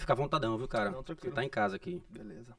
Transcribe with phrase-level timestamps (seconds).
[0.00, 0.90] ficar à vontadão, viu, cara?
[0.90, 1.34] Não, Você tranquilo.
[1.34, 2.02] tá em casa aqui.
[2.10, 2.56] Beleza.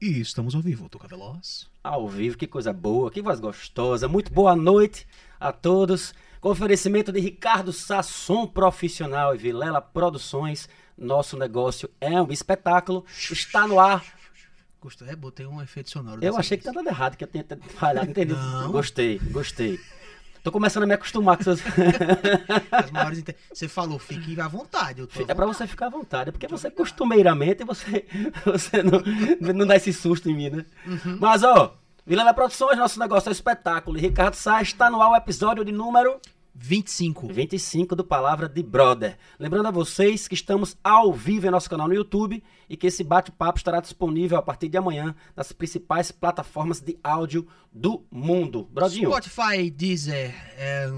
[0.00, 1.68] E estamos ao vivo, Tuca Veloz.
[1.82, 4.06] Ao vivo, que coisa boa, que voz gostosa.
[4.08, 5.06] Muito boa noite
[5.40, 6.14] a todos.
[6.40, 10.68] Com oferecimento de Ricardo Sasson Profissional e Vilela Produções.
[10.96, 13.04] Nosso negócio é um espetáculo.
[13.08, 14.04] Está no ar.
[14.80, 15.08] Gostou?
[15.08, 16.22] É, botei um efeito sonoro.
[16.22, 16.74] Eu achei que vez.
[16.74, 18.34] tá dando errado, que eu tinha falhado, entendi.
[18.34, 18.70] Não.
[18.70, 19.80] Gostei, gostei.
[20.44, 21.60] Tô começando a me acostumar com essas...
[22.70, 25.00] As maiores inte- Você falou, fique à vontade.
[25.00, 25.56] Eu tô É pra vontade.
[25.56, 28.04] você ficar à vontade, é porque você costumeiramente você,
[28.44, 29.02] você não,
[29.54, 30.64] não dá esse susto em mim, né?
[31.18, 31.74] Mas, ó,
[32.06, 33.96] Vilela Produções, nosso negócio é espetáculo.
[33.96, 36.20] E Ricardo Sá está no ar o episódio de número
[36.54, 37.26] 25.
[37.32, 39.18] 25 do Palavra de Brother.
[39.38, 43.02] Lembrando a vocês que estamos ao vivo em nosso canal no YouTube e que esse
[43.02, 48.68] bate-papo estará disponível a partir de amanhã nas principais plataformas de áudio do mundo.
[48.72, 50.88] Brodinho, Spotify, Deezer, é,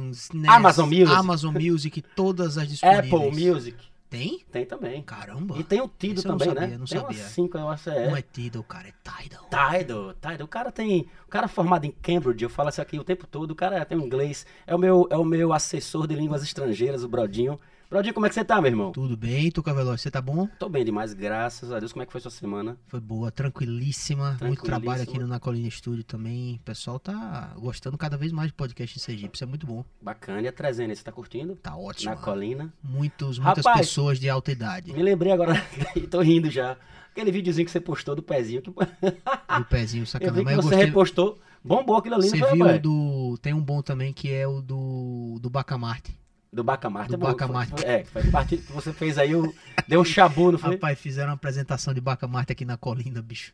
[0.47, 1.13] Amazon Music.
[1.13, 3.13] Amazon Music, todas as disponíveis.
[3.13, 3.77] Apple Music,
[4.09, 4.45] Tem?
[4.53, 5.03] tem também.
[5.03, 5.59] Caramba.
[5.59, 6.79] E tem o Tido Esse eu não também, sabia, né?
[6.79, 7.25] não tem sabia.
[7.25, 8.09] cinco, eu acho, é.
[8.09, 9.45] Não é Tidal, cara, é Tidal.
[9.45, 10.45] Tidal, Tidal.
[10.45, 11.09] O cara tem.
[11.27, 13.51] O cara é formado em Cambridge, eu falo isso aqui o tempo todo.
[13.51, 14.47] O cara tem um inglês.
[14.67, 17.59] É o meu, é o meu assessor de línguas estrangeiras, o Brodinho.
[17.89, 18.91] Brodinho, como é que você tá, meu irmão?
[18.91, 20.49] Tudo bem, Tuca Veloz, você tá bom?
[20.59, 21.93] Tô bem demais, graças a Deus.
[21.93, 22.77] Como é que foi sua semana?
[22.89, 24.31] Foi boa, tranquilíssima.
[24.31, 24.67] Muito Tranquilíssima.
[24.67, 26.57] trabalho aqui no Na Colina Studio também.
[26.57, 29.37] O pessoal tá gostando cada vez mais de podcast em Sergipe.
[29.37, 29.85] Isso é muito bom.
[30.03, 30.43] Bacana.
[30.43, 31.55] E a 300, você tá curtindo?
[31.57, 32.11] Tá ótimo.
[32.13, 32.73] Na colina.
[32.83, 34.93] Muitos, muitas Rapaz, pessoas de alta idade.
[34.93, 35.55] Me lembrei agora,
[36.11, 36.77] tô rindo já.
[37.13, 38.63] Aquele videozinho que você postou do pezinho.
[38.63, 38.71] Que...
[38.71, 40.39] Do pezinho, Eu sacanagem.
[40.45, 40.87] vi que Mas eu você gostei.
[40.87, 41.39] repostou.
[41.65, 42.77] Bombou aquilo ali, Você viu rapaz?
[42.77, 43.39] o do.
[43.41, 45.39] Tem um bom também que é o do.
[45.41, 46.17] Do Bacamarte.
[46.57, 47.11] Do Bacamarte.
[47.11, 47.19] Do é.
[47.19, 47.85] Bacamarte.
[47.85, 49.55] É, foi parte que você fez aí, o...
[49.87, 50.73] deu um chabu, não foi?
[50.73, 53.53] Rapaz, fizeram uma apresentação de Bacamarte aqui na colina, bicho.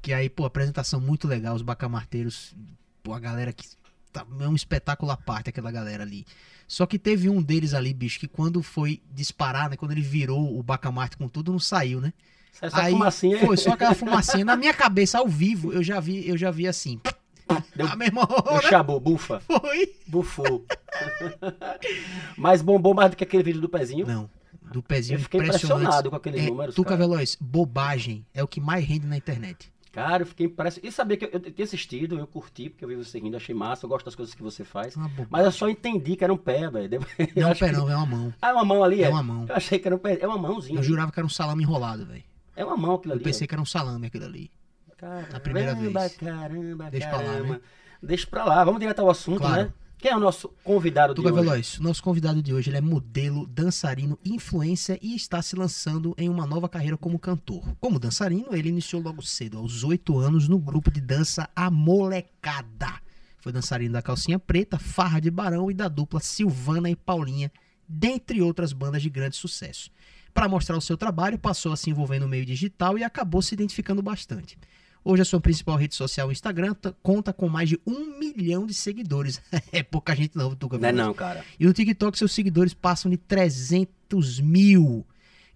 [0.00, 1.54] Que aí, pô, apresentação muito legal.
[1.54, 2.54] Os bacamarteiros,
[3.02, 3.68] pô, a galera que.
[4.10, 6.24] Tá, é um espetáculo à parte aquela galera ali.
[6.66, 9.76] Só que teve um deles ali, bicho, que quando foi disparar, né?
[9.76, 12.12] Quando ele virou o Bacamarte com tudo, não saiu, né?
[12.62, 13.38] É só aí fumacinha.
[13.38, 14.44] foi só aquela fumacinha.
[14.46, 16.98] Na minha cabeça, ao vivo, eu já vi, eu já vi assim.
[17.76, 18.62] Deu- Ah, meu irmão, Deu né?
[18.62, 19.40] chabu, bufa.
[19.40, 19.94] Foi.
[20.06, 20.64] Bufou.
[22.36, 24.06] Mas bombou mais do que aquele vídeo do pezinho.
[24.06, 24.30] Não,
[24.72, 26.74] do pezinho Eu fiquei impressionado com aqueles É, números.
[26.74, 27.00] Tuca cara.
[27.00, 29.72] Veloz, bobagem é o que mais rende na internet.
[29.92, 30.86] Cara, eu fiquei impressionado.
[30.88, 33.52] E sabia que eu, eu tinha assistido, eu curti, porque eu vi você rindo, achei
[33.54, 34.96] massa, eu gosto das coisas que você faz.
[34.96, 35.26] É.
[35.28, 37.00] Mas eu só entendi que era um pé, velho.
[37.34, 38.34] Eu Não, acho pera, que- não, é uma mão.
[38.40, 39.08] Ah, é uma mão ali, É é?
[39.10, 39.46] uma mão.
[39.48, 40.18] Eu achei que era um pé.
[40.20, 40.78] É uma mãozinha.
[40.78, 42.22] Eu jurava que era um salame enrolado, velho.
[42.54, 43.24] É uma mão aquilo Eu ali.
[43.24, 44.48] pensei que era um salame aquilo ali.
[44.96, 46.16] Caramba, na primeira vez.
[46.16, 47.60] Caramba, Deixa pra lá, né?
[48.02, 48.62] Deixa pra lá.
[48.64, 49.62] Vamos direto ao assunto, Claro.
[49.64, 49.72] né?
[50.00, 51.42] Quem é o nosso convidado de Tuca hoje?
[51.42, 56.26] Veloz, nosso convidado de hoje ele é modelo, dançarino, influencer e está se lançando em
[56.26, 57.62] uma nova carreira como cantor.
[57.78, 62.98] Como dançarino, ele iniciou logo cedo, aos 8 anos, no grupo de dança A Molecada.
[63.40, 67.52] Foi dançarino da Calcinha Preta, Farra de Barão e da dupla Silvana e Paulinha,
[67.86, 69.90] dentre outras bandas de grande sucesso.
[70.32, 73.52] Para mostrar o seu trabalho, passou a se envolver no meio digital e acabou se
[73.52, 74.56] identificando bastante.
[75.02, 78.66] Hoje a sua principal rede social, o Instagram, t- conta com mais de um milhão
[78.66, 79.40] de seguidores.
[79.72, 81.44] é pouca gente não, Tuca Não é não, cara.
[81.58, 85.06] E no TikTok seus seguidores passam de 300 mil.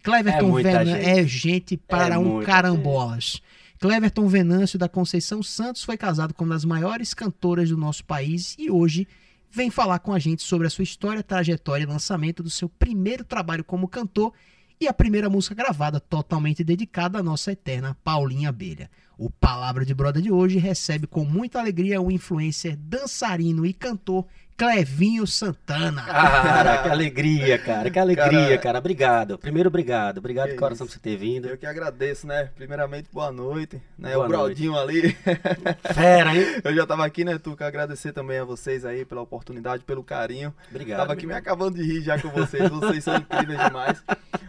[0.03, 1.09] Cleverton É Venâncio gente.
[1.19, 3.41] é gente para É um carambolas.
[3.81, 8.54] Cleverton Venâncio da Conceição Santos foi casado com uma das maiores cantoras do nosso país
[8.59, 9.06] e hoje
[9.50, 13.25] vem falar com a gente sobre a sua história, trajetória e lançamento do seu primeiro
[13.25, 14.33] trabalho como cantor
[14.80, 18.90] e a primeira música gravada totalmente dedicada à nossa eterna Paulinha Abelha.
[19.16, 24.26] O Palavra de Broda de hoje recebe com muita alegria o influencer, dançarino e cantor
[24.56, 26.03] Clevinho Santana.
[26.03, 27.91] Cara, que alegria, cara.
[27.91, 28.78] Que alegria, Cara, cara.
[28.78, 29.37] Obrigado.
[29.38, 30.19] Primeiro, obrigado.
[30.19, 30.94] Obrigado de Que coração isso.
[30.94, 31.48] por você ter vindo.
[31.48, 32.50] Eu que agradeço, né?
[32.54, 33.82] Primeiramente, boa noite.
[33.98, 34.15] Né?
[34.15, 35.12] Boa o Brodinho ali.
[35.92, 36.47] Fera, hein?
[36.62, 37.66] Eu já tava aqui, né, Tuca?
[37.66, 40.54] Agradecer também a vocês aí pela oportunidade, pelo carinho.
[40.71, 40.98] Obrigado.
[40.98, 42.71] tava aqui me acabando de rir já com vocês.
[42.71, 44.03] Vocês são incríveis demais.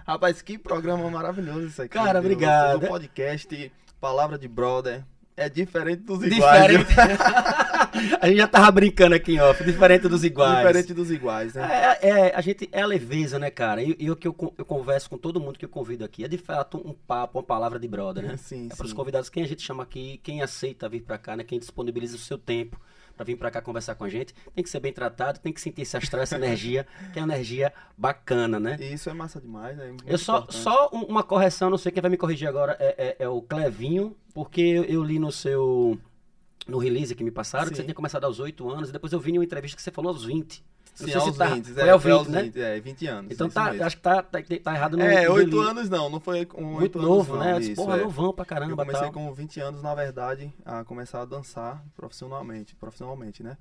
[0.05, 1.89] Rapaz, que programa maravilhoso isso aqui.
[1.95, 2.83] Cara, obrigado.
[2.83, 5.03] O podcast Palavra de Brother
[5.37, 6.77] é diferente dos iguais.
[6.77, 7.21] Diferente.
[8.21, 9.63] a gente já tava brincando aqui em off.
[9.63, 10.57] Diferente dos iguais.
[10.57, 11.97] Diferente dos iguais, né?
[12.01, 13.81] É, é, a gente é a leveza, né, cara?
[13.81, 16.37] E o que eu, eu converso com todo mundo que eu convido aqui é de
[16.37, 18.37] fato um papo, uma palavra de brother, né?
[18.41, 21.35] Sim, É para os convidados, quem a gente chama aqui, quem aceita vir pra cá,
[21.35, 21.43] né?
[21.43, 22.79] Quem disponibiliza o seu tempo
[23.15, 25.61] pra vir pra cá conversar com a gente, tem que ser bem tratado, tem que
[25.61, 28.77] sentir esse astral, essa energia, que é uma energia bacana, né?
[28.79, 29.87] E Isso é massa demais, né?
[29.87, 30.57] Muito Eu só, importante.
[30.63, 33.41] só um- uma correção, não sei quem vai me corrigir agora, é, é- é o
[33.41, 35.97] Clevinho, porque eu, eu li no seu.
[36.67, 37.75] No release que me passaram, que Sim.
[37.75, 39.91] você tinha começado aos 8 anos, e depois eu vi em uma entrevista que você
[39.91, 40.63] falou aos 20.
[40.95, 42.41] Sim, se aos tá- 20, foi é, ao foi 20, aos né?
[42.43, 43.31] 20, é, 20 anos.
[43.31, 43.85] Então tá, mesmo.
[43.85, 45.69] acho que tá, tá, tá errado no É, no 8 release.
[45.71, 47.53] anos não, não foi com 8 Muito anos novo, não, né?
[47.53, 48.01] Eu disse, isso, porra, é.
[48.03, 49.11] novão pra Eu caramba comecei tal.
[49.11, 53.57] com 20 anos, na verdade, a começar a dançar profissionalmente, profissionalmente, né?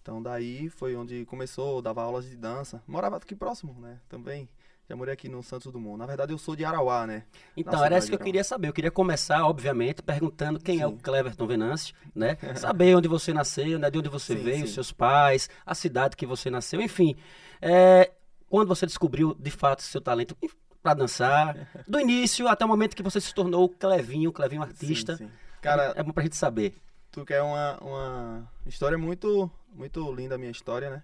[0.00, 2.80] Então daí foi onde começou, dava aulas de dança.
[2.86, 3.98] Morava aqui próximo, né?
[4.08, 4.48] Também.
[4.88, 5.98] Já morei aqui no Santos Dumont.
[5.98, 7.24] Na verdade, eu sou de Arauá, né?
[7.56, 8.68] Então, era isso que eu queria saber.
[8.68, 10.98] Eu queria começar, obviamente, perguntando quem é o Sim.
[10.98, 12.36] Cleverton Venâncio, né?
[12.54, 13.90] Saber onde você nasceu, né?
[13.90, 14.74] De onde você Sim, veio, sim.
[14.74, 17.16] seus pais, a cidade que você nasceu, enfim.
[17.60, 18.12] É,
[18.48, 20.36] quando você descobriu, de fato, seu talento
[20.80, 24.62] para dançar, do início até o momento que você se tornou o Clevinho, o Clevinho
[24.62, 25.16] artista.
[25.16, 25.32] Sim, sim.
[25.60, 26.74] Cara, é bom pra gente saber.
[27.10, 31.02] tu quer uma, uma história muito, muito linda, a minha história, né?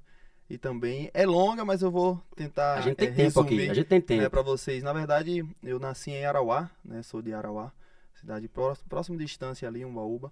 [0.53, 3.71] E também é longa, mas eu vou tentar A gente tem é, tempo aqui, resumir,
[3.71, 4.31] a gente tem né, tempo.
[4.31, 4.83] para vocês.
[4.83, 7.03] Na verdade, eu nasci em Arauá, né?
[7.03, 7.73] Sou de Arauá,
[8.21, 10.31] cidade próxima, próxima distância ali, Umbaúba.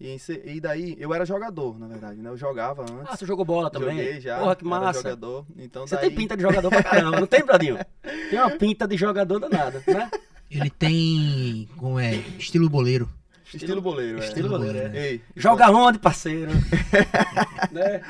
[0.00, 0.16] E,
[0.46, 2.30] e daí, eu era jogador, na verdade, né?
[2.30, 3.12] Eu jogava antes.
[3.12, 3.90] Ah, você jogou bola também?
[3.90, 4.38] Joguei já.
[4.38, 5.02] Porra, que era massa.
[5.02, 5.44] jogador.
[5.58, 7.76] Então Você daí, tem pinta de jogador pra caramba, não tem, Bradinho?
[8.30, 10.10] Tem uma pinta de jogador danada, né?
[10.50, 13.06] Ele tem, como é, estilo boleiro.
[13.54, 14.24] Estilo boleiro, é.
[14.26, 15.08] Estilo boleiro, é.
[15.10, 16.50] Ei, Joga onde, parceiro?
[17.72, 18.02] né?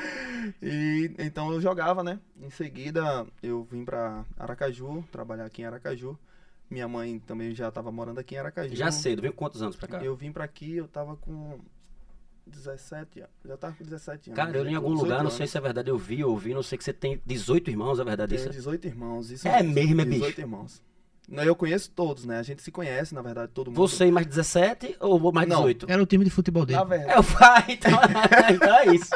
[0.61, 2.19] E então eu jogava, né?
[2.41, 6.17] Em seguida eu vim pra Aracaju, trabalhar aqui em Aracaju.
[6.69, 8.75] Minha mãe também já tava morando aqui em Aracaju.
[8.75, 10.03] Já cedo, vem com quantos anos pra cá?
[10.03, 11.59] Eu vim pra aqui, eu tava com
[12.45, 13.31] 17 anos.
[13.45, 14.35] Já tava com 17 anos.
[14.35, 15.33] Cara, eu li em algum 18 lugar, não anos.
[15.33, 17.99] sei se é verdade, eu vi, eu ouvi, não sei que você tem 18 irmãos,
[17.99, 18.49] é verdade Tenho isso?
[18.51, 19.31] 18 irmãos.
[19.31, 20.19] Isso É mesmo, é, bicho?
[20.19, 20.81] 18 irmãos.
[21.29, 22.39] Não, eu conheço todos, né?
[22.39, 23.77] A gente se conhece, na verdade, todo mundo.
[23.77, 25.57] Você e mais 17 ou mais Não.
[25.57, 25.85] 18?
[25.89, 26.79] Era o time de futebol dele.
[26.79, 27.11] Na verdade.
[27.11, 27.91] É o pai, então,
[28.53, 29.11] então é isso.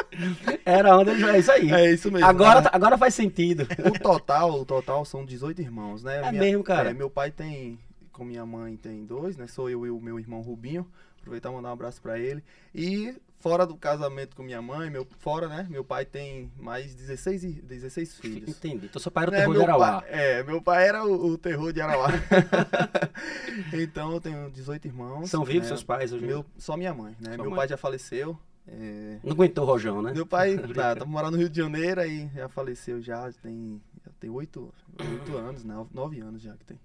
[0.64, 1.72] Era onde ele já é isso aí.
[1.72, 2.26] É isso mesmo.
[2.26, 2.68] Agora, né?
[2.68, 3.66] tá- agora faz sentido.
[3.84, 6.20] O total, o total são 18 irmãos, né?
[6.24, 6.90] É mesmo, cara?
[6.90, 7.78] é, meu pai tem,
[8.12, 9.46] com minha mãe tem dois, né?
[9.46, 10.86] Sou eu e o meu irmão Rubinho.
[11.24, 12.44] Aproveitar e mandar um abraço pra ele.
[12.74, 15.66] E fora do casamento com minha mãe, meu, fora, né?
[15.70, 18.48] Meu pai tem mais 16, i- 16 filhos.
[18.50, 18.86] Entendi.
[18.86, 20.00] Então seu pai era o Né, terror de Arauá.
[20.02, 22.08] pai- é, meu pai era o, o terror de Arauá.
[23.72, 25.30] então eu tenho 18 irmãos.
[25.30, 25.68] São vivos né?
[25.68, 26.24] seus pais hoje?
[26.26, 27.34] Meu, só minha mãe, né?
[27.34, 27.56] Sua meu mãe.
[27.56, 28.38] pai já faleceu.
[28.66, 30.12] é, Não aguentou o rojão, né?
[30.12, 33.80] meu pai tá, tá morando no Rio de Janeiro e já faleceu já, tem
[34.20, 35.74] tem oito, oito anos, né?
[35.92, 36.78] Nove anos já que tem.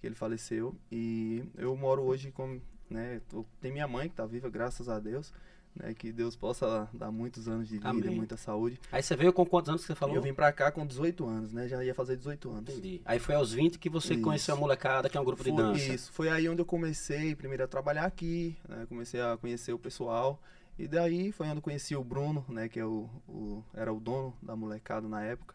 [0.00, 0.76] Que ele faleceu.
[0.92, 2.60] E eu moro hoje com,
[2.90, 3.20] né?
[3.28, 5.32] tô- tem minha mãe que tá viva, graças a Deus.
[5.76, 8.10] Né, que Deus possa dar muitos anos de vida, Amém.
[8.16, 8.80] muita saúde.
[8.90, 10.16] Aí você veio com quantos anos que você falou?
[10.16, 11.68] Eu vim pra cá com 18 anos, né?
[11.68, 12.70] Já ia fazer 18 anos.
[12.70, 13.00] Entendi.
[13.04, 14.22] Aí foi aos 20 que você Isso.
[14.22, 15.92] conheceu a molecada, que é um grupo de Foi- dança.
[15.94, 18.86] Isso, foi aí onde eu comecei primeiro a trabalhar aqui, né?
[18.88, 20.42] Comecei a conhecer o pessoal.
[20.76, 22.68] E daí foi onde eu conheci o Bruno, né?
[22.68, 25.54] Que é o, o- era o dono da molecada na época.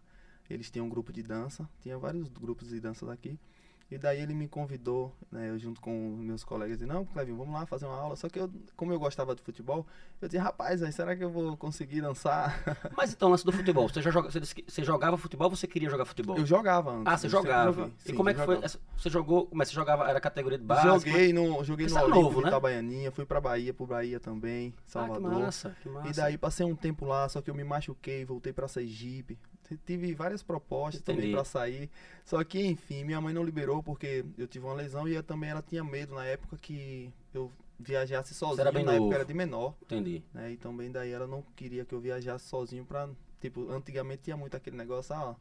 [0.49, 3.37] Eles tinham um grupo de dança, tinha vários grupos de dança daqui.
[3.93, 7.53] E daí ele me convidou, né, eu junto com meus colegas, e não, Clevinho, vamos
[7.53, 8.15] lá fazer uma aula.
[8.15, 9.85] Só que eu, como eu gostava de futebol,
[10.19, 12.59] eu disse, rapaz, aí, será que eu vou conseguir dançar?
[12.97, 13.87] Mas então, lance do futebol.
[13.87, 16.35] Você, já joga, você, você jogava futebol ou você queria jogar futebol?
[16.35, 17.05] Eu jogava antes.
[17.13, 17.71] ah, você jogava.
[17.71, 17.93] joguei.
[18.03, 18.55] e Sim, como é que foi?
[18.55, 18.65] jogava.
[18.65, 20.87] essa- Você jogou, mas você jogava, era categoria de base?
[20.87, 22.47] Joguei no, joguei no Olímpico novo, né?
[22.47, 25.21] Itabaianinha, fui pra Bahia, pro Bahia também, Ah, que Salvador.
[25.39, 26.09] massa, que massa.
[26.09, 29.37] E daí passei um tempo lá, só que eu me machuquei, voltei pra Sergipe.
[29.85, 31.19] Tive várias propostas Entendi.
[31.21, 31.89] também pra sair.
[32.25, 35.49] Só que, enfim, minha mãe não liberou porque eu tive uma lesão e ela também
[35.49, 38.61] ela tinha medo na época que eu viajasse sozinho.
[38.61, 39.05] era bem na novo.
[39.05, 40.23] época era de menor, Entendi.
[40.33, 40.51] né?
[40.51, 43.09] E também daí ela não queria que eu viajasse sozinho pra.
[43.41, 45.35] Tipo, antigamente tinha muito aquele negócio, ah,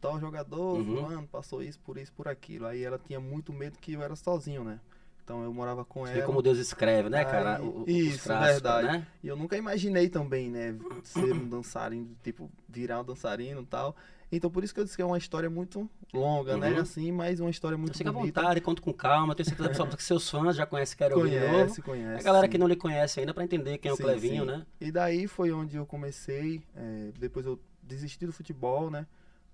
[0.00, 0.84] tal jogador, Uhum.
[0.84, 2.66] fulano, passou isso, por isso, por aquilo.
[2.66, 4.80] Aí ela tinha muito medo que eu era sozinho, né?
[5.26, 6.26] Então eu morava com Você vê ela.
[6.26, 7.60] como Deus escreve, né, cara?
[7.60, 8.86] O- o- os isso, traços, verdade.
[8.86, 9.06] Né?
[9.24, 13.96] E eu nunca imaginei também, né, ser um dançarino, tipo, virar um dançarino e tal.
[14.30, 16.80] Então por isso que eu disse que é uma história muito longa, né, Uhum.
[16.80, 18.40] assim, mas uma história muito Fica à bonita.
[18.40, 19.34] vontade, conta com calma.
[19.34, 21.30] Tenho certeza absoluta que seus fãs já conhecem Quero Ouvir.
[21.40, 22.20] Conhece, conhece.
[22.20, 22.50] A galera sim.
[22.52, 24.50] que não lhe conhece ainda pra entender quem é o Sim, Clevinho, sim.
[24.50, 24.66] né?
[24.80, 29.06] E daí foi onde eu comecei, é, depois eu desisti do futebol, né,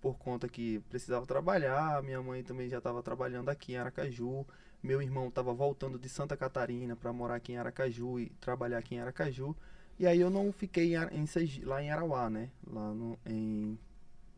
[0.02, 4.46] por conta que precisava trabalhar, minha mãe também já estava trabalhando aqui em Aracaju,
[4.82, 8.94] meu irmão estava voltando de Santa Catarina para morar aqui em Aracaju e trabalhar aqui
[8.94, 9.54] em Aracaju,
[9.98, 13.78] e aí eu não fiquei em, em lá em Arauá, né, lá no, em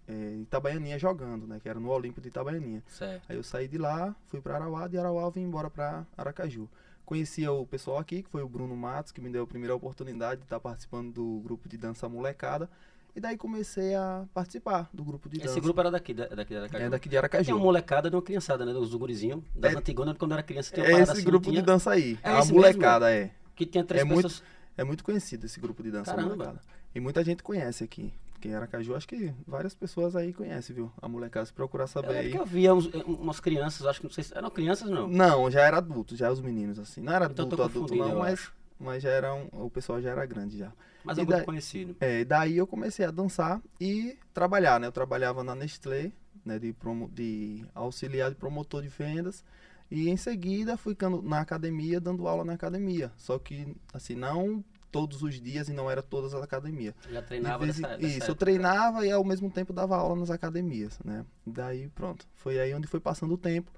[0.07, 2.83] é, Itabaianinha jogando, né, que era no Olímpico de Itabaianinha.
[2.87, 3.25] Certo.
[3.29, 6.69] Aí eu saí de lá, fui para Arauá, de Arauá eu vim embora para Aracaju.
[7.05, 10.41] Conhecia o pessoal aqui, que foi o Bruno Matos, que me deu a primeira oportunidade
[10.41, 12.69] de estar participando do grupo de dança molecada.
[13.17, 15.51] E daí comecei a participar do grupo de dança.
[15.51, 16.85] Esse grupo era daqui, da- daqui da Aracaju.
[16.85, 17.59] é daqui de Tem uma Aracaju.
[17.61, 18.73] molecada de uma criançada, né?
[18.73, 21.67] Dos gurizinhos, das É- antigonas, quando era criança, tinha É esse assim, grupo tinha, de
[21.67, 22.19] dança aí.
[22.25, 23.31] É a esse molecada é.
[23.55, 24.43] que tinha três é muito- pessoas.
[24.77, 26.31] É muito conhecido esse grupo de dança Caramba.
[26.35, 26.61] molecada.
[26.93, 28.13] E muita gente conhece aqui.
[28.33, 30.91] Porque em Aracaju, acho que várias pessoas aí conhecem, viu?
[31.01, 32.33] A molecada, se procurar saber lembro aí.
[32.33, 35.07] que eu via uns- umas crianças, acho que não sei se eram crianças, não.
[35.09, 37.01] Não, já era adulto, já os meninos, assim.
[37.01, 40.27] Não era Então adulto, adulto não, mas, mas já era um, o pessoal já era
[40.27, 40.73] grande já.
[41.05, 41.97] Mas é um grupo daí- conhecido.
[42.01, 44.87] É, daí eu comecei a dançar e trabalhar, né?
[44.87, 46.13] Eu trabalhava na Nestlé,
[46.45, 46.59] né?
[46.59, 49.45] De, promo, de auxiliar de promotor de vendas.
[49.91, 53.13] E em seguida fui na academia, dando aula na academia.
[53.17, 56.95] Só que, assim, não todos os dias e não era todas as academias.
[57.11, 60.31] Já treinava vez dessa, dessa Isso, eu treinava e ao mesmo tempo dava aula nas
[60.31, 61.27] academias, né?
[61.45, 63.73] Daí pronto, foi aí onde foi passando o tempo.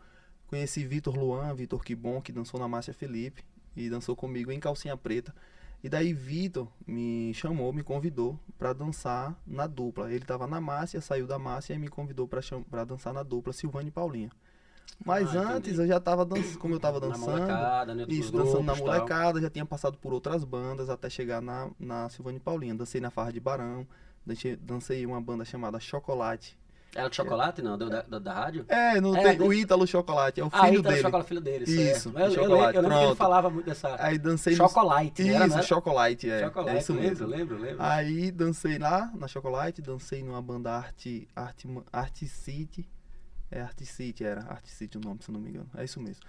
[0.46, 3.42] Conheci Vitor Luan, Vitor Kibon, que dançou na Márcia Felipe
[3.74, 5.34] e dançou comigo em calcinha preta.
[5.86, 10.12] E daí Vitor me chamou, me convidou pra dançar na dupla.
[10.12, 13.86] Ele tava na Márcia, saiu da Márcia e me convidou pra dançar na dupla Silvane
[13.86, 14.32] e Paulinha.
[15.04, 15.82] Mas Ah, antes entendi.
[15.82, 18.04] eu já tava dançando, como eu tava Na dançando, molecada, né?
[18.08, 18.94] isso, dos dançando na grupos, tal.
[18.98, 22.74] molecada, já tinha passado por outras bandas até chegar na, na Silvane e Paulinha.
[22.74, 23.86] Dancei na Farra de Barão,
[24.26, 26.58] dancei, dancei uma banda chamada Chocolate.
[26.96, 27.76] Era de chocolate, não?
[27.78, 28.64] Do- Da, da, da rádio?
[28.68, 31.02] É, não É, tem, o Ítalo Chocolate, é o ah, filho então dele.
[31.02, 31.64] chocolate filho dele.
[31.64, 32.18] Isso, certo.
[32.18, 33.16] Eu, eu, chocolate, eu, lembro que ele pronto.
[33.16, 33.96] falava muito dessa.
[33.98, 35.62] Aí dancei no- Chocolate, Isso, era?
[35.62, 36.40] Chocolate, é.
[36.44, 37.26] Chocolate, é isso mesmo.
[37.26, 37.76] lembro, lembro.
[37.82, 42.88] Aí dancei lá na Chocolate, dancei numa banda Arte, Arte, Arte City.
[43.50, 45.68] É Arte City, era Arte City o nome, se eu não me engano.
[45.76, 46.22] É isso mesmo.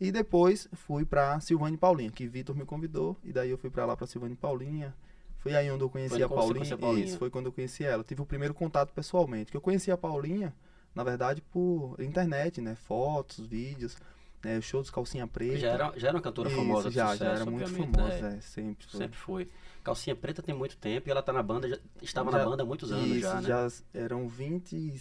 [0.00, 3.16] E depois fui pra Silvane Paulinha, que Vitor me convidou.
[3.22, 4.92] E daí eu fui pra lá pra Silvane Paulinha.
[5.44, 6.74] Foi aí onde eu conheci a Paulinha.
[6.74, 7.04] a Paulinha.
[7.04, 8.02] Isso, foi quando eu conheci ela.
[8.02, 9.50] Tive o primeiro contato pessoalmente.
[9.50, 10.54] Que eu conheci a Paulinha,
[10.94, 12.74] na verdade, por internet, né?
[12.74, 13.94] Fotos, vídeos,
[14.42, 14.58] né?
[14.62, 15.58] Show dos Calcinha Preta.
[15.58, 18.36] Já era, já era uma cantora Isso, famosa já, sucesso, já era muito famosa, né?
[18.38, 18.98] é, sempre foi.
[19.00, 19.50] Sempre foi.
[19.82, 22.62] Calcinha Preta tem muito tempo e ela tá na banda, já, estava na Já- banda
[22.62, 23.42] há muitos anos Isso, já, né?
[23.42, 24.94] já eram 20,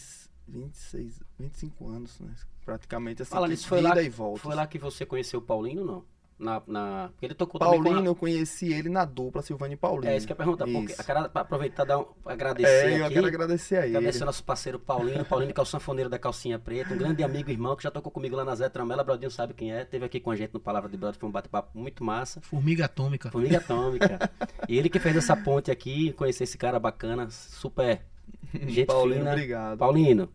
[0.46, 2.36] 26, 25 anos, né?
[2.66, 4.42] Praticamente assim, Fala que foi lá, e volta.
[4.42, 6.04] foi lá que você conheceu o Paulinho, não?
[6.38, 9.76] Na, na, porque ele tocou também Paulinho, com eu conheci ele na dupla Silvane e
[9.76, 9.78] a...
[9.78, 10.12] Paulinho.
[10.12, 12.70] É isso que eu ia perguntar, porque a cara, pra aproveitar e dar um, agradecer
[12.92, 13.14] É, eu aqui.
[13.14, 13.98] quero agradecer a ele.
[13.98, 17.24] Agradecer ao nosso parceiro Paulinho, Paulinho que é o sanfoneiro da calcinha preta, um grande
[17.24, 19.86] amigo e irmão que já tocou comigo lá na Zé Tramela, Brodinho sabe quem é,
[19.86, 22.42] teve aqui com a gente no Palavra de Brother, foi um bate-papo muito massa.
[22.42, 23.30] Formiga atômica.
[23.32, 24.30] Formiga Atômica.
[24.68, 28.02] e ele que fez essa ponte aqui, conhecer esse cara bacana, super
[28.54, 29.32] gente Paulinho, fina.
[29.32, 29.78] obrigado.
[29.78, 30.30] Paulino,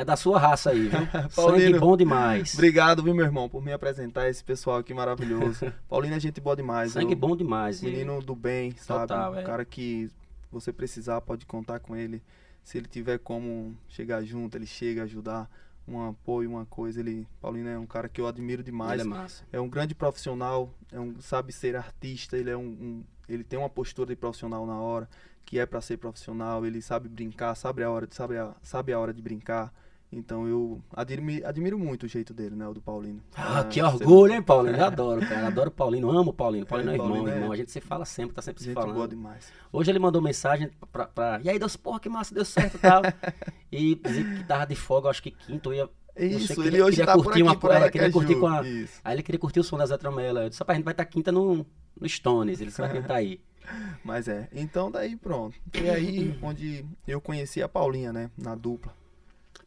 [0.00, 1.00] é da sua raça aí, viu?
[1.28, 2.54] Sangue Paulino, bom demais.
[2.54, 5.72] Obrigado, viu, meu irmão, por me apresentar esse pessoal aqui maravilhoso.
[5.88, 6.92] Paulinho é gente boa demais.
[6.92, 7.82] Sangue bom demais.
[7.82, 9.08] E- Menino do bem, sabe?
[9.08, 9.42] Total, um é.
[9.42, 10.08] cara que
[10.52, 12.22] você precisar pode contar com ele.
[12.62, 15.50] Se ele tiver como chegar junto, ele chega a ajudar,
[15.86, 17.00] um apoio, uma coisa.
[17.00, 18.92] Ele, Paulino é um cara que eu admiro demais.
[19.00, 19.42] Ele é massa.
[19.52, 23.58] É um grande profissional, é um, sabe ser artista, ele é um, um- ele tem
[23.58, 25.08] uma postura de profissional na hora,
[25.44, 28.92] que é para ser profissional, ele sabe brincar, sabe a hora, de- sabe a, sabe
[28.92, 29.72] a hora de brincar.
[30.10, 33.20] Então eu admiro, admiro muito o jeito dele, né, o do Paulino.
[33.36, 34.78] Ah, É, que orgulho, hein, Paulino?
[34.78, 35.46] Eu adoro, cara.
[35.48, 36.64] Adoro o Paulino, amo o Paulino.
[36.64, 37.52] Paulino é, É, irmão, Paulino é- irmão.
[37.52, 38.94] A gente se fala sempre, tá sempre se falando.
[38.94, 39.52] boa demais.
[39.70, 41.04] Hoje ele mandou mensagem pra.
[41.06, 43.02] pra- E aí, Deus, porra, que massa, deu certo e tal.
[43.70, 45.90] e dizia que tava de folga, acho que quinta, eu ia.
[46.16, 48.66] Isso, queria- ele hoje queria tá por aqui, uma por coisa, queria curtir com a-
[48.66, 49.00] Isso.
[49.04, 50.44] Aí ele queria curtir o som da Zé Tramela.
[50.44, 51.66] Eu disse, rapaz, a gente vai estar quinta no,
[52.00, 52.60] no Stones.
[52.62, 53.40] Ele vai tentar aí.
[54.02, 55.54] Mas é, então daí pronto.
[55.74, 58.92] E aí onde eu conheci a Paulinha, né, na dupla,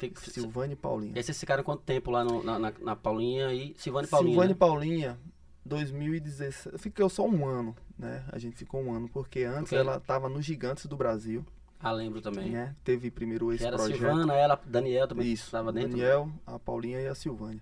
[0.09, 1.11] Tem- Silvane e Paulinha.
[1.13, 4.09] E aí vocês ficaram quanto tempo lá no- na, na, na Paulinha e Silvane e
[4.09, 4.31] Paulinha?
[4.33, 4.57] Silvane e né?
[4.59, 5.19] Paulinha,
[5.65, 6.67] 2016.
[6.81, 8.23] Ficou só um ano, né?
[8.31, 11.45] A gente ficou um ano, porque antes Porque- ela tava nos Gigantes do Brasil,
[11.79, 12.49] Ah, lembro também.
[12.49, 12.75] né?
[12.83, 13.97] Teve primeiro esse Que era projeto.
[13.97, 15.91] Silvana, ela, Daniel também Isso, estava dentro.
[15.91, 17.61] Daniel, a Paulinha e a Silvânia.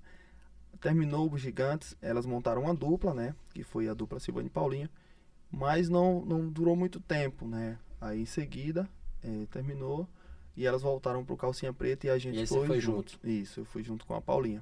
[0.81, 3.35] Terminou os Gigantes, elas montaram uma dupla, né?
[3.53, 4.89] Que foi a dupla Silvânia e Paulinha.
[5.51, 7.77] Mas não, não durou muito tempo, né?
[7.99, 8.87] Aí em seguida,
[9.21, 10.07] eh, terminou
[10.59, 13.17] e elas voltaram pro Calcinha Preta e a gente você foi, foi junto.
[13.23, 14.61] Isso, eu fui junto com a Paulinha.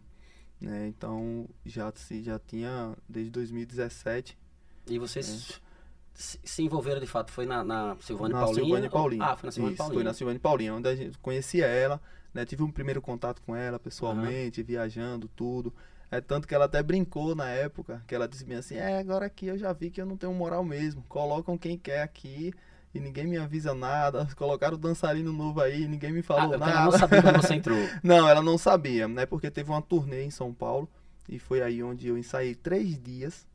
[0.61, 0.87] Né?
[0.87, 4.37] Então já, se, já tinha desde 2017
[4.87, 5.59] E vocês
[6.13, 7.31] se, se envolveram de fato?
[7.31, 8.63] Foi na, na Silvane na Paulinha?
[8.63, 9.25] Silvane ou- Paulinha.
[9.25, 9.95] Ah, foi na Silvane Isso, Paulinha.
[9.97, 11.99] Foi na Silvane Paulinha, onde a gente conhecia ela,
[12.31, 12.45] né?
[12.45, 15.73] Tive um primeiro contato com ela pessoalmente, viajando, tudo.
[16.11, 19.25] É tanto que ela até brincou na época, que ela disse bem assim, é, agora
[19.25, 21.03] aqui eu já vi que eu não tenho moral mesmo.
[21.09, 22.53] Colocam quem quer aqui
[22.97, 24.27] e ninguém me avisa nada.
[24.35, 26.83] Colocaram dançarino novo aí, ninguém me Ah, falou ela nada.
[26.85, 27.77] não sabia quando você entrou.
[28.03, 29.25] Não, ela não sabia, né?
[29.25, 30.89] Porque teve uma turnê em São Paulo
[31.29, 33.47] e foi aí onde eu ensaiei três dias.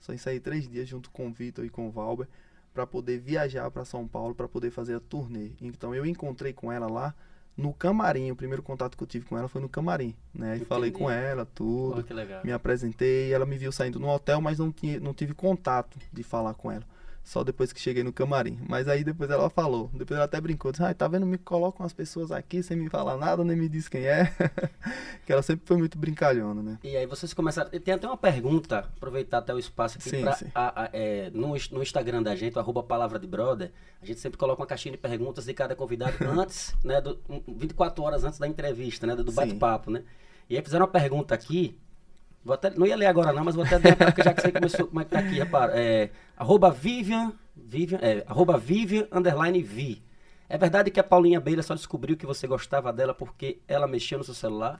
[0.00, 2.26] Só ensaiei três dias junto com o Vitor e com o Valber
[2.72, 5.52] para poder viajar para São Paulo para poder fazer a turnê.
[5.60, 7.14] Então eu encontrei com ela lá
[7.56, 8.30] no camarim.
[8.30, 10.58] O primeiro contato que eu tive com ela foi no camarim, né?
[10.60, 11.96] E falei com ela, tudo.
[11.96, 12.40] Pô, que legal.
[12.44, 16.22] Me apresentei, ela me viu saindo no hotel, mas não, tinha, não tive contato de
[16.22, 16.84] falar com ela.
[17.24, 18.58] Só depois que cheguei no camarim.
[18.68, 19.88] Mas aí depois ela falou.
[19.94, 20.70] Depois ela até brincou.
[20.70, 21.24] Disse, ah, tá vendo?
[21.24, 24.30] Me colocam as pessoas aqui sem me falar nada, nem me diz quem é.
[25.24, 26.78] que ela sempre foi muito brincalhona, né?
[26.84, 27.70] E aí vocês começaram.
[27.70, 30.46] Tem até uma pergunta, aproveitar até o espaço aqui Sim, pra, sim.
[30.54, 34.20] a- a- é, no, no Instagram da gente, o arroba palavra de brother, a gente
[34.20, 37.00] sempre coloca uma caixinha de perguntas de cada convidado antes, né?
[37.00, 39.16] Do, um- 24 horas antes da entrevista, né?
[39.16, 40.04] Do, bate-papo, né?
[40.48, 41.78] E aí fizeram uma pergunta aqui.
[42.44, 44.52] Vou até, não ia ler agora não, mas vou até ler porque já que você
[44.52, 45.72] começou, como é que tá aqui, repara.
[45.74, 50.02] É, arroba Vivian, Vivian, é, arroba Vivian, underline Vi.
[50.48, 54.18] É verdade que a Paulinha Beira só descobriu que você gostava dela porque ela mexia
[54.18, 54.78] no seu celular?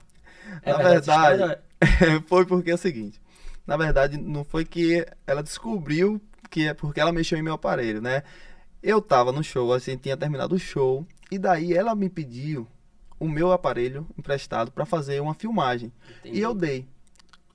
[0.61, 1.63] É Na verdade, história?
[2.27, 3.19] foi porque é o seguinte.
[3.65, 7.99] Na verdade, não foi que ela descobriu que é porque ela mexeu em meu aparelho,
[7.99, 8.21] né?
[8.81, 12.67] Eu tava no show, a gente tinha terminado o show, e daí ela me pediu
[13.19, 15.91] o meu aparelho emprestado para fazer uma filmagem.
[16.19, 16.37] Entendi.
[16.37, 16.87] E eu dei.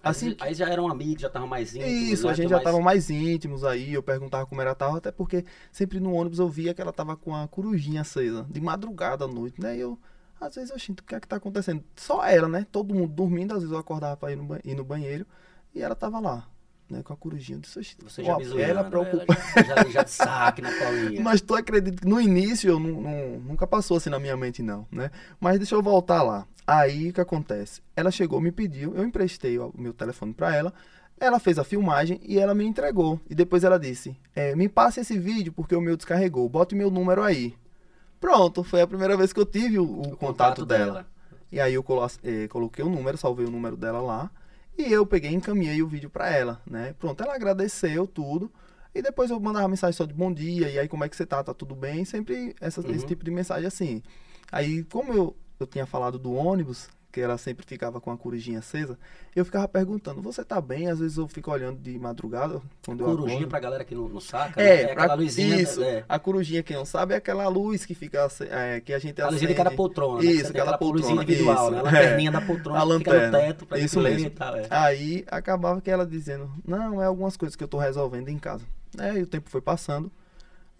[0.02, 1.92] Assim, Aí já eram amigos, já estavam mais íntimos.
[1.92, 2.32] isso, né?
[2.32, 6.00] a gente já tava mais íntimos aí, eu perguntava como era tal, até porque sempre
[6.00, 9.60] no ônibus eu via que ela tava com a corujinha acesa, de madrugada à noite,
[9.60, 9.76] né?
[9.76, 9.98] E eu,
[10.40, 11.84] às vezes eu sinto o que é que tá acontecendo.
[11.94, 12.66] Só ela, né?
[12.72, 15.26] Todo mundo dormindo, às vezes eu acordava pra ir ir no banheiro
[15.74, 16.48] e ela tava lá,
[16.90, 17.02] né?
[17.02, 17.58] Com a corujinha.
[17.58, 19.32] Disse, "Oxe, Você já ó, ela zoando, preocupa.
[19.32, 20.70] ela já, já, já de saque na.
[21.22, 24.62] Mas tu acredita que no início eu nu- nu- nunca passou assim na minha mente,
[24.62, 25.10] não, né?
[25.40, 26.46] Mas deixa eu voltar lá.
[26.66, 27.80] Aí o que acontece?
[27.96, 30.72] Ela chegou, me pediu, eu emprestei o meu telefone pra ela,
[31.18, 33.20] ela fez a filmagem e ela me entregou.
[33.28, 36.90] E depois ela disse: é, Me passe esse vídeo porque o meu descarregou, bote meu
[36.90, 37.54] número aí.
[38.20, 41.06] Pronto, foi a primeira vez que eu tive o, o contato, dela.
[41.50, 44.30] E aí eu colo- eh, coloquei o número, salvei o número dela lá.
[44.80, 46.94] E eu peguei e encaminhei o vídeo pra ela, né?
[46.98, 48.50] Pronto, ela agradeceu tudo.
[48.94, 51.24] E depois eu mandava mensagem só de bom dia, e aí como é que você
[51.26, 51.42] tá?
[51.44, 52.04] Tá tudo bem?
[52.04, 52.90] Sempre essa- Uhum.
[52.94, 54.02] esse tipo de mensagem assim.
[54.50, 58.60] Aí, como eu, eu tinha falado do ônibus, que ela sempre ficava com a corujinha
[58.60, 58.98] acesa,
[59.34, 60.88] eu ficava perguntando, você tá bem?
[60.88, 63.48] Às vezes eu fico olhando de madrugada, quando eu Corujinha acordo.
[63.50, 64.82] pra galera que não, não saca, É, né?
[64.82, 65.60] é aquela luzinha.
[65.60, 65.82] isso.
[65.82, 69.20] É, A corujinha, quem não sabe, é aquela luz que fica, é, que a gente
[69.20, 69.76] a luzinha de cada acende.
[69.76, 70.22] poltrona.
[70.22, 70.30] né?
[70.30, 71.70] Isso, aquela luzinha poltrona, individual, isso.
[71.70, 71.76] né?
[71.78, 71.82] A É.
[72.02, 73.38] lanterninha da poltrona A que fica no lanterna.
[73.38, 74.26] teto pra Isso mesmo.
[74.26, 74.56] e tal.
[74.56, 74.66] É.
[74.70, 78.64] Aí acabava que ela dizendo, não, é algumas coisas que eu tô resolvendo em casa.
[78.98, 80.10] É, e o tempo foi passando.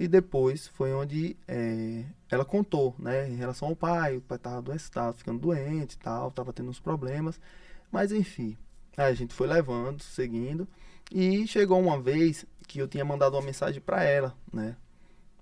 [0.01, 4.59] E depois foi onde é, ela contou, né, em relação ao pai, o pai tava
[4.59, 7.41] adoecido, tava ficando doente e tal, tava tendo uns problemas.
[7.93, 8.57] Mas enfim,
[8.97, 10.69] a gente foi levando, seguindo.
[11.13, 14.77] E chegou uma vez que eu tinha mandado uma mensagem pra ela, né?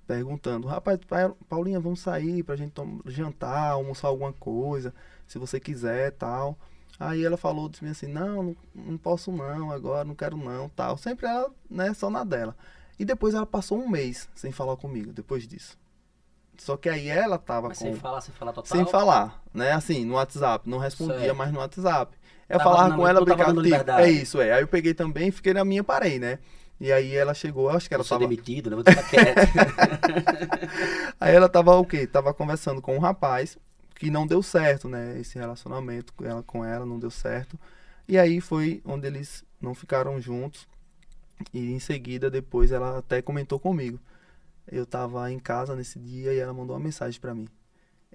[0.07, 4.95] Perguntando, rapaz, Pa- Paulinha, vamos sair pra gente tom- jantar, almoçar alguma coisa,
[5.27, 6.59] se você quiser tal.
[6.99, 10.97] Aí ela falou disse assim, não, não, não posso não, agora não quero não, tal.
[10.97, 12.57] Sempre ela, né, só na dela.
[12.99, 15.79] E depois ela passou um mês sem falar comigo, depois disso.
[16.57, 17.85] Só que aí ela tava Mas com...
[17.85, 18.77] sem falar, sem falar total.
[18.77, 19.73] Sem falar, né?
[19.73, 20.69] Assim, no WhatsApp.
[20.69, 21.37] Não respondia Certo.
[21.37, 22.17] mais no WhatsApp.
[22.49, 24.03] Eu Tava falava com ela, brincava tipo, liberdade.
[24.03, 24.53] É isso, é.
[24.53, 26.39] Aí eu peguei também, fiquei na minha, parei, né?
[26.81, 28.29] E aí ela chegou, acho que ela sou tava...
[28.29, 28.77] demitido, né?
[28.77, 29.39] Vou ficar quieto.
[31.21, 32.07] Aí ela tava o quê?
[32.07, 33.59] Tava conversando com um rapaz
[33.97, 35.19] que não deu certo, né?
[35.19, 37.59] Esse relacionamento com ela, com ela não deu certo.
[38.07, 40.69] E aí foi onde eles não ficaram juntos.
[41.53, 43.99] E em seguida, depois, ela até comentou comigo.
[44.67, 47.49] Eu tava em casa nesse dia e ela mandou uma mensagem pra mim.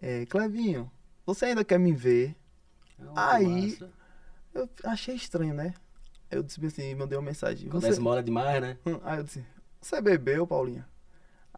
[0.01, 0.91] É, Clevinho,
[1.25, 2.35] você ainda quer me ver?
[2.99, 3.89] Não, Aí- massa.
[4.53, 5.73] Eu achei estranho, né?
[6.29, 7.69] Eu disse assim, mandei uma mensagem.
[7.69, 7.87] Você...
[7.87, 8.77] é esmola demais, né?
[8.85, 9.43] Hum, Aí eu disse,
[9.81, 10.87] você bebeu, Paulinha?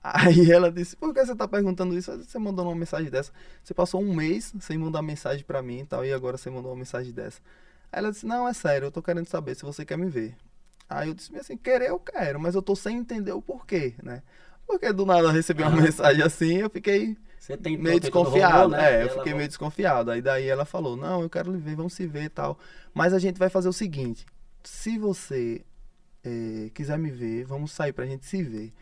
[0.01, 2.15] Aí ela disse, por que você tá perguntando isso?
[2.17, 3.31] Você mandou uma mensagem dessa.
[3.63, 6.71] Você passou um mês sem mandar mensagem pra mim e tal, e agora você mandou
[6.71, 7.41] uma mensagem dessa.
[7.91, 10.35] Aí ela disse, não, é sério, eu tô querendo saber se você quer me ver.
[10.89, 14.21] Aí eu disse assim, querer eu quero, mas eu tô sem entender o porquê, né?
[14.67, 17.17] Porque do nada eu recebi uma mensagem assim, eu fiquei
[17.77, 18.69] meio desconfiado.
[18.69, 19.01] robô, né?
[19.01, 20.11] É, eu fiquei meio desconfiado.
[20.11, 22.57] Aí daí ela falou, não, eu quero lhe ver, vamos se ver e tal.
[22.93, 24.25] Mas a gente vai fazer o seguinte,
[24.63, 25.63] se você
[26.23, 28.73] eh, quiser me ver, vamos sair pra gente se ver.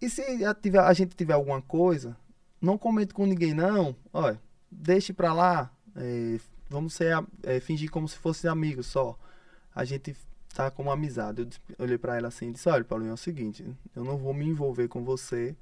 [0.00, 2.16] E se a, tiver- a gente tiver alguma coisa,
[2.60, 8.08] não comente com ninguém não, olha, deixe pra lá, eh, vamos ser, eh, fingir como
[8.08, 9.18] se fosse amigos só.
[9.74, 10.16] A gente
[10.52, 11.42] tá como amizade.
[11.78, 14.34] Eu olhei pra ela assim e disse, olha, Paulinho, é o seguinte, eu não vou
[14.34, 15.56] me envolver com você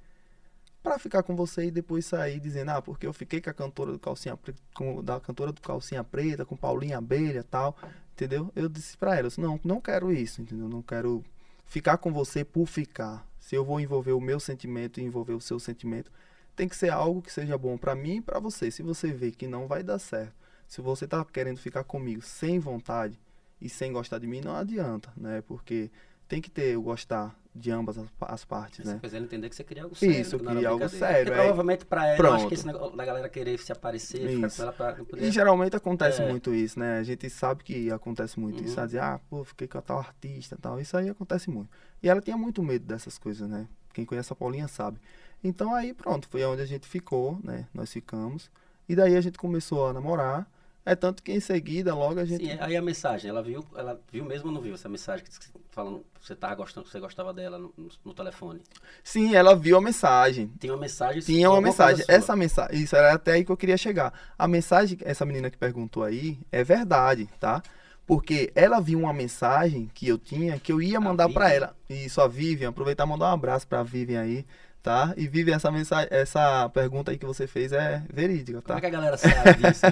[0.83, 3.93] pra ficar com você e depois sair dizendo, ah, porque eu fiquei com a cantora
[3.93, 4.39] do calcinha
[4.75, 7.77] com, da cantora do calcinha preta, com Paulinha Abelha tal,
[8.13, 8.51] entendeu?
[8.57, 10.69] Eu disse pra ela, não, não quero isso, entendeu?
[10.69, 11.23] Não quero
[11.67, 13.27] ficar com você por ficar.
[13.39, 16.11] Se eu vou envolver o meu sentimento e envolver o seu sentimento,
[16.57, 18.71] tem que ser algo que seja bom pra mim e pra você.
[18.71, 20.35] Se você vê que não vai dar certo,
[20.67, 23.19] se você tá querendo ficar comigo sem vontade
[23.61, 25.43] e sem gostar de mim, não adianta, né?
[25.47, 25.91] Porque
[26.29, 29.01] tem que ter o gostar de ambas as, as partes, Você né?
[29.01, 30.21] fez ela entender que você queria algo sério.
[30.21, 32.55] Isso, eu queria algo sério, Porque aí- provavelmente pra ela, eu acho que Pronto.
[32.55, 34.57] esse negócio da galera querer se aparecer, ficar Isso.
[34.59, 35.25] com ela pra não poder...
[35.27, 36.29] E geralmente acontece É.
[36.31, 36.99] muito isso, né?
[36.99, 38.65] A gente sabe que acontece muito Uhum.
[38.65, 38.81] isso.
[38.81, 40.81] A dizer, ah, pô, fiquei com a tal artista e tal.
[40.81, 41.69] Isso aí acontece muito.
[42.01, 43.67] E ela tinha muito medo dessas coisas, né?
[43.93, 45.01] Quem conhece a Paulinha sabe.
[45.43, 47.67] Então aí pronto, foi onde a gente ficou, né?
[47.75, 48.49] Nós ficamos.
[48.89, 50.49] E daí a gente começou a namorar.
[50.91, 52.45] É tanto que em seguida, logo a gente.
[52.45, 55.33] Sim, aí a mensagem, ela viu, ela viu mesmo ou não viu essa mensagem que
[55.33, 57.73] você- falando que você tava gostando, que você gostava dela no,
[58.05, 58.61] no- telefone?
[59.05, 60.53] Sim, ela viu a mensagem.
[60.59, 61.21] Tinha uma mensagem.
[61.23, 62.05] Tinha uma mensagem.
[62.09, 64.13] Essa mensagem, isso era até aí que eu queria chegar.
[64.37, 67.63] A mensagem, essa menina que perguntou aí, é verdade, tá?
[68.05, 71.57] Porque ela viu uma mensagem que eu tinha que eu ia A mandar pra Vivian?
[71.67, 71.77] ela.
[71.89, 74.45] Isso, a Vivian, aproveitar e mandar um abraço pra Vivian aí,
[74.83, 75.13] tá?
[75.17, 78.79] E Vivian, essa mensagem, essa pergunta aí que você fez é verídica, Como tá?
[78.79, 79.87] é que a galera sabe disso?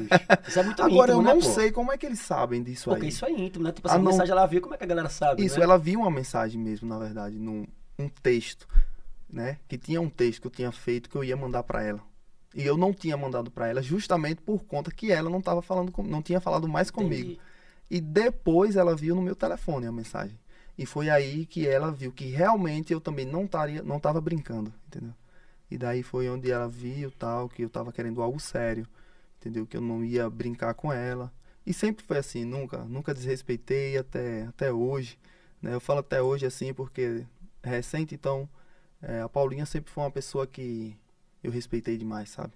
[0.48, 1.50] Isso é muito Agora íntimo, eu não né, pô?
[1.54, 3.08] sei como é que eles sabem disso Porque aí.
[3.08, 3.72] isso é íntimo, né?
[3.72, 5.58] Tipo Ah, assim, a não- mensagem ela viu, como é que a galera sabe, Isso,
[5.58, 5.64] né?
[5.64, 7.66] ela viu uma mensagem mesmo, na verdade, no,
[7.98, 8.66] um texto,
[9.30, 9.58] né?
[9.68, 12.00] Que tinha um texto que eu tinha feito que eu ia mandar para ela.
[12.54, 15.92] E eu não tinha mandado para ela justamente por conta que ela não tava falando
[15.92, 17.32] com, não tinha falado mais comigo.
[17.32, 17.40] Entendi.
[17.90, 20.38] E depois ela viu no meu telefone a mensagem.
[20.78, 24.72] E foi aí que ela viu que realmente eu também não estaria, não tava brincando,
[24.86, 25.12] entendeu?
[25.70, 28.86] E daí foi onde ela viu tal que eu tava querendo algo sério,
[29.38, 29.66] entendeu?
[29.66, 31.32] Que eu não ia brincar com ela.
[31.66, 35.18] E sempre foi assim, nunca, nunca desrespeitei até até hoje,
[35.60, 35.74] né?
[35.74, 37.26] Eu falo até hoje assim porque
[37.62, 38.48] é recente, então
[39.02, 40.96] é, a Paulinha sempre foi uma pessoa que
[41.42, 42.52] eu respeitei demais, sabe?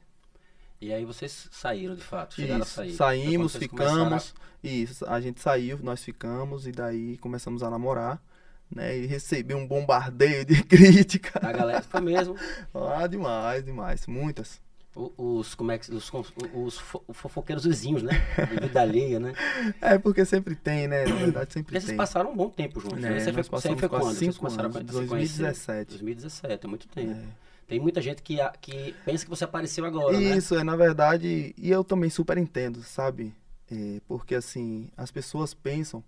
[0.82, 2.92] E aí vocês saíram de fato, chegaram Isso, a sair.
[2.94, 4.34] Saímos, vocês ficamos.
[4.64, 8.20] Isso, a gente saiu, nós ficamos e daí começamos a namorar,
[8.68, 8.98] né?
[8.98, 11.38] E recebi um bombardeio de crítica.
[11.40, 12.34] A, a galera foi mesmo.
[12.74, 14.60] Ah, demais, demais, muitas.
[14.94, 16.12] Os, como é que, os,
[16.52, 18.12] os fo- fofoqueiros vizinhos, né?
[18.52, 19.32] De vida alheia, né?
[19.80, 21.04] É porque sempre tem, né?
[21.06, 21.96] Na verdade sempre Porque vocês tem.
[21.96, 22.98] passaram um bom tempo juntos.
[23.00, 23.20] Né, Né?
[23.20, 24.02] Você, foi, você foi quando?
[24.02, 25.42] Vocês cinco começaram anos, a se conhecer?
[25.42, 25.90] 2017.
[25.92, 27.12] 2017, é muito tempo.
[27.12, 27.51] É.
[27.66, 30.36] Tem muita gente que, que pensa que você apareceu agora, né?
[30.36, 33.34] Isso, é na verdade, e eu também super entendo, sabe?
[33.70, 36.04] É, porque assim, as pessoas pensam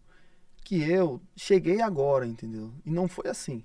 [0.62, 2.72] que eu cheguei agora, entendeu?
[2.84, 3.62] E não foi assim.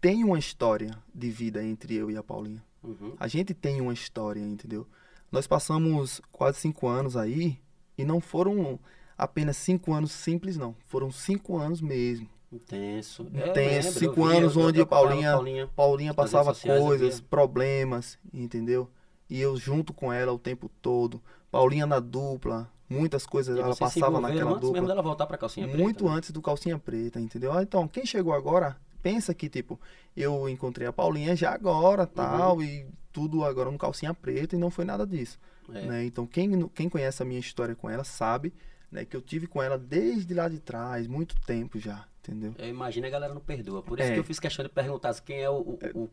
[0.00, 2.62] Tem uma história de vida entre eu e a Paulinha.
[2.82, 3.14] Uhum.
[3.18, 4.86] A gente tem uma história, entendeu?
[5.30, 7.58] Nós passamos quase cinco anos aí
[7.96, 8.78] e não foram
[9.16, 10.74] apenas cinco anos simples, não.
[10.86, 12.28] Foram cinco anos mesmo.
[12.52, 13.26] Intenso.
[13.34, 15.66] É, Intenso, cinco vi, anos eu- onde acompanhava Paulinha- Paulinha.
[15.68, 18.88] Paulinha passava coisas, problemas, entendeu?
[19.28, 21.22] E eu junto com ela o tempo todo.
[21.50, 24.88] Paulinha na dupla, muitas coisas E ela se passava naquela antes mesmo dupla.
[24.88, 26.10] dela voltar pra calcinha preta, Muito né?
[26.10, 27.52] antes do calcinha preta, entendeu?
[27.52, 29.78] Ah, Então, quem chegou agora, pensa que, tipo,
[30.16, 34.70] eu encontrei a Paulinha já agora, tal, e tudo agora no calcinha preta, e não
[34.70, 35.38] foi nada disso.
[35.72, 35.86] É.
[35.86, 36.04] né?
[36.04, 38.52] Então, quem, quem conhece a minha história com ela sabe
[38.90, 42.54] né, que eu tive com ela desde lá de trás, muito tempo já, entendeu?
[42.58, 43.82] Eu imagino a galera não perdoa.
[43.82, 44.14] Por isso É.
[44.14, 46.08] que eu fiz questão de perguntar quem é o, o, o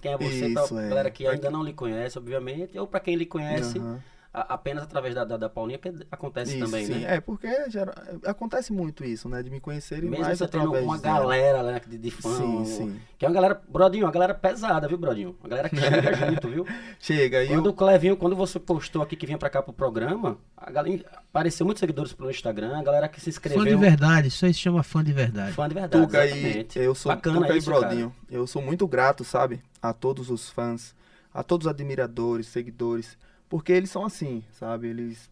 [0.00, 0.88] quem é você, Isso, pra é.
[0.88, 4.02] galera que ainda não lhe conhece, obviamente, ou pra quem lhe conhece, Aham.
[4.32, 6.94] A- apenas através da, da, da Paulinha, que acontece Isso, também, sim.
[7.00, 7.16] né?
[7.16, 7.92] É, porque gera-
[8.24, 9.42] acontece muito isso, né?
[9.42, 11.18] De me conhecerem Mesmo mais você através uma dela.
[11.20, 13.00] galera né, de, de fã, Sim, um- sim.
[13.18, 15.36] que é uma galera, Brodinho, uma galera pesada, viu, Brodinho?
[15.40, 16.66] Uma galera que chega junto, viu?
[16.98, 17.72] Chega, e Quando eu...
[17.72, 21.66] o Clevinho, quando você postou aqui que vinha pra cá pro programa, a galera, apareceu
[21.66, 23.78] muitos seguidores pelo Instagram, a galera que se Fã de inscreveu.
[23.80, 25.52] verdade, isso aí se chama fã de verdade.
[25.52, 26.78] Fã de verdade, Tuca e exatamente.
[26.78, 27.80] eu sou Bacana Tuca e isso, cara.
[27.86, 28.14] Brodinho.
[28.30, 29.60] Eu sou muito grato, sabe?
[29.82, 30.94] A todos os fãs,
[31.34, 33.16] a todos os admiradores, seguidores,
[33.50, 34.88] porque eles são assim, sabe?
[34.88, 35.30] Eles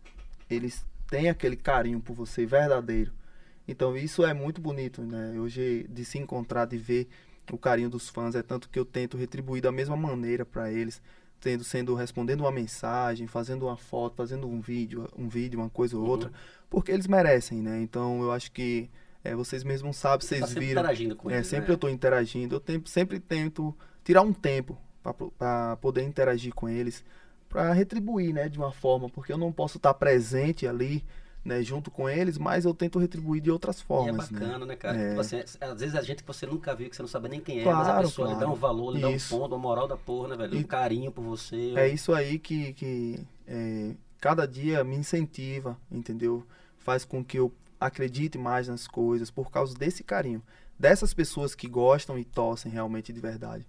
[0.50, 3.12] eles têm aquele carinho por você verdadeiro.
[3.66, 5.38] Então isso é muito bonito, né?
[5.40, 7.08] Hoje de se encontrar, de ver
[7.52, 11.00] o carinho dos fãs, é tanto que eu tento retribuir da mesma maneira para eles,
[11.40, 15.96] tendo sendo respondendo uma mensagem, fazendo uma foto, fazendo um vídeo, um vídeo, uma coisa
[15.96, 16.10] ou Uhum.
[16.10, 16.32] outra,
[16.70, 17.80] porque eles merecem, né?
[17.80, 18.90] Então eu acho que
[19.24, 20.82] é, vocês mesmos sabem, Você vocês tá sempre viram.
[20.82, 21.74] interagindo com É, eles, sempre né?
[21.74, 22.54] eu tô interagindo.
[22.56, 24.78] Eu tempo, sempre tento tirar um tempo
[25.38, 27.04] para poder interagir com eles,
[27.48, 31.04] para retribuir, né, de uma forma, porque eu não posso estar presente ali,
[31.44, 34.76] né, junto com eles, mas eu tento retribuir de outras E é formas, bacana, né,
[34.76, 34.98] cara?
[34.98, 35.16] É.
[35.18, 37.64] Às vezes a gente que você nunca viu, que você não sabe nem quem é,
[37.64, 38.52] mas a Claro, pessoa lhe dá claro.
[38.52, 39.36] um valor, lhe dá um Isso.
[39.36, 40.56] ponto, uma moral da porra, né, velho?
[40.56, 41.72] Um E- carinho por você.
[41.76, 46.44] É isso aí que, que é, cada dia me incentiva, entendeu?
[46.76, 50.42] Faz com que eu acredite mais nas coisas por causa desse carinho,
[50.78, 53.66] dessas pessoas que gostam e torcem realmente de verdade.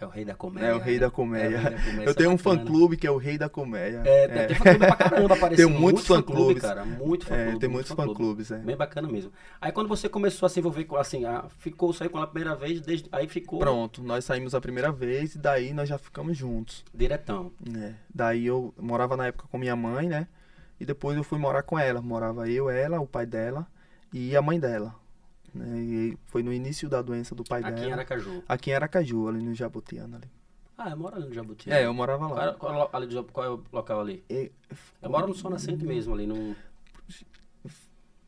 [0.00, 0.66] É o rei da comédia.
[0.68, 1.00] É o rei né?
[1.00, 1.56] da comédia.
[1.56, 4.02] É rei da Eu tenho é um fã-clube que é o Rei da Comédia.
[4.04, 6.62] É, tem- tem fã-clube pra caramba, apareceu Tem muitos muito fã-clube, fã-clubes.
[6.62, 6.84] cara.
[6.84, 7.58] Muito É, fã-clube.
[7.60, 8.58] tem muito muitos fã-clubes, é.
[8.58, 9.32] Bem bacana mesmo.
[9.60, 12.30] Aí quando você começou a se envolver com, assim, a, ficou, saiu com ela a
[12.30, 15.96] primeira vez, desde, aí ficou Pronto, nós saímos a primeira vez e daí nós já
[15.98, 16.84] ficamos juntos.
[16.92, 17.50] diretão.
[17.66, 17.94] né?
[18.14, 20.26] Daí eu morava na época com minha mãe, né?
[20.78, 22.02] E depois eu fui morar com ela.
[22.02, 23.66] Morava eu, ela, o pai dela
[24.12, 24.94] e a mãe dela.
[25.56, 25.80] Né?
[25.80, 27.92] E foi no início da doença do pai Aqui em dela.
[27.94, 28.42] Aracaju.
[28.48, 30.30] Aqui em Aracaju, ali no Jabutiana ali.
[30.78, 31.70] Ah, eu moro ali no Jabuti.
[31.72, 32.46] É, eu morava Qual, lá.
[32.48, 34.22] é- qual, é o lo- ali qual é o local ali?
[34.28, 36.54] Eu moro no Sol Nascente mesmo, ali no...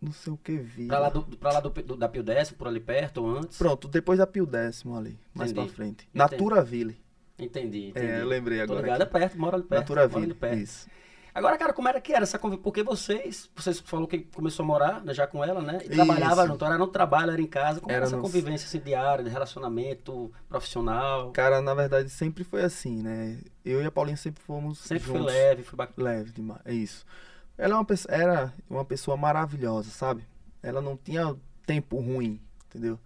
[0.00, 0.86] Não sei o que vi.
[0.86, 3.58] Pra lá, do, pra lá do, do- da Pio Décimo, por ali perto, ou antes?
[3.58, 5.66] Pronto, depois da Pio Décimo ali, mais Entendi.
[5.66, 5.92] pra frente.
[6.04, 6.08] Entendi.
[6.14, 6.96] Natura Ville.
[7.38, 8.06] Entendi, entendi.
[8.06, 8.80] É, eu lembrei Tô agora.
[8.80, 9.12] ligado, é aqui.
[9.12, 9.80] perto, moro ali perto.
[9.80, 10.58] Natura Ville, perto.
[10.58, 10.88] isso.
[11.38, 12.64] Agora, cara, como era que era essa convivência?
[12.64, 15.78] Porque vocês, vocês falou que começou a morar né, já com ela, né?
[15.82, 15.94] E Isso.
[15.94, 17.80] trabalhava junto, era no trabalho, era em casa.
[17.80, 21.30] Como era Era essa convivência assim, diária, de relacionamento profissional?
[21.30, 23.38] Cara, na verdade sempre foi assim, né?
[23.64, 25.32] Eu e a Paulinha sempre fomos Sempre foi juntos.
[25.32, 26.10] leve, foi bacana.
[26.10, 27.06] Leve demais, é isso.
[27.56, 30.24] Ela é uma pessoa, era uma pessoa maravilhosa, sabe?
[30.60, 32.98] Ela não tinha tempo ruim, entendeu?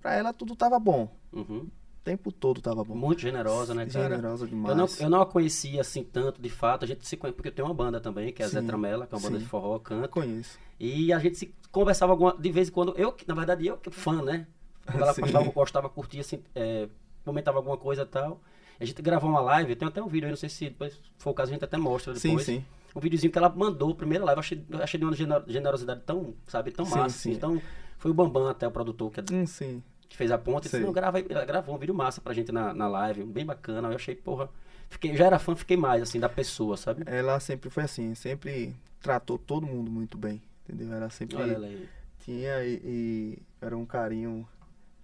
[0.00, 1.14] Pra ela tudo tava bom.
[1.32, 1.68] Uhum.
[2.06, 2.94] O tempo todo tava bom.
[2.94, 4.10] Muito generosa, né, cara?
[4.14, 4.70] Generosa demais.
[4.70, 6.84] Eu não, eu não a conhecia assim tanto, de fato.
[6.84, 8.66] A gente se conhece, porque eu tenho uma banda também, que é a Zé Sim,
[8.68, 9.42] Tramela, que é uma banda sim.
[9.42, 10.06] de forró, canta.
[10.06, 10.56] conheço.
[10.78, 12.94] E a gente se conversava alguma, de vez em quando.
[12.96, 14.46] Eu, na verdade, eu que fã, né?
[14.86, 15.22] Quando ela Sim.
[15.52, 16.88] gostava, curtia, assim, é,
[17.24, 18.40] comentava alguma coisa e tal.
[18.78, 21.30] A gente gravou uma live, tem até um vídeo aí, não sei se depois for
[21.30, 22.46] o caso a gente até mostra Sim, depois.
[22.46, 22.64] sim.
[22.94, 26.34] Um videozinho que ela mandou, primeira live, eu achei, achei de uma gener- generosidade tão,
[26.46, 27.18] sabe, tão Sim, massa.
[27.18, 27.30] sim.
[27.30, 27.36] assim.
[27.36, 27.60] Então,
[27.98, 29.82] foi o Bambam até, o produtor, que, Hum, sim.
[30.08, 30.66] Que fez a ponta.
[30.66, 33.24] Ele disse, não, grava, aí." ela gravou um vídeo massa pra gente na, na live,
[33.24, 33.88] bem bacana.
[33.88, 34.48] Eu achei, porra,
[34.88, 37.02] fiquei, já era fã, fiquei mais, assim, da pessoa, sabe?
[37.06, 40.92] Ela sempre foi assim, sempre tratou todo mundo muito bem, entendeu?
[40.96, 41.88] Ela sempre Olha ela aí.
[42.20, 44.46] tinha e, e era um carinho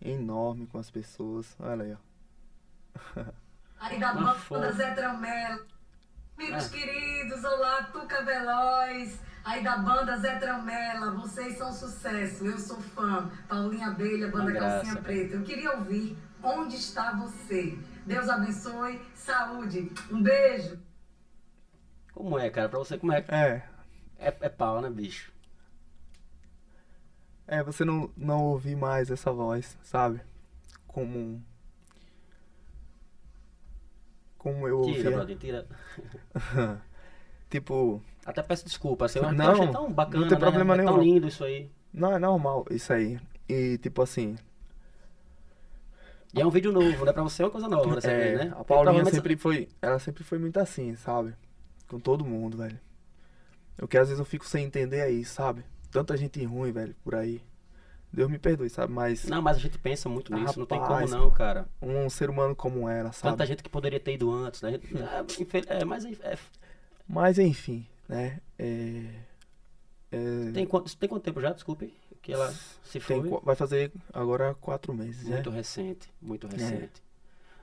[0.00, 1.54] enorme com as pessoas.
[1.60, 3.24] Olha aí, ó.
[4.38, 4.72] Fofa.
[4.72, 5.66] Zé Tramelo.
[6.38, 6.68] Amigos Ah.
[6.70, 9.18] queridos, olá, Tuca Veloz.
[9.44, 13.30] Aí da banda Zé Tramela, vocês são sucesso, eu sou fã.
[13.48, 14.96] Paulinha Abelha, banda Uma Calcinha.
[15.02, 15.34] Preta.
[15.34, 17.78] Eu queria ouvir Onde Está Você?
[18.06, 19.90] Deus abençoe, saúde.
[20.10, 20.78] Um beijo.
[22.12, 22.68] Como é, cara?
[22.68, 23.24] Pra você, como é?
[23.28, 23.62] É,
[24.18, 25.32] É, é pau, né, bicho?
[27.46, 30.20] é, você não, não ouvir mais essa voz, sabe?
[30.86, 31.44] Como.
[34.38, 35.10] Como eu Tira, ouvia.
[35.10, 35.66] brother, tira.
[37.52, 40.40] tipo, Até peço desculpa, assim, eu Não, achei tão bacana, não tem né?
[40.40, 41.14] problema é tão nenhum.
[41.14, 41.70] lindo isso aí.
[41.92, 43.20] não é normal isso aí.
[43.48, 44.36] E tipo assim,
[46.34, 47.12] E é um vídeo novo, né?
[47.12, 48.54] Pra você é uma coisa nova dessa é, vez, né?
[48.58, 49.68] a Paulinha sempre foi.
[49.82, 51.34] Ela sempre foi muito assim, sabe?
[51.86, 52.80] Com todo mundo, velho.
[53.80, 55.62] O que às vezes eu fico sem entender aí, sabe?
[55.90, 57.42] Tanta gente ruim, velho, por aí.
[58.10, 58.92] Deus me perdoe, sabe?
[58.92, 61.66] Mas Não, mas a gente pensa muito nisso, não tem como rapaz, não, cara.
[61.80, 63.32] um ser humano como ela, sabe?
[63.32, 64.78] Tanta gente que poderia ter ido antes, né?
[65.68, 66.38] É, é, mas é-
[67.08, 68.40] Mas enfim, né?
[68.58, 69.04] É,
[70.10, 71.92] é, tem, quanto, tem quanto tempo já, desculpe?
[72.20, 72.52] Que ela
[72.84, 73.20] se foi?
[73.22, 75.30] tem qu- vai fazer agora quatro meses, né?
[75.30, 77.02] Muito recente, muito recente.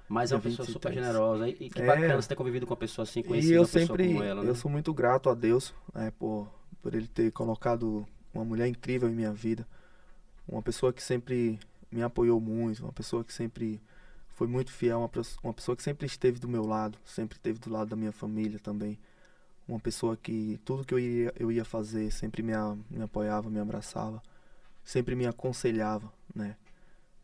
[0.08, 1.06] Mas é uma pessoa super 23.
[1.06, 1.48] generosa.
[1.48, 1.86] E, e que É.
[1.86, 4.24] bacana você ter convivido com uma pessoa assim, E conhecido eu uma pessoa sempre, como
[4.24, 4.50] ela, né?
[4.50, 6.48] eu sou muito grato a Deus, né, por,
[6.82, 9.68] por ele ter colocado uma mulher incrível em minha vida.
[10.48, 11.60] Uma pessoa que sempre
[11.92, 13.82] me apoiou muito, uma pessoa que sempre
[14.36, 15.10] foi muito fiel, uma,
[15.44, 18.60] uma pessoa que sempre esteve do meu lado, sempre esteve do lado da minha família
[18.60, 18.98] também.
[19.70, 23.50] Uma pessoa que tudo que eu ia, eu ia fazer sempre me, a- me apoiava,
[23.52, 24.24] me abraçava,
[24.84, 26.58] sempre me aconselhava, né?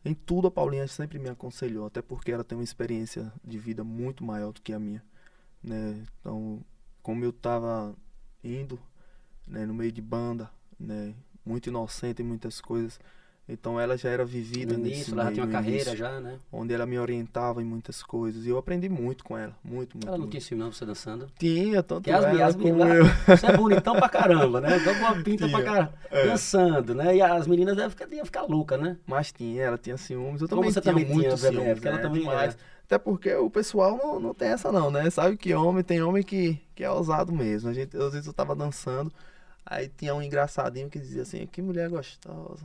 [0.04, 3.84] Em tudo a Paulinha sempre me aconselhou, até porque ela tem uma experiência de vida
[3.84, 5.02] muito maior do que a minha,
[5.62, 6.02] né?
[6.20, 6.62] Então,
[7.02, 7.94] como eu tava
[8.44, 8.78] indo,
[9.46, 13.00] né, no meio de banda, né, muito inocente em muitas coisas,
[13.48, 15.96] então ela já era vivida No nesse início, ela já meio, tinha uma carreira início,
[15.96, 16.38] já, né?
[16.50, 20.08] onde ela me orientava em muitas coisas e eu aprendi muito com ela, muito, muito.
[20.08, 21.30] Ela não tinha não, você dançando.
[21.38, 23.04] Tinha, tanto Que as, ela as como meninas, eu.
[23.36, 24.78] você é bonitão pra caramba, né?
[24.80, 26.26] Dá uma pinta pra Tinha, caramba, é.
[26.26, 27.16] dançando, né?
[27.16, 28.96] E as meninas devem ficar, ficar loucas, né?
[29.06, 31.88] Mas tinha, ela tinha ciúmes, eu Como também você tinha também muito tinha, ciúmes, porque
[31.88, 32.56] ela né, também demais.
[32.86, 35.10] Até porque o pessoal não, não tem essa não, né?
[35.10, 37.68] Sabe que homem, tem homem que, que é ousado mesmo.
[37.68, 39.12] A gente, às vezes eu tava dançando,
[39.64, 42.64] aí tinha um engraçadinho que dizia assim, que mulher gostosa,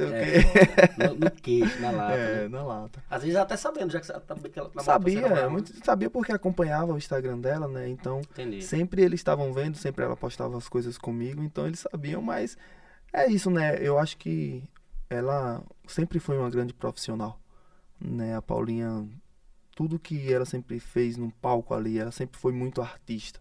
[0.00, 0.42] não sei o É, quê.
[0.42, 1.08] foda.
[1.08, 2.14] no, no queixo, na lata.
[2.14, 2.48] É, né?
[2.48, 3.04] na lata.
[3.10, 6.32] Às vezes até sabendo, já que você tá, ela namora Sabia, namora, muito, sabia porque
[6.32, 7.88] acompanhava o Instagram dela, né?
[7.88, 8.62] Então, Entendi.
[8.62, 12.56] sempre eles estavam vendo, sempre ela postava as coisas comigo, então eles sabiam, mas
[13.12, 13.76] é isso, né?
[13.80, 14.64] Eu acho que
[15.10, 17.38] ela sempre foi uma grande profissional,
[18.00, 18.34] né?
[18.36, 19.06] A Paulinha,
[19.76, 23.40] tudo que ela sempre fez no palco ali, ela sempre foi muito artista.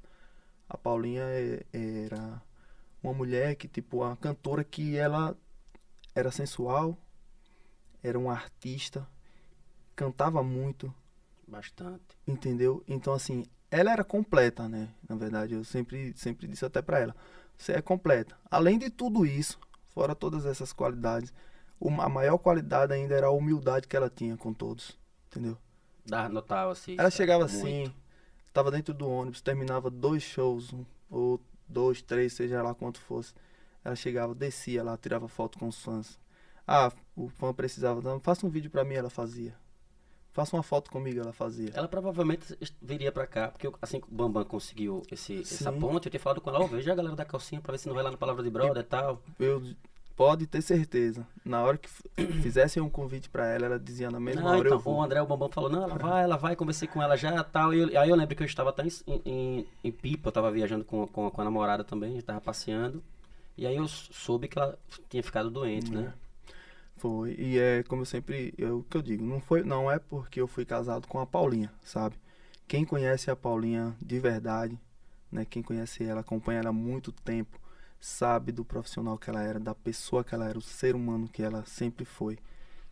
[0.70, 2.42] A Paulinha é- era
[3.04, 5.36] uma mulher que, tipo, uma cantora que ela
[6.14, 6.98] era sensual,
[8.04, 9.08] era uma artista,
[9.96, 10.94] cantava muito,
[11.52, 12.18] Bastante.
[12.26, 12.82] Entendeu?
[12.88, 14.88] Então, assim, ela era completa, né?
[15.08, 17.16] Na verdade, eu sempre, sempre disse até pra ela:
[17.58, 18.38] você é completa.
[18.50, 21.34] Além de tudo isso, fora todas essas qualidades,
[21.78, 24.98] uma, a maior qualidade ainda era a humildade que ela tinha com todos.
[25.28, 25.58] Entendeu?
[26.06, 26.96] Dá, notava assim.
[26.98, 27.58] ela chegava Muito.
[27.58, 27.94] assim,
[28.48, 33.34] estava dentro do ônibus, terminava dois shows, um, ou dois, três, seja lá quanto fosse.
[33.84, 36.20] Ela chegava, descia lá, tirava foto com os fãs.
[36.68, 39.56] Ah, o fã precisava, não, faça um vídeo pra mim, ela fazia.
[40.32, 41.72] Faça uma foto comigo, ela fazia.
[41.74, 46.06] Ela provavelmente viria pra cá, porque eu- assim que o Bambam conseguiu esse, essa ponte,
[46.06, 47.96] eu tinha falado com ela, ó, veja a galera da calcinha pra ver se não
[47.96, 49.22] vai lá no Palavra de Brother e tal.
[49.38, 49.62] eu
[50.16, 51.28] pode ter certeza.
[51.44, 51.90] Na hora que
[52.42, 54.96] fizessem um convite pra ela, ela dizia na mesma Não, hora então, eu vou.
[54.98, 57.74] o André, o Bambam falou, não, ela vai, ela vai, conversei com ela já tal.
[57.74, 60.50] E eu- aí eu lembro que eu estava até em, em, em Pipa, eu tava
[60.52, 63.04] viajando com, com, com a namorada também, a gente tava passeando.
[63.58, 64.78] E aí eu soube que ela
[65.10, 66.14] tinha ficado doente, né?
[66.98, 67.36] Foi.
[67.38, 70.40] E é como eu sempre, eu o que eu digo, não foi, não é porque
[70.40, 72.16] eu fui casado com a Paulinha, sabe?
[72.68, 74.80] Quem conhece a Paulinha de verdade,
[75.32, 75.46] né?
[75.46, 77.60] Quem conhece ela, acompanha ela há muito tempo,
[78.00, 81.42] sabe do profissional que ela era, da pessoa que ela era, o ser humano que
[81.44, 82.38] ela sempre foi.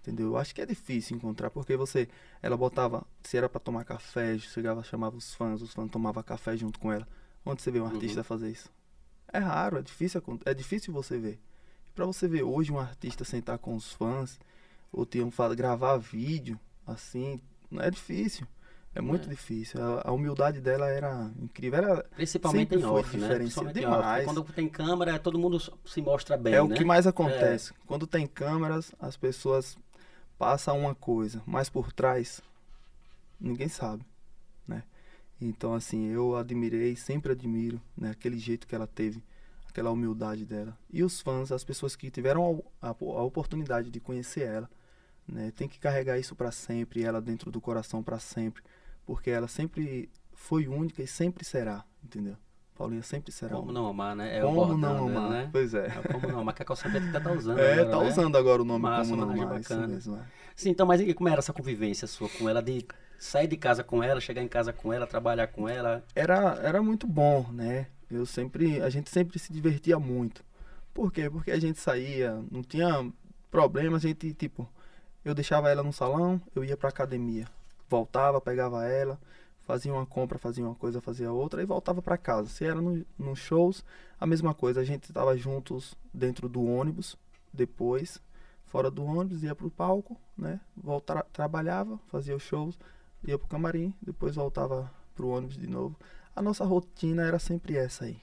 [0.02, 0.28] Entendeu?
[0.28, 2.08] Eu acho que é difícil encontrar, porque você,
[2.42, 6.56] ela botava, se era pra tomar café, chegava, chamava os fãs, os fãs tomavam café
[6.58, 7.08] junto com ela.
[7.46, 8.72] Onde você vê um artista fazer isso?
[9.32, 11.40] É raro, é difícil, é difícil você ver.
[11.96, 14.40] Pra você ver hoje um artista sentar com os fãs,
[14.92, 17.40] ou tinham falado gravar vídeo, assim,
[17.70, 18.48] não é difícil.
[18.96, 19.30] É muito É.
[19.30, 19.80] difícil.
[19.82, 21.78] A, a humildade dela era incrível.
[21.78, 23.36] Era, Principalmente em off, né?
[23.36, 24.26] Principalmente em off.
[24.26, 26.76] Quando tem câmera, todo mundo se mostra bem, é o né?
[26.76, 27.72] que mais acontece.
[27.86, 29.78] Quando tem câmeras, as pessoas
[30.40, 32.42] passam uma coisa, mas por trás
[33.40, 34.09] ninguém sabe, né?
[35.42, 39.24] Então assim, eu admirei, sempre admiro, né, aquele jeito que ela teve,
[39.68, 40.78] aquela humildade dela.
[40.92, 44.70] E os fãs, as pessoas que tiveram a, a- a oportunidade de conhecer ela,
[45.28, 48.64] né, tem que carregar isso para sempre, ela dentro do coração para sempre,
[49.06, 52.36] porque ela sempre foi única e sempre será, entendeu?
[52.76, 53.56] Paulinha sempre será.
[53.56, 54.38] Como não amar, né?
[54.38, 55.30] É o Como bordão não amar?
[55.32, 55.50] né?
[55.52, 55.88] Pois é.
[55.88, 58.08] É Como não amar, que a calça preta até tá usando É, agora, tá né?
[58.10, 59.88] usando agora o nome Massa, como não isso bacana.
[59.88, 60.26] mesmo, é.
[60.56, 62.62] Sim, então, mas e como era essa convivência sua com ela?
[62.62, 62.86] De
[63.20, 66.04] sair de casa com ela, chegar em casa com ela, trabalhar com ela?
[66.16, 67.88] Era, era muito bom, né?
[68.10, 70.44] Eu sempre, a gente sempre se divertia muito.
[70.94, 71.30] Por quê?
[71.30, 73.12] Porque a gente saía, não tinha
[73.52, 74.68] problema, a gente, tipo,
[75.24, 77.46] eu deixava ela no salão, eu ia pra academia.
[77.88, 79.20] Voltava, pegava ela,
[79.62, 82.50] fazia uma compra, fazia uma coisa, fazia outra e voltava pra casa.
[82.50, 83.84] Se era no, nos shows,
[84.20, 87.18] a mesma coisa, a gente tava juntos dentro do ônibus,
[87.54, 88.20] depois,
[88.66, 90.60] fora do ônibus, ia pro palco, né?
[90.76, 92.80] Voltava, trabalhava, fazia os shows,
[93.26, 95.96] ia pro camarim, depois voltava pro ônibus de novo.
[96.36, 98.18] A nossa rotina era sempre essa aí.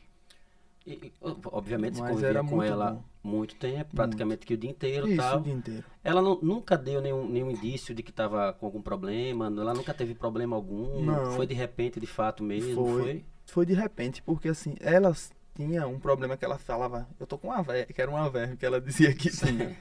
[0.87, 3.03] E, obviamente, você Mas convivia era com muito ela bom.
[3.25, 5.41] muito tempo, praticamente que o dia inteiro Isso, tal.
[5.41, 5.85] o dia inteiro.
[6.05, 9.93] Ela nu- nunca deu nenhum, nenhum indício de que estava com algum problema, ela nunca
[9.93, 11.03] teve problema algum.
[11.05, 11.33] Não.
[11.33, 13.03] Foi de repente, de fato mesmo, Foi.
[13.03, 13.25] foi?
[13.47, 15.13] Foi de repente, porque assim, ela
[15.57, 18.57] tinha um problema que ela falava, eu tô com uma verme, que era uma verme
[18.57, 19.75] que ela dizia que tinha.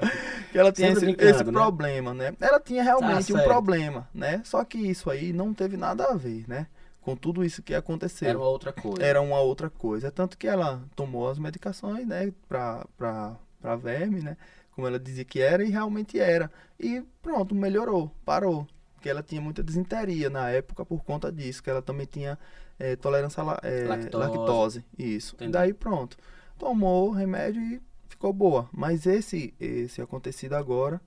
[0.51, 1.51] que ela tinha esse, esse né?
[1.51, 2.33] problema, né?
[2.39, 3.47] Ela tinha realmente Tá um certo.
[3.47, 4.41] problema, né?
[4.45, 6.67] Só que isso aí não teve nada a ver, né?
[7.01, 8.29] Com tudo isso que aconteceu.
[8.29, 9.03] Era uma outra coisa.
[9.05, 10.09] era uma outra coisa.
[10.11, 14.37] Tanto que ela tomou as medicações, né, pra, pra, pra verme, né,
[14.71, 16.49] como ela dizia que era, e realmente era.
[16.79, 18.67] E pronto, melhorou, parou.
[18.95, 22.39] Porque ela tinha muita desinteria na época por conta disso, que ela também tinha
[22.79, 24.17] eh, tolerância à eh, Lactose.
[24.37, 24.85] lactose.
[24.97, 25.35] Isso.
[25.35, 25.51] Entendi.
[25.51, 26.17] Daí pronto.
[26.57, 28.69] Tomou o remédio e ficou boa.
[28.71, 31.01] Mas esse, esse acontecido agora,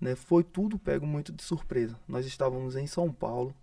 [0.00, 1.98] né, foi tudo pego muito de surpresa.
[2.08, 3.54] Nós estávamos em São Paulo,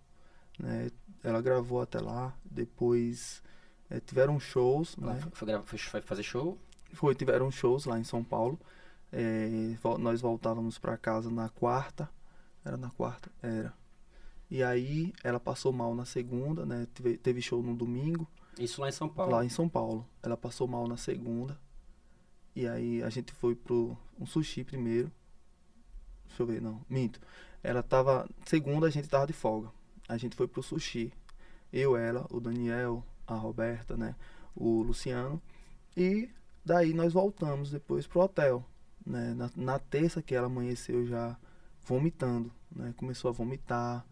[0.58, 0.90] né,
[1.22, 3.42] ela gravou até lá, depois
[3.90, 5.20] eh, tiveram shows, Ela né?
[5.64, 6.58] foi, foi fazer show?
[6.92, 8.58] Foi, tiveram shows lá em São Paulo.
[9.82, 12.08] Vol- nós voltávamos para casa na quarta.
[12.64, 13.30] Era na quarta?
[13.42, 13.72] Era.
[14.50, 16.86] E aí ela passou mal na segunda, né?
[16.94, 18.26] Teve, teve show no domingo,
[18.58, 19.32] Isso lá em São Paulo.
[19.32, 20.06] lá em São Paulo.
[20.22, 21.58] Ela passou mal na segunda.
[22.56, 25.12] E aí a gente foi pro um sushi primeiro.
[26.26, 27.20] Deixa eu ver, não, minto.
[27.62, 28.28] Ela tava.
[28.44, 29.70] Segunda a gente tava de folga.
[30.08, 31.12] A gente foi pro sushi.
[31.72, 34.14] Eu, ela, o Daniel, a Roberta, né?
[34.56, 35.40] O Luciano.
[35.96, 36.30] E
[36.64, 38.64] daí nós voltamos depois pro hotel.
[39.04, 39.34] Né?
[39.34, 41.36] Na, na terça que ela amanheceu já
[41.84, 42.50] vomitando.
[42.74, 42.94] Né?
[42.96, 44.04] Começou a vomitar.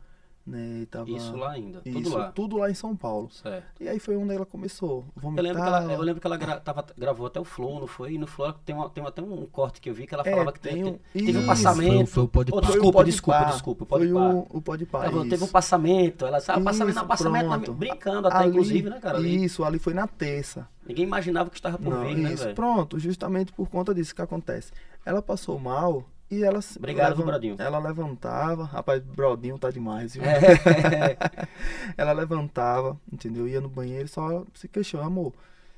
[0.47, 0.83] Né?
[0.83, 1.11] E tava...
[1.11, 2.31] Isso lá ainda, Isso, tudo lá.
[2.31, 3.29] tudo lá em São Paulo.
[3.33, 3.83] Certo.
[3.83, 5.05] E aí foi onde ela começou.
[5.17, 5.43] Eu Vomitar.
[5.45, 8.13] lembro que ela, eu lembro que ela gra- tava- gravou até o Flow, não foi?
[8.13, 10.31] E no Flow tem, uma- tem até um corte que eu vi que ela É,
[10.31, 11.47] falava que tem teve, um- teve um Isso.
[11.49, 12.07] passamento.
[12.07, 12.67] Foi- foi o Pode Oh, Pá.
[12.67, 16.25] Foi o desculpa, desculpa, desculpa, Foi o, o Pode Ela falou, teve um passamento.
[16.27, 19.19] Ela sabe, passamento Isso, não, passamento na- brincando até, Ali- inclusive, né, cara?
[19.19, 19.45] Ali.
[19.45, 20.69] Isso, ali foi na terça.
[20.87, 22.55] Ninguém imaginava que estava por Não, vir, né, isso, velho?
[22.55, 24.71] pronto, justamente por conta disso que acontece.
[25.05, 27.57] Ela passou mal e ela se- Obrigado, viu, Brodinho?
[27.59, 30.23] Ela levantava, rapaz, Brodinho tá demais, viu?
[30.25, 31.17] É.
[31.97, 33.47] ela levantava, entendeu?
[33.47, 35.33] Ia no banheiro e só se queixou, amor.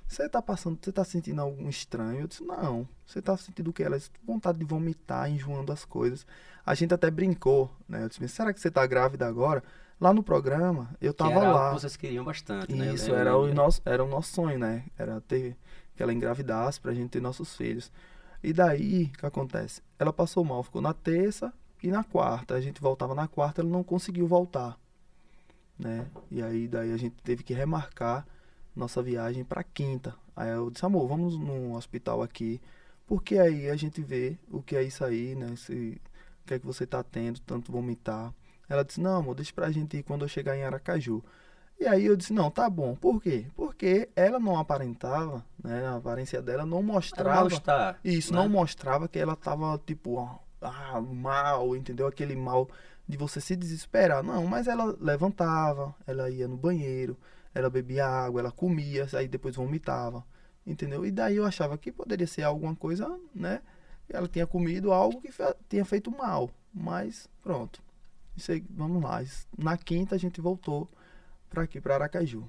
[0.07, 2.21] Você tá passando, você tá sentindo algum estranho?
[2.21, 2.89] Eu disse, não.
[3.07, 3.83] Você tá sentindo o que?
[3.83, 6.27] Ela disse, vontade de vomitar, enjoando as coisas.
[6.65, 8.05] A gente até brincou, né?
[8.05, 9.63] Eu disse, será que você tá grávida agora?
[10.01, 11.69] Lá no programa, eu que tava era algo lá.
[11.75, 12.95] que vocês queriam bastante, né?
[12.95, 14.85] Isso, Eu era o, nosso, era o nosso sonho, né?
[14.97, 15.57] Era ter
[15.95, 17.91] que ela engravidasse pra gente ter nossos filhos.
[18.43, 19.83] E daí, o que acontece?
[19.99, 22.55] Ela passou mal, ficou na terça e na quarta.
[22.55, 24.79] A gente voltava na quarta, ela não conseguiu voltar,
[25.79, 26.07] né?
[26.31, 28.27] E aí, daí a gente teve que remarcar
[28.77, 30.15] nossa viagem pra quinta.
[30.37, 32.61] Aí eu disse, amor, vamos no hospital aqui,
[33.07, 35.57] porque aí a gente vê o que é isso aí, né?
[35.57, 36.01] Se,
[36.45, 38.33] o que é que você tá tendo, tanto vomitar.
[38.69, 41.23] Ela disse, não, amor, deixa pra gente ir quando eu chegar em Aracaju.
[41.79, 42.97] E aí eu disse, não, tá bom.
[42.97, 43.47] Por quê?
[43.55, 45.87] Porque ela não aparentava, né?
[45.87, 47.41] A aparência dela não mostrava.
[47.41, 48.01] mal-estar.
[48.05, 48.39] Isso, né?
[48.39, 50.19] não mostrava que ela tava, tipo,
[50.61, 52.09] ah, mal, entendeu?
[52.09, 52.69] Aquele mal
[53.07, 54.25] de você se desesperar.
[54.25, 57.17] Não, mas ela levantava, ela ia no banheiro,
[57.55, 60.25] ela bebia água, ela comia, aí depois vomitava,
[60.67, 61.07] entendeu?
[61.07, 63.63] E daí eu achava que poderia ser alguma coisa, né?
[64.09, 65.31] Ela tinha comido algo que
[65.69, 67.81] tinha feito mal, mas pronto.
[68.37, 69.23] Isso aí, vamos lá.
[69.57, 70.89] Na quinta a gente voltou
[71.49, 72.49] para aqui, para Aracaju.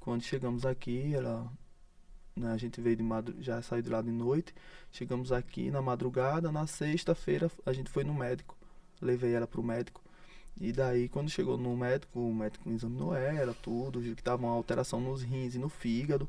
[0.00, 1.50] Quando chegamos aqui, ela
[2.36, 4.54] né, a gente veio de madru já saiu de lá de noite,
[4.92, 8.56] chegamos aqui na madrugada, na sexta-feira a gente foi no médico,
[9.00, 10.02] levei ela pro médico.
[10.58, 14.52] E daí quando chegou no médico, o médico examinou ela, tudo, viu que tava uma
[14.52, 16.28] alteração nos rins e no fígado.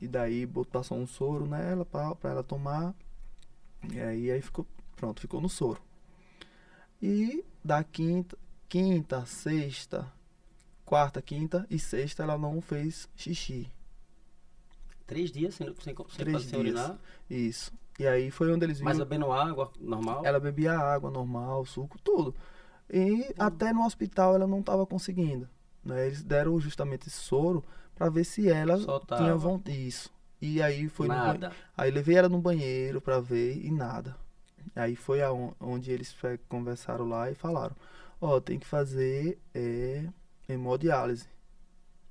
[0.00, 2.94] E daí passou um soro nela pra ela tomar.
[3.92, 5.80] E aí, aí ficou, pronto, ficou no soro.
[7.02, 8.36] E da quinta,
[8.68, 10.10] quinta, sexta,
[10.90, 13.70] quarta, quinta e sexta ela não fez xixi.
[15.06, 16.60] Três dias sem, sem, sem, Três sem dias.
[16.60, 16.98] urinar,
[17.30, 17.72] Isso.
[17.96, 18.90] E aí foi onde eles viram.
[18.90, 20.26] mas bebendo água normal.
[20.26, 22.34] Ela bebia água normal, suco, tudo.
[22.92, 25.48] E até no hospital ela não estava conseguindo.
[25.84, 26.08] Né?
[26.08, 27.62] Eles deram justamente esse soro
[27.94, 28.76] para ver se ela
[29.16, 29.86] tinha vontade.
[29.86, 30.10] Isso.
[30.42, 31.52] E aí foi Nada.
[31.76, 34.16] Aí levei ela no banheiro para ver e nada.
[34.74, 35.20] Aí foi
[35.60, 36.16] onde eles
[36.48, 37.76] conversaram lá e falaram:
[38.20, 40.06] Ó, tem que fazer é,
[40.52, 41.26] hemodiálise.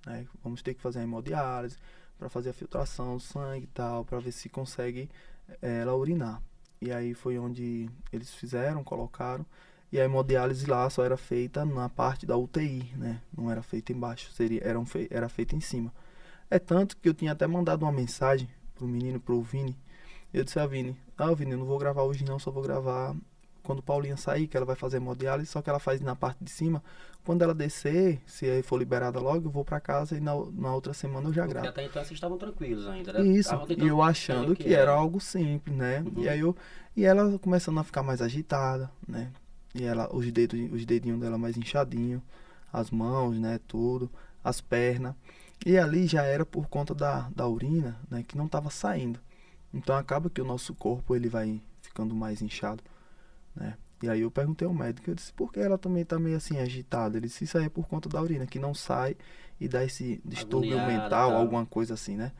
[0.06, 0.26] Né?
[0.44, 1.78] Vamos ter que fazer a hemodiálise
[2.18, 5.10] para fazer a filtração do sangue e tal, para ver se consegue
[5.62, 6.42] é, ela urinar.
[6.82, 9.46] E aí foi onde eles fizeram, colocaram.
[9.92, 13.22] E a hemodiálise lá só era feita na parte da UTI, né?
[13.36, 15.92] Não era feita embaixo, seria, eram fei- era feita em cima.
[16.50, 19.76] É tanto que eu tinha até mandado uma mensagem pro menino, pro Vini.
[20.34, 23.16] Eu disse a Vini, ah Vini, eu não vou gravar hoje não, só vou gravar
[23.64, 26.50] quando Paulinha sair, que ela vai fazer hemodiálise, só que ela faz na parte de
[26.50, 26.84] cima.
[27.24, 30.74] Quando ela descer, se aí for liberada logo, eu vou pra casa e na, na
[30.74, 31.70] outra semana eu já Porque gravo.
[31.70, 33.22] até então vocês estavam tranquilos ainda, né?
[33.22, 36.00] Isso, e eu achando o que era algo simples, né?
[36.00, 36.24] Uhum.
[36.24, 36.56] E aí eu
[36.96, 39.32] e ela começando a ficar mais agitada, né?
[39.76, 42.22] E ela os dedos, os dedinhos dela mais inchadinho,
[42.74, 44.10] as mãos, né, tudo,
[44.44, 45.14] as pernas.
[45.66, 49.20] E ali já era por conta da, da urina, né, que não estava saindo.
[49.74, 52.84] Então acaba que o nosso corpo ele vai ficando mais inchado,
[53.56, 53.78] né?
[54.02, 56.58] E aí eu perguntei ao médico, eu disse, por que ela também tá meio assim
[56.60, 57.18] agitada?
[57.18, 59.18] Ele disse, isso aí é por conta da urina, que não sai
[59.60, 61.36] e dá esse distúrbio Agoniada, mental, tal.
[61.38, 62.32] alguma coisa assim, né?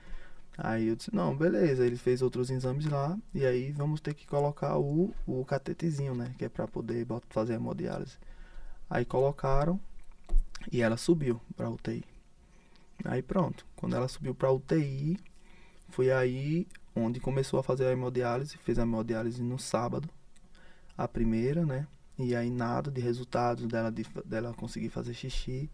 [0.58, 1.86] Aí eu disse, não, beleza.
[1.86, 6.34] Ele fez outros exames lá e aí vamos ter que colocar o, o catetezinho, né?
[6.38, 8.18] Que é pra poder fazer a hemodiálise.
[8.90, 9.80] Aí colocaram
[10.72, 12.04] e ela subiu pra UTI.
[13.06, 13.66] Aí pronto.
[13.76, 15.18] Quando ela subiu pra UTI,
[15.90, 18.58] foi aí onde começou a fazer a hemodiálise.
[18.58, 20.10] Fez a hemodiálise no sábado,
[21.04, 21.88] a primeira, né?
[22.18, 25.70] E aí nada de resultados dela, de, dela conseguir fazer xixi.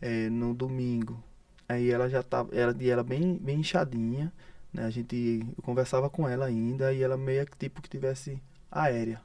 [0.00, 1.22] É, no domingo,
[1.68, 4.32] Aí ela já tava, ela e ela bem, bem inchadinha,
[4.72, 4.84] né?
[4.84, 9.22] A gente eu conversava com ela ainda e ela meio que tipo que tivesse aérea.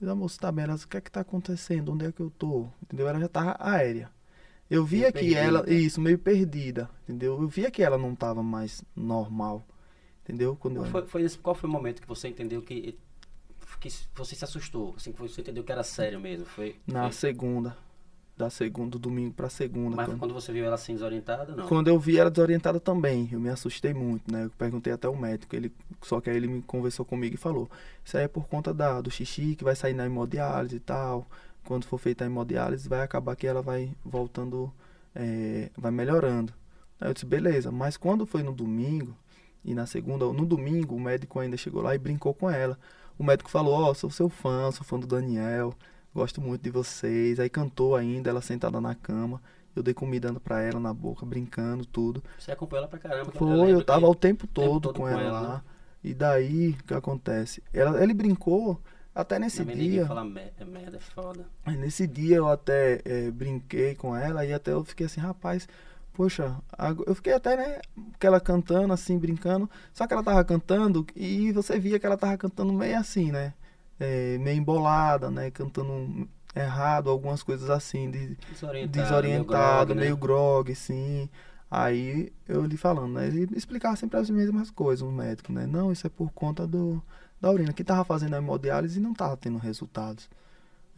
[0.00, 1.92] Eu disse, moça, tá bem, ela disse, o que é que tá acontecendo?
[1.92, 2.68] Onde é que eu tô?
[2.82, 3.08] Entendeu?
[3.08, 4.10] Ela já tava aérea.
[4.70, 5.72] Eu via Meio que ela, perdida.
[5.72, 7.40] isso, meio perdida, entendeu?
[7.42, 9.64] Eu via que ela não tava mais normal,
[10.24, 10.56] entendeu?
[10.56, 12.98] Quando eu, foi, foi nesse- qual foi o momento que você entendeu que,
[13.80, 14.94] que você se assustou?
[14.96, 16.46] Assim, que você entendeu que era sério mesmo?
[16.46, 17.76] Foi, na foi- segunda,
[18.36, 19.96] da segunda, do domingo pra segunda.
[19.96, 21.66] mas quando- quando você viu ela assim desorientada, não?
[21.66, 24.44] Quando eu vi ela desorientada também, eu me assustei muito, né?
[24.44, 25.72] Eu perguntei até ao médico, ele,
[26.02, 27.70] só que aí ele me conversou comigo e falou:
[28.04, 31.26] Isso aí é por conta da, do xixi que vai sair na hemodiálise e tal.
[31.64, 34.72] Quando for feita a hemodiálise, vai acabar que ela vai voltando,
[35.14, 36.52] é, vai melhorando.
[37.00, 39.14] Aí eu disse: Beleza, mas quando foi no domingo
[39.62, 42.78] e na segunda, no domingo, o médico ainda chegou lá e brincou com ela.
[43.20, 45.74] O médico falou: Ó, sou seu fã, sou fã do Daniel,
[46.14, 47.38] gosto muito de vocês.
[47.38, 49.42] Aí cantou ainda, ela sentada na cama.
[49.76, 52.24] Eu dei comida pra ela na boca, brincando, tudo.
[52.38, 53.30] Você acompanhou ela pra caramba.
[53.30, 55.48] Foi, eu, lembro tava que- o tempo todo, todo com com ela, ela, lá.
[55.56, 55.62] né?
[56.02, 57.62] E daí, o que acontece?
[57.74, 58.80] Ela, ele brincou
[59.14, 60.06] até nesse ninguém dia.
[60.06, 61.46] fala é merda, é foda.
[61.66, 65.68] Nesse dia eu até eh, brinquei com ela e até eu fiquei assim, rapaz,
[66.20, 66.54] poxa,
[67.06, 67.80] eu fiquei até, né,
[68.18, 72.18] que ela cantando assim, brincando, só que ela tava cantando e você via que ela
[72.18, 73.54] tava cantando meio assim, né,
[73.98, 79.02] eh, meio embolada, né, cantando errado, algumas coisas assim, de, Desorientado.
[79.02, 81.26] desorientado, meio grog, grog, sim.
[81.70, 83.28] Aí eu lhe falando, né?
[83.28, 85.66] Ele explicava sempre as mesmas coisas, o médico, né?
[85.66, 87.00] Não, isso é por conta do,
[87.40, 90.28] da urina, que tava fazendo a hemodiálise e não tava tendo resultados.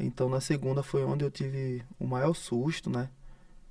[0.00, 3.08] Então na segunda foi onde eu tive o maior susto, né?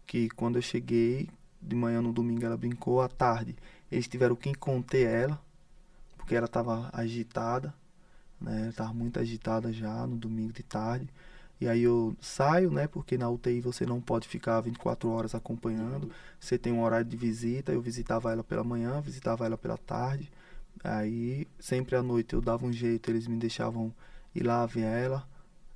[0.05, 1.27] Que quando eu cheguei,
[1.61, 3.55] de manhã no domingo ela brincou, à tarde
[3.91, 5.39] eles tiveram que conter ela,
[6.17, 7.73] porque ela tava agitada,
[8.39, 8.63] né?
[8.63, 11.09] Ela tava muito agitada já no domingo de tarde.
[11.59, 12.87] E aí eu saio, né?
[12.87, 16.09] Porque na UTI você não pode ficar 24 horas acompanhando.
[16.39, 17.71] Você tem um horário de visita.
[17.71, 20.31] Eu visitava ela pela manhã, visitava ela pela tarde.
[20.83, 23.93] Aí sempre à noite eu dava um jeito, eles me deixavam
[24.33, 25.27] ir lá ver ela.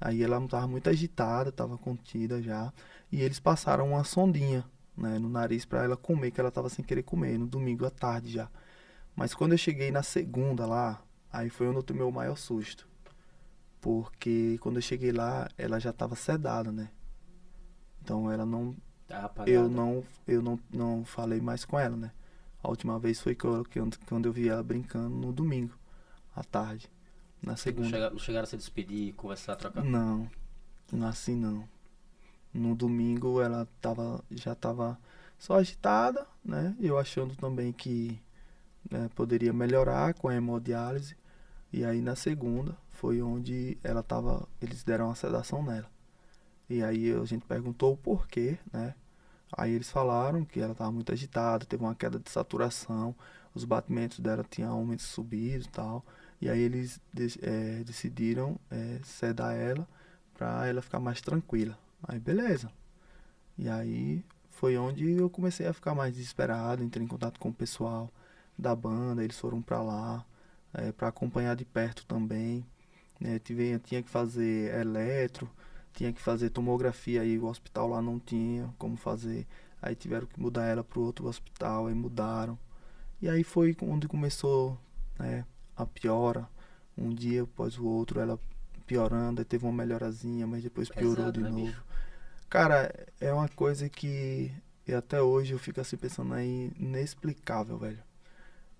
[0.02, 2.74] Aí ela estava muito agitada, estava contida já.
[3.12, 4.66] E eles passaram uma sondinha
[4.98, 7.90] né, no nariz para ela comer, que ela estava sem querer comer, no domingo à
[7.92, 8.50] tarde já.
[9.16, 12.88] Mas quando eu cheguei na segunda lá, aí foi onde eu tomei o maior susto.
[13.82, 16.90] Porque quando eu cheguei lá, ela já estava sedada, né?
[18.02, 18.76] Então ela não
[19.08, 22.12] Tá eu não eu não, não falei mais com ela, né?
[22.64, 23.64] A última vez foi que eu-
[24.08, 25.74] quando eu vi ela brincando no domingo,
[26.36, 26.90] à tarde.
[27.42, 27.90] Na Não, segunda.
[27.90, 29.84] chega- não chegaram a se despedir, conversar, trocar.
[29.84, 30.30] Não,
[30.92, 31.68] não assim não.
[32.56, 34.98] No domingo ela tava, já tava
[35.38, 36.76] só agitada, né?
[36.80, 38.20] Eu achando também que
[38.90, 41.16] né, poderia melhorar com a hemodiálise.
[41.74, 45.90] E aí na segunda foi onde ela tava, eles deram uma sedação nela.
[46.70, 48.96] E aí a gente perguntou o porquê, né?
[49.58, 53.16] Aí eles falaram que ela estava muito agitada, teve uma queda de saturação,
[53.54, 56.06] os batimentos dela tinham aumentos subidos e tal.
[56.42, 57.00] E aí eles
[57.42, 59.88] eh, decidiram eh, sedar ela
[60.34, 61.78] para ela ficar mais tranquila.
[62.04, 62.72] Aí beleza.
[63.58, 67.54] E aí foi onde eu comecei a ficar mais desesperado, entrei em contato com o
[67.54, 68.12] pessoal
[68.58, 70.26] da banda, eles foram para lá
[70.98, 72.66] para acompanhar de perto também.
[73.20, 73.40] né?
[73.40, 75.50] tive, tinha que fazer eletro,
[75.94, 79.48] tinha que fazer tomografia aí o hospital lá não tinha como fazer.
[79.82, 82.58] Aí tiveram que mudar ela para outro hospital, aí mudaram.
[83.22, 84.78] E aí foi onde começou
[85.20, 86.48] né, a piora.
[86.98, 88.40] Um dia após o outro, ela
[88.86, 91.66] piorando, aí teve uma melhorazinha, mas depois piorou Pesado, de né, novo.
[91.66, 91.84] bicho?
[92.50, 94.52] Cara, é uma coisa que
[94.88, 97.98] e até hoje eu fico assim pensando aí, inexplicável, velho.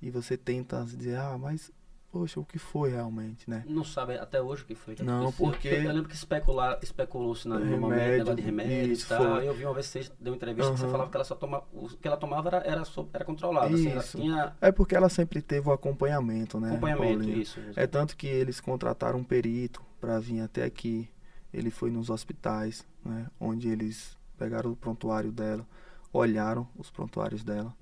[0.02, 1.72] E você tenta dizer, ah, mas,
[2.12, 3.64] poxa, o que foi realmente, né?
[3.68, 7.48] Não sabe até hoje o que foi que Não, porque- Eu lembro que especular, especulou-se
[7.48, 9.24] no Remédio, momento, negócio de remédio isso, e tal.
[9.36, 9.48] foi.
[9.48, 11.34] Eu vi uma vez que você deu uma entrevista que você falava que ela só
[11.36, 11.66] tomava.
[11.74, 12.84] O que ela tomava era, era,
[13.14, 13.74] era controlado.
[13.74, 14.18] Assim, Isso.
[14.20, 16.70] tinha É porque ela sempre teve o acompanhamento, né?
[16.70, 17.42] acompanhamento, Paulinho?
[17.42, 17.60] isso.
[17.76, 21.10] É tanto que eles contrataram um perito para vir até aqui.
[21.54, 23.28] Ele foi nos hospitais, né?
[23.40, 25.66] Onde eles pegaram o prontuário dela,
[26.12, 27.74] olharam os prontuários dela.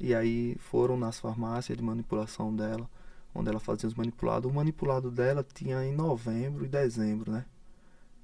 [0.00, 2.88] E aí foram nas farmácias de manipulação dela,
[3.34, 4.50] onde ela fazia os manipulados.
[4.50, 7.44] O manipulado dela tinha em novembro e dezembro, né?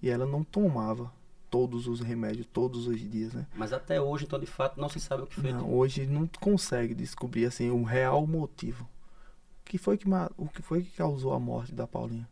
[0.00, 1.12] E ela não tomava
[1.50, 3.46] todos os remédios, todos os dias, né?
[3.54, 5.52] Mas até hoje, então, de fato, não se sabe o que foi.
[5.52, 8.84] Não, hoje não consegue descobrir assim o real motivo.
[9.60, 12.28] O que foi que o que foi que causou a morte da Paulinha?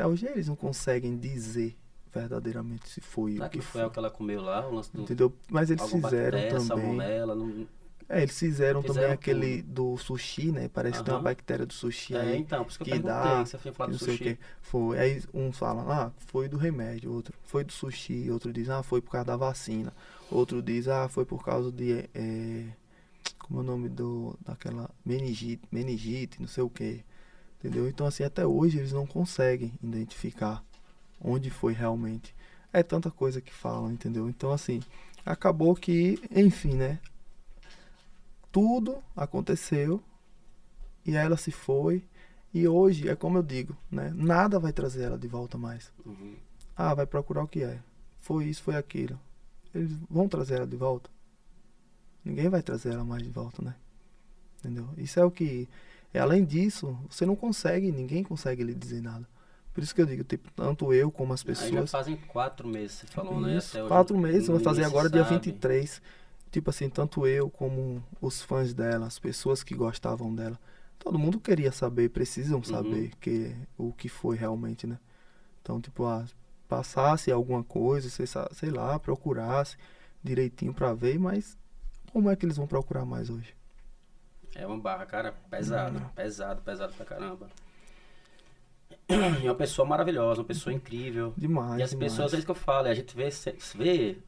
[0.00, 1.76] Até hoje eles não conseguem dizer
[2.10, 3.88] verdadeiramente se foi Será o que que foi foi.
[3.88, 4.66] o que ela comeu lá?
[4.66, 5.02] O lance do.
[5.02, 5.32] Entendeu?
[5.50, 6.66] Mas eles fizeram bactéria, também.
[6.66, 7.66] salmonela, não...
[8.08, 10.68] É, eles fizeram, também Fizeram aquele do sushi, né?
[10.68, 11.24] Parece que tem uma Aham.
[11.24, 12.38] bactéria do sushi É, aí.
[12.38, 14.14] então, por isso que, que eu perguntei, dá, que você tinha falado do não sei
[14.14, 14.24] o sushi.
[14.36, 14.38] que.
[14.62, 14.98] Foi.
[14.98, 19.00] Aí um fala, ah, foi do remédio, outro foi do sushi, outro diz, ah, foi
[19.02, 19.92] por causa da vacina.
[20.30, 22.08] Outro diz, ah, foi por causa de.
[22.14, 22.66] eh,
[23.38, 24.36] como é o nome do.
[24.44, 27.04] daquela meningite, meningite, não sei o que.
[27.60, 27.86] Entendeu?
[27.88, 30.64] Então assim, até hoje eles não conseguem identificar
[31.20, 32.34] onde foi realmente.
[32.72, 34.28] É tanta coisa que falam, entendeu?
[34.28, 34.82] Então assim,
[35.24, 36.98] acabou que, enfim, né?
[38.50, 40.02] Tudo aconteceu
[41.04, 42.02] e ela se foi.
[42.52, 44.10] E hoje é como eu digo, né?
[44.14, 45.92] Nada vai trazer ela de volta mais.
[46.04, 46.34] Uhum.
[46.76, 47.78] Ah, vai procurar o que é.
[48.18, 49.18] Foi isso, foi aquilo.
[49.74, 51.10] Eles vão trazer ela de volta?
[52.24, 53.74] Ninguém vai trazer ela mais de volta, né?
[54.58, 54.88] Entendeu?
[54.96, 55.68] Isso é o que.
[56.12, 59.28] É, Além disso, você não consegue, ninguém consegue lhe dizer nada.
[59.72, 61.90] Por isso que eu digo, tipo, tanto eu como as Aí já pessoas.
[61.90, 63.56] fazem quatro meses, você falou, né?
[63.56, 65.36] Isso, Até hoje quatro meses, vai fazer agora dia sabe.
[65.36, 66.02] 23.
[66.50, 70.58] Tipo assim, tanto eu como os fãs dela, as pessoas que gostavam dela,
[70.98, 74.98] todo mundo queria saber, precisam saber que, o que foi realmente, né?
[75.62, 76.24] Então, tipo, ah,
[76.68, 79.76] passasse alguma coisa, sei, sei lá, procurasse
[80.22, 81.56] direitinho pra ver, mas
[82.12, 83.54] como é que eles vão procurar mais hoje?
[84.54, 86.08] É uma barra, cara, pesado, Não.
[86.10, 87.48] pesado, pesado pra caramba.
[89.08, 91.32] E é uma pessoa maravilhosa, uma pessoa incrível.
[91.36, 92.12] Demais, E as demais.
[92.12, 93.28] pessoas, é isso que eu falo, a gente vê,
[93.74, 94.18] vê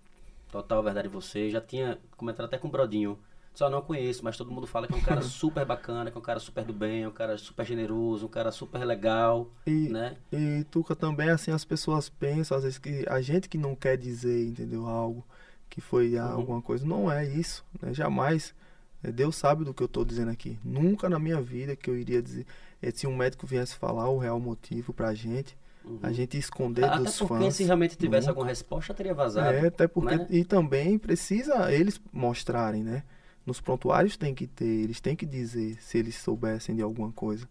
[0.51, 1.51] total verdade você.
[1.51, 3.19] Já tinha comentado até com o Brodinho.
[3.55, 6.21] Só não conheço, mas todo mundo fala que é um cara super bacana, que é
[6.21, 10.17] um cara super do bem, um cara super generoso, um cara super legal, E, né?
[10.33, 13.99] E Tuca também, assim, as pessoas pensam, às vezes, que a gente que não quer
[13.99, 14.87] dizer, entendeu?
[14.87, 15.23] Algo
[15.69, 16.33] que foi ah, Uhum.
[16.33, 16.87] alguma coisa.
[16.87, 17.93] Não é isso, né?
[17.93, 18.55] Jamais.
[19.03, 20.59] É, Deus sabe do que eu tô dizendo aqui.
[20.65, 22.47] Nunca na minha vida que eu iria dizer.
[22.81, 25.99] eh, Se um médico viesse falar o real motivo pra gente, Uhum.
[26.01, 27.55] a gente esconder Até dos porque fãs.
[27.57, 28.31] se realmente tivesse nunca.
[28.31, 29.53] alguma resposta, teria vazado.
[29.57, 30.17] É, até porque.
[30.17, 30.27] né?
[30.31, 33.03] E também precisa eles mostrarem, né?
[33.45, 37.49] Nos prontuários tem que ter, eles têm que dizer se eles soubessem de alguma coisa.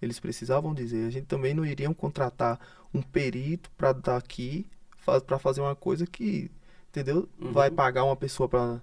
[0.00, 1.06] Eles precisavam dizer.
[1.06, 2.58] A gente também não iriam contratar
[2.94, 4.66] um perito para daqui
[5.26, 6.50] para fazer uma coisa que,
[6.88, 7.28] entendeu?
[7.38, 7.52] Uhum.
[7.52, 8.80] Vai pagar uma pessoa para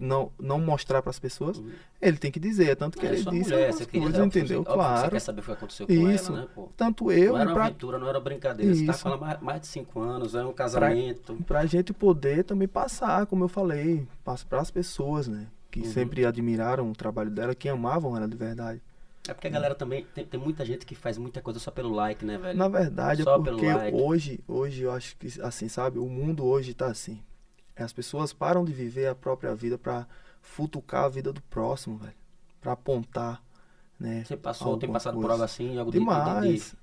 [0.00, 1.58] não não mostrar para as pessoas.
[1.58, 1.70] Uhum.
[2.00, 4.58] Ele tem que dizer, é tanto que É, ele disse mulher, algumas você coisas, entendeu?
[4.58, 5.10] Você, que Você claro.
[5.10, 6.32] quer saber o que aconteceu com Isso.
[6.32, 6.68] ela, né, pô?
[6.76, 8.74] Tanto eu não era pra, aventura, não era brincadeira.
[8.74, 9.02] Você tá Isso.
[9.02, 11.34] falando mais, mais de cinco anos, é um casamento.
[11.46, 15.46] pra gente poder também passar, como eu falei, para as pessoas, né?
[15.70, 15.86] Que Uhum.
[15.86, 18.80] sempre admiraram o trabalho dela, que amavam ela de verdade.
[19.28, 20.06] É porque a galera também.
[20.14, 22.56] Tem, tem muita gente que faz muita coisa só pelo like, né, velho?
[22.56, 23.96] Na verdade, Só é pelo porque like.
[24.00, 27.18] hoje, hoje eu acho que, assim, sabe, o mundo hoje tá assim.
[27.76, 30.06] As pessoas param de viver a própria vida para
[30.40, 32.14] futucar a vida do próximo, velho.
[32.60, 33.42] Pra apontar,
[34.00, 34.24] né?
[34.24, 35.32] Você passou, tem passado por coisa.
[35.34, 36.74] algo assim, algo de- de, de, Demais.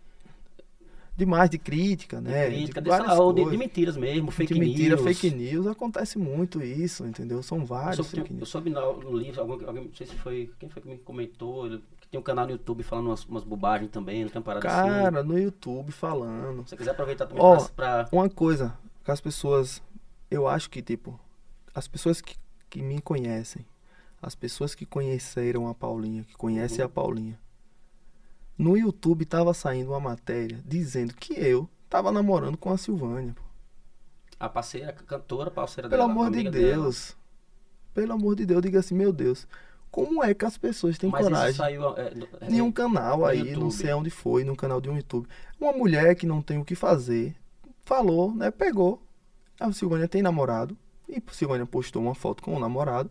[1.15, 2.47] Demais de crítica, de né?
[2.47, 5.03] crítica, de, de sei várias ou de, de mentiras mesmo, fake de mentira, news.
[5.19, 7.43] fake news, acontece muito isso, entendeu?
[7.43, 8.49] São Eu vários soube, fake eu news.
[8.49, 11.67] soube no, no livro, alguém, alguém, não sei se foi, quem foi que me comentou,
[11.67, 14.89] ele- tem um canal no YouTube falando umas, umas bobagens também, não tem parada assim.
[14.89, 16.63] Cara, no YouTube falando.
[16.63, 19.83] Se você quiser aproveitar também pra, pra- Uma coisa que as pessoas,
[20.33, 21.19] eu acho que, tipo,
[21.73, 22.35] as pessoas que,
[22.69, 23.65] que me conhecem,
[24.21, 26.85] as pessoas que conheceram a Paulinha, que conhecem Uhum.
[26.85, 27.39] a Paulinha,
[28.57, 33.33] no YouTube tava saindo uma matéria dizendo que eu tava namorando com a Silvânia.
[33.33, 33.41] pô.
[34.39, 36.83] a parceira, a cantora, parceira Pelo dela, amor de amiga dela.
[36.83, 37.15] Deus.
[37.93, 39.47] Pelo amor de Deus, diga assim, meu Deus.
[39.91, 41.55] Como é que as pessoas têm Mas isso coragem?
[41.55, 41.95] saiu...
[41.97, 43.59] É, é, em um canal aí, YouTube.
[43.59, 45.27] não sei onde foi, num canal de um YouTube.
[45.61, 47.35] Uma mulher que não tem o que fazer,
[47.85, 48.49] falou, né?
[48.51, 49.01] Pegou.
[49.63, 50.77] A Silvânia tem namorado.
[51.07, 53.09] E a Silvânia postou uma foto com o namorado.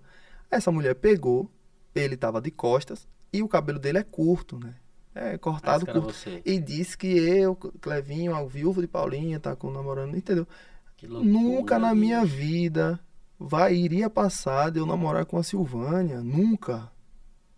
[0.50, 1.50] Essa mulher pegou,
[1.94, 4.74] ele tava de costas e o cabelo dele é curto, né?
[5.14, 6.14] É cortado curto.
[6.44, 10.46] E disse que eu, Clevinho, a viúva de Paulinha, tá com namorando, entendeu?
[11.02, 13.00] Loucura, Nunca na minha vida
[13.38, 16.20] vai iria passar de eu namorar com a Silvânia.
[16.20, 16.90] Nunca.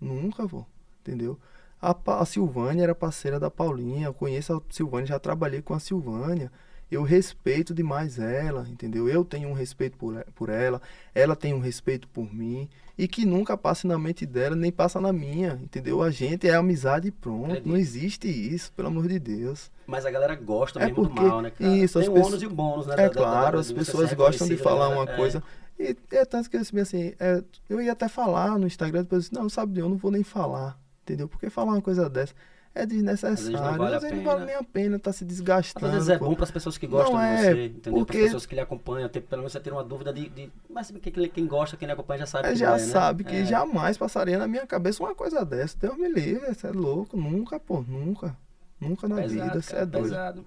[0.01, 0.66] Nunca, vou.
[1.01, 1.38] Entendeu?
[1.82, 4.07] A, a Silvânia era parceira da Paulinha.
[4.07, 6.51] Eu conheço a Silvânia, já trabalhei com a Silvânia.
[6.95, 9.09] Eu respeito demais ela, entendeu?
[9.09, 10.80] Eu tenho um respeito por, por ela,
[11.14, 12.68] ela tem um respeito por mim.
[12.97, 16.01] E que nunca passe na mente dela, nem passa na minha, entendeu?
[16.01, 17.47] A gente é amizade e pronto.
[17.47, 17.68] Acredito.
[17.68, 19.68] Não existe isso, pelo amor de Deus.
[19.86, 21.70] Mas a galera gosta É mesmo do porque- mal, né, cara?
[21.76, 22.95] isso, Tem as pessoas- ônus e bônus, né?
[22.95, 24.95] É da- da- claro, da- as de você pessoas gostam de falar né?
[24.95, 25.16] uma É.
[25.16, 25.42] coisa.
[25.76, 29.24] E é tanto que eu disse assim, é, eu ia até falar no Instagram, depois
[29.24, 31.26] eu disse, não, sabe, eu não vou nem falar, entendeu?
[31.26, 32.32] Porque falar uma coisa dessa
[32.75, 34.31] é desnecessário, Às vezes não vale a vezes pena.
[34.33, 35.87] vale nem a pena estar se Mas desgastando.
[35.87, 36.25] às vezes é pô.
[36.27, 37.93] bom para as pessoas que gostam Não de é, você, entendeu?
[37.93, 40.29] Para porque- as pessoas que lhe acompanham, ter, pelo menos você ter uma dúvida de.
[40.29, 40.93] de- mas
[41.33, 42.79] quem, gosta, quem lhe acompanha já sabe É, já é, né?
[42.79, 43.45] sabe que É.
[43.45, 45.79] jamais passaria na minha cabeça uma coisa dessa.
[45.79, 48.37] Deus me livre, você é louco, nunca, pô, nunca.
[48.81, 50.05] Nunca na Pesado, vida, você é doido.
[50.05, 50.47] pesado.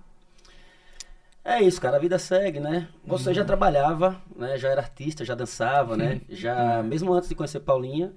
[1.43, 2.89] É isso, cara, a vida segue, né?
[3.05, 3.35] Você Uhum.
[3.35, 4.57] já trabalhava, né?
[4.57, 6.19] Já era artista, já dançava, né?
[6.27, 8.11] Já, mesmo antes de conhecer Paulinha,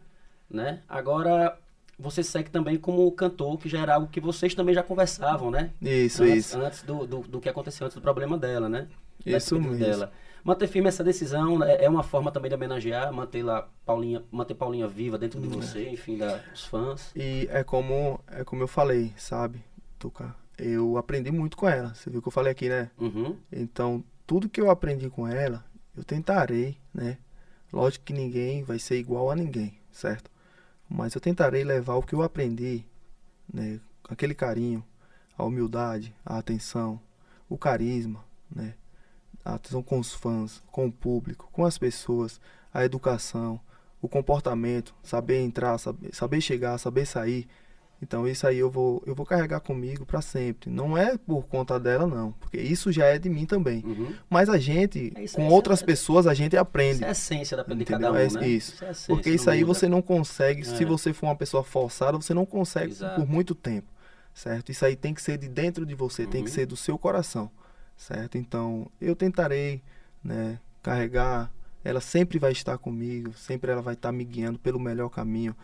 [0.51, 0.81] né?
[0.89, 1.57] Agora
[2.01, 5.71] você segue também como cantor, que já era algo que vocês também já conversavam, né?
[5.81, 6.59] Isso, antes, isso.
[6.59, 8.89] Antes do, do, do que aconteceu, antes do problema dela, né?
[9.25, 9.79] Isso mesmo.
[9.79, 10.13] Dela.
[10.43, 14.55] Manter firme essa decisão né, é uma forma também de homenagear, manter lá Paulinha, manter
[14.55, 17.13] Paulinha viva dentro de Hum, você, enfim, da, dos fãs.
[17.15, 19.63] E é como, é como eu falei, sabe,
[19.99, 20.35] Tuca?
[20.57, 21.95] Eu aprendi muito com ela.
[21.95, 22.91] Você viu que eu falei aqui, né?
[22.99, 23.37] Uhum.
[23.53, 25.65] Então, tudo que eu aprendi com ela,
[25.97, 27.19] eu tentarei, né?
[27.73, 30.31] Lógico que ninguém vai ser igual a ninguém, certo?
[30.91, 32.85] Mas eu tentarei levar o que eu aprendi,
[33.53, 33.79] né?
[34.09, 34.85] Aquele carinho,
[35.39, 37.01] a humildade, a atenção,
[37.49, 38.75] o carisma, né?
[39.45, 42.41] A atenção com os fãs, com o público, com as pessoas,
[42.75, 43.61] a educação,
[44.03, 47.49] o comportamento, saber entrar, saber, saber chegar, saber sair.
[48.03, 50.71] Então isso aí eu vou, eu vou carregar comigo para sempre.
[50.71, 53.83] Não é por conta dela não, porque isso já é de mim também.
[53.85, 54.15] Uhum.
[54.29, 56.95] Mas a gente, É isso, com é isso, outras é- pessoas, a gente aprende.
[56.97, 58.49] Isso é a essência da, de cada um, É né?
[58.49, 58.83] isso.
[58.83, 59.75] é a essência, Porque isso aí muda.
[59.75, 60.87] você não consegue, se É.
[60.87, 63.21] você for uma pessoa forçada, você não consegue Exato.
[63.21, 63.87] por muito tempo,
[64.33, 64.73] certo?
[64.73, 66.55] Isso aí tem que ser de dentro de você, tem que Uhum.
[66.55, 67.51] ser do seu coração,
[67.99, 68.39] certo?
[68.39, 69.83] Então, eu tentarei,
[70.25, 71.51] né, carregar,
[71.85, 75.55] ela sempre vai estar comigo, sempre ela vai estar me guiando pelo melhor caminho,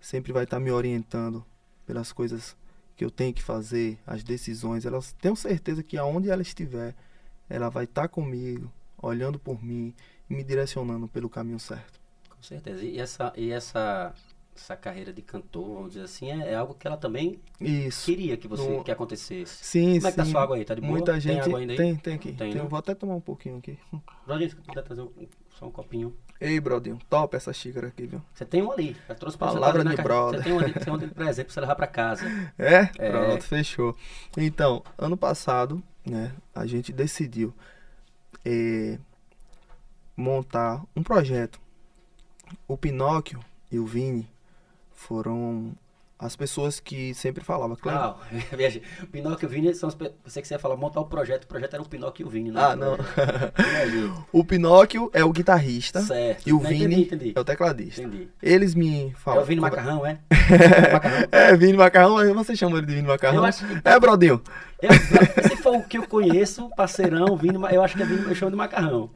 [0.00, 1.44] sempre vai estar me orientando
[1.86, 2.56] pelas coisas
[2.96, 6.94] que eu tenho que fazer, as decisões, elas tenho certeza que aonde ela estiver,
[7.48, 8.70] ela vai estar comigo,
[9.02, 9.92] olhando por mim
[10.30, 12.00] e me direcionando pelo caminho certo.
[12.30, 12.84] Com certeza.
[12.84, 14.14] E essa, e essa,
[14.56, 18.04] essa carreira de cantor, vamos dizer assim, é, é algo que ela também Isso.
[18.06, 19.64] queria que você No- que acontecesse.
[19.64, 20.30] Sim, Como é que tá sim.
[20.30, 20.64] sua água aí?
[20.64, 20.92] Tá de boa?
[20.92, 21.76] Muita Tem gente água ainda aí?
[21.76, 22.32] tem, tem aqui.
[22.32, 22.68] Tem, Tem, né?
[22.68, 23.76] Vou até tomar um pouquinho aqui.
[24.26, 25.10] Brodinho, puder trazer um-
[25.58, 26.14] só um copinho.
[26.40, 28.20] Ei, Brodinho, top essa xícara aqui, viu?
[28.34, 28.96] Você tem um ali.
[29.08, 29.88] Eu trouxe pra Palavra você.
[29.88, 30.40] ali de brother.
[30.40, 32.24] Você tem um ali, tem um ali de presente pra você levar pra casa.
[32.58, 32.90] É?
[32.98, 33.10] É.
[33.10, 33.96] Pronto, fechou.
[34.36, 37.54] Então, ano passado, né, a gente decidiu
[38.44, 38.98] eh,
[40.16, 41.60] montar um projeto.
[42.68, 43.40] O Pinóquio
[43.70, 44.28] e o Vini
[44.92, 45.72] foram
[46.18, 47.98] as pessoas que sempre falavam, claro.
[47.98, 48.82] Ah, viajei.
[49.02, 49.96] O Pinóquio e o Vini são as.
[50.24, 51.44] Você que você ia falar, montar o projeto.
[51.44, 52.60] O projeto era o Pinóquio e o Vini, né?
[52.62, 52.96] Ah, não.
[52.96, 54.10] Viajei.
[54.32, 56.48] o Pinóquio é o guitarrista Certo.
[56.48, 57.32] e o Não, Vini Entendi, entendi.
[57.36, 58.02] é o tecladista.
[58.02, 58.28] Entendi.
[58.42, 59.42] Eles me É falam.
[59.42, 60.18] o Vini Macarrão, é?
[60.92, 61.28] Macarrão.
[61.32, 63.38] É, Vini Macarrão, mas você chama ele de Vini Macarrão?
[63.38, 64.40] Eu acho que- É, Brodinho.
[64.80, 64.92] Eu-
[65.48, 68.50] se for o que eu conheço, parceirão, Vini, eu acho que é Vini, eu chamo
[68.52, 69.10] de Macarrão.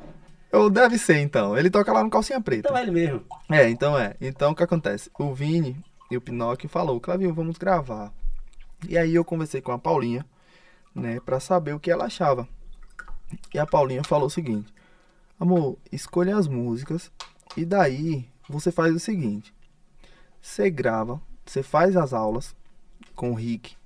[0.50, 1.56] Eu deve ser, então.
[1.58, 2.68] Ele toca lá no Calcinha Preta.
[2.68, 3.22] Então é ele mesmo.
[3.50, 4.14] É, então é.
[4.18, 5.10] Então o que acontece?
[5.18, 5.76] O Vini
[6.10, 8.12] e o Pinóquio falou, Clavinho, vamos gravar.
[8.88, 10.24] E aí eu conversei com a Paulinha,
[10.94, 12.48] né, pra saber o que ela achava.
[13.52, 14.72] E a Paulinha falou o seguinte:
[15.38, 17.12] Amor, escolha as músicas
[17.56, 19.54] e daí você faz o seguinte:
[20.40, 22.56] você grava, você faz as aulas
[23.14, 23.76] com o Rick,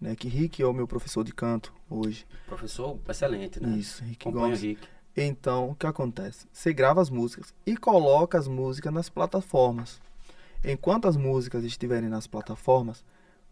[0.00, 0.16] né?
[0.16, 2.26] Que Rick é o meu professor de canto hoje.
[2.46, 3.76] Professor excelente, né?
[3.76, 4.62] Isso, Rick Gomes.
[4.62, 4.88] Rick.
[5.16, 6.46] Então, o que acontece?
[6.52, 10.00] Você grava as músicas e coloca as músicas nas plataformas.
[10.66, 13.04] Enquanto as músicas estiverem nas plataformas,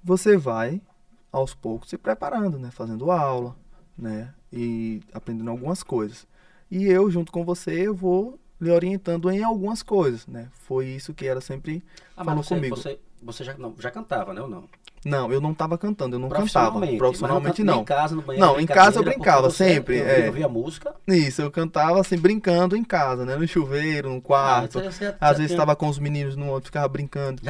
[0.03, 0.83] você vai
[1.31, 3.57] aos poucos se preparando, né, fazendo aula,
[3.97, 6.27] né, e aprendendo algumas coisas.
[6.69, 10.49] E eu junto com você, eu vou lhe orientando em algumas coisas, né?
[10.53, 11.85] Foi isso que ela sempre
[12.17, 12.77] Ah, falou você, comigo.
[12.77, 14.69] você, você já, não, já cantava, né ou não?
[15.05, 16.41] Não, eu não estava cantando, eu não cantava
[16.71, 16.97] Profissionalmente.
[16.99, 17.83] profissionalmente mas não.
[17.83, 20.27] Em casa, no banheiro, Não, em casa eu brincava sempre, Eu, é.
[20.27, 20.95] ouvia música.
[21.07, 24.79] Isso, eu cantava assim brincando em casa, né, no chuveiro, no quarto.
[24.79, 24.89] Ah, já-
[25.21, 27.43] Às já vezes estava com os meninos no outro, ficava brincando,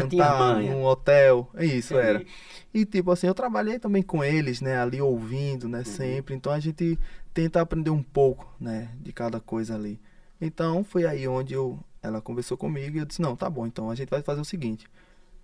[0.55, 0.73] manha.
[0.73, 1.49] num hotel.
[1.55, 2.09] É isso, Entendi.
[2.09, 2.25] era.
[2.73, 5.71] E tipo assim, eu trabalhei também com eles, né, ali ouvindo, Uhum.
[5.71, 6.35] né, sempre.
[6.35, 6.99] Então a gente
[7.33, 10.01] tenta aprender um pouco, né, de cada coisa ali.
[10.41, 13.91] Então foi aí onde eu, ela conversou comigo e eu disse: "Não, tá bom, então
[13.91, 14.87] a gente vai fazer o seguinte,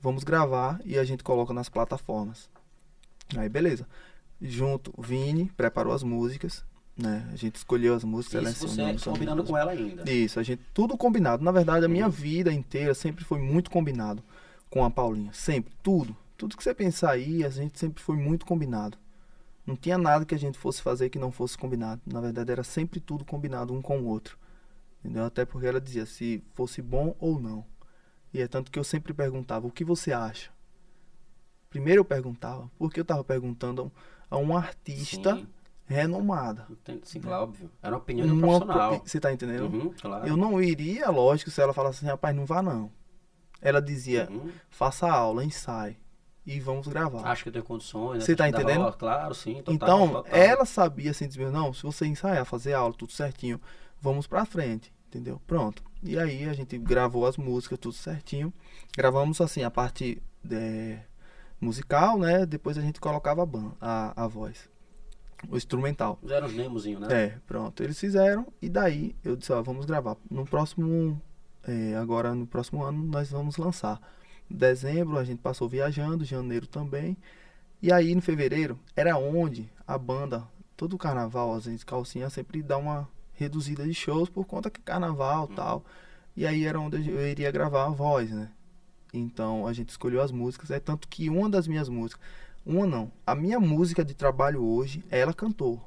[0.01, 2.49] vamos gravar e a gente coloca nas plataformas".
[3.37, 3.87] Aí beleza.
[4.41, 6.65] Junto, o Vini preparou as músicas,
[6.97, 7.29] né?
[7.33, 10.11] A gente escolheu as músicas, Isso você selecionamos as combinando com ela ainda.
[10.11, 11.45] Isso, a gente tudo combinado.
[11.45, 12.11] Na verdade, a minha Uhum.
[12.11, 14.23] vida inteira sempre foi muito combinado
[14.71, 16.17] com a Paulinha, sempre, tudo.
[16.39, 18.97] Tudo que você pensar aí, a gente sempre foi muito combinado.
[19.67, 22.01] Não tinha nada que a gente fosse fazer que não fosse combinado.
[22.07, 24.39] Na verdade, era sempre tudo combinado um com o outro.
[25.05, 25.25] Entendeu?
[25.25, 27.65] Até porque ela dizia se fosse bom ou não.
[28.33, 30.51] E é tanto que eu sempre perguntava: "O que você acha?"
[31.69, 33.93] Primeiro eu perguntava, porque eu estava perguntando
[34.29, 35.47] a um- artista Sim,
[35.87, 36.67] renomada.
[37.05, 37.71] sim, claro, óbvio.
[37.83, 39.03] Era uma opinião de um Uma- profissional.
[39.05, 39.65] Você tá entendendo?
[39.67, 40.27] Uhum, claro.
[40.27, 42.91] Eu não iria, lógico, se ela falasse assim, rapaz, não vá não.
[43.61, 44.51] Ela dizia, Uhum.
[44.69, 45.97] faça a aula, ensaie
[46.47, 47.23] e vamos gravar.
[47.31, 48.19] Acho que eu tenho condições.
[48.19, 48.81] né, Você tá entendendo?
[48.81, 49.63] rola, Claro, sim.
[49.63, 50.33] Total, então, total.
[50.33, 53.61] ela sabia assim, dizer, não, se você ensaiar, fazer aula, tudo certinho,
[54.01, 55.41] vamos pra frente, entendeu?
[55.47, 55.85] Pronto.
[56.03, 58.53] E aí a gente gravou as músicas, tudo certinho.
[58.97, 61.01] Gravamos assim, a parte é,
[61.61, 62.47] musical, né?
[62.47, 64.69] Depois a gente colocava a, ban a, a voz,
[65.49, 66.19] o instrumental.
[66.23, 67.25] Fizeram uns nemozinhos, né?
[67.25, 67.83] É, pronto.
[67.83, 70.17] Eles fizeram e daí eu disse, ó, vamos gravar.
[70.31, 71.21] No próximo,
[71.65, 74.01] é, agora no próximo ano nós vamos lançar.
[74.49, 77.17] Dezembro a gente passou viajando, janeiro também.
[77.83, 82.63] E aí no fevereiro era onde a banda, todo o carnaval, a gente calcinha sempre
[82.63, 83.09] dá uma
[83.41, 85.85] reduzida de shows por conta que carnaval e tal.
[86.37, 88.51] E aí era onde eu iria gravar a voz, né?
[89.13, 90.71] Então a gente escolheu as músicas.
[90.71, 92.23] É tanto que uma das minhas músicas,
[92.65, 95.81] uma não, a minha música de trabalho hoje, ela cantou.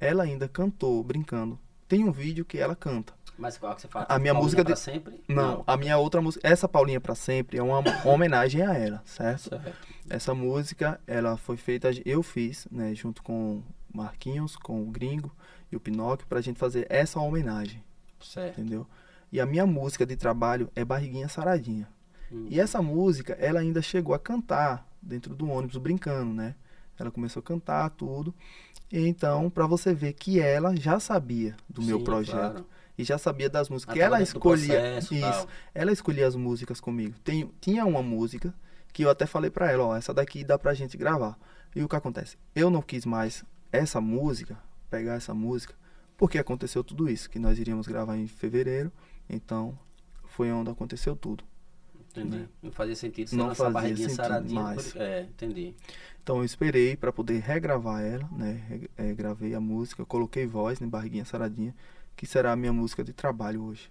[0.00, 1.58] Ela ainda cantou, brincando.
[1.88, 3.14] Tem um vídeo que ela canta.
[3.38, 4.06] Mas qual que você fala?
[4.08, 5.22] A minha Paulinha música pra de- sempre?
[5.28, 9.50] Não, a minha outra música, essa Paulinha pra sempre, é uma homenagem a ela, certo?
[9.50, 9.76] Certo.
[10.08, 13.64] Essa música, ela foi feita, eu fiz, né, junto com o
[13.96, 15.30] Marquinhos, com o Gringo
[15.70, 17.82] e o Pinóquio, pra gente fazer essa homenagem,
[18.20, 18.60] Certo.
[18.60, 18.86] entendeu?
[19.32, 21.88] E a minha música de trabalho é Barriguinha Saradinha.
[22.30, 22.46] Hum.
[22.50, 26.54] E essa música, ela ainda chegou a cantar dentro do ônibus, brincando, né?
[26.98, 28.34] Ela começou a cantar tudo.
[28.90, 32.36] E então, pra você ver que ela já sabia do meu Sim, projeto.
[32.38, 32.66] claro.
[32.96, 33.92] E já sabia das músicas.
[33.92, 34.68] Ah, que ela escolhia.
[34.80, 35.22] processo isso.
[35.22, 35.48] tal.
[35.74, 37.14] Ela escolhia as músicas comigo.
[37.22, 38.54] Tem, tinha uma música
[38.92, 41.36] que eu até falei pra ela, ó, essa daqui dá pra gente gravar.
[41.74, 42.38] E o que acontece?
[42.54, 44.56] Eu não quis mais essa música,
[44.90, 45.74] pegar essa música,
[46.16, 48.90] porque aconteceu tudo isso, que nós iríamos gravar em fevereiro,
[49.28, 49.78] então
[50.24, 51.44] foi onde aconteceu tudo.
[52.10, 52.48] Entendi.
[52.62, 54.62] Não fazia sentido você Não lançar fazia barriguinha sentido saradinha.
[54.62, 54.92] mais.
[54.92, 55.74] por- É, entendi.
[56.22, 58.80] Então eu esperei pra poder regravar ela, né?
[58.96, 61.74] Eh, gravei a música, coloquei voz em Barriguinha Saradinha,
[62.16, 63.90] que será a minha música de trabalho hoje.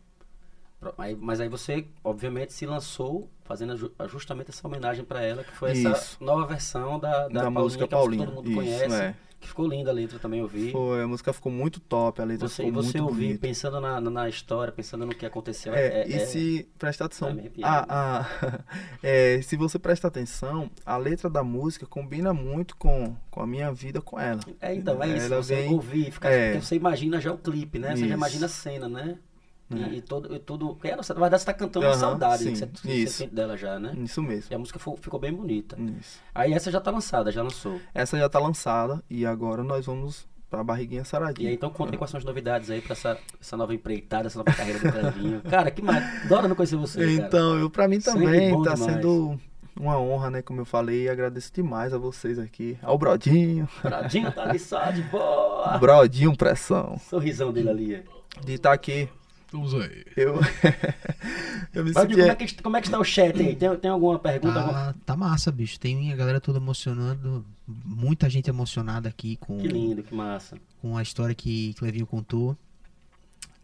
[1.19, 5.71] Mas aí você, obviamente, se lançou fazendo ju- justamente essa homenagem pra ela, que foi
[5.71, 6.23] essa Isso.
[6.23, 8.25] nova versão da, da, Da, música que eu acho que Paulinha.
[8.27, 8.95] todo mundo Isso, conhece.
[8.95, 9.15] é.
[9.39, 10.71] Que ficou linda a letra também, eu vi.
[10.71, 13.39] Foi, a música ficou muito top, a letra Você, ficou você muito ouvir, bonita.
[13.41, 15.73] pensando na, na, história, pensando no que aconteceu.
[15.73, 18.59] É, e se presta atenção, vai me arrepiar, a, a-
[19.03, 23.71] é, se você presta atenção, a letra da música combina muito com, com a minha
[23.71, 24.39] vida com ela.
[24.59, 25.25] É, então, é isso.
[25.27, 26.53] Ela você vem- ouvir, ficar, é.
[26.53, 27.89] porque você imagina já o clipe, né?
[27.89, 28.13] Você já Isso.
[28.15, 29.17] imagina a cena, né?
[29.71, 29.87] E, É.
[29.95, 30.77] e todo, e tudo.
[30.83, 33.79] É, na verdade, você tá cantando Aham, saudade sim, que você, que você dela já,
[33.79, 33.93] né?
[33.97, 34.51] Isso mesmo.
[34.51, 35.75] E a música fo- ficou bem bonita.
[35.99, 36.19] Isso.
[36.35, 37.79] Aí essa já tá lançada, já lançou.
[37.93, 41.49] Essa já tá lançada e agora nós vamos pra Barriguinha E Saradinha.
[41.49, 44.37] aí, então conta aí quais são as novidades aí pra essa, essa nova empreitada, essa
[44.37, 45.41] nova carreira do Clevinho.
[45.49, 46.25] Cara, que mais.
[46.25, 47.11] Adoro não conhecer você, cara.
[47.11, 48.79] Então, eu para mim também tá demais.
[48.79, 49.39] sendo
[49.75, 54.31] uma honra, né, como eu falei, e agradeço demais a vocês aqui, ao Brodinho, Bradinho
[54.31, 55.77] tá ali só de boa.
[55.79, 58.03] Brodinho Pressão, Sorrisão dele ali.
[58.45, 59.09] de estar aqui.
[59.63, 60.03] Estamos aí.
[60.17, 60.35] Eu
[61.73, 63.55] eu me Bradinho, senti como é, que, como é que está o chat aí?
[63.55, 64.59] Tem, tem alguma pergunta?
[64.59, 65.79] alguma- Tá, tá massa, bicho.
[65.79, 67.45] Tem a galera toda emocionando.
[67.67, 70.57] Muita gente emocionada aqui com, Que lindo, que massa.
[70.81, 72.57] com a história que Clevinho contou.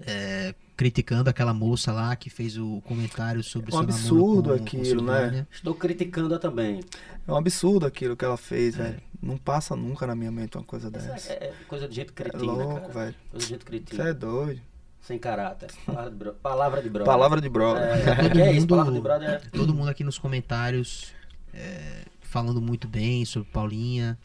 [0.04, 5.06] É, criticando aquela moça lá que fez o comentário sobre Um seu absurdo com, aquilo,
[5.06, 5.46] com né?
[5.52, 6.80] Estou criticando-a também.
[7.28, 9.00] É um absurdo aquilo que ela fez, velho.
[9.22, 11.34] Não passa nunca na minha mente uma coisa Essa dessa.
[11.34, 12.88] é, é coisa de gente É cretina, louco, cara.
[12.94, 13.16] velho.
[13.30, 14.04] Coisa de cretina.
[14.04, 14.62] Você é doido.
[15.02, 15.70] Sem caráter.
[15.86, 16.34] Palavra de, bro...
[16.36, 17.06] Palavra de brother.
[17.12, 17.84] Palavra de brother.
[17.84, 18.62] É, Todo que é isso?
[18.62, 19.38] mundo- Palavra de brother é...
[19.50, 21.12] Todo mundo aqui nos comentários
[21.54, 24.18] é, falando muito bem sobre Paulinha.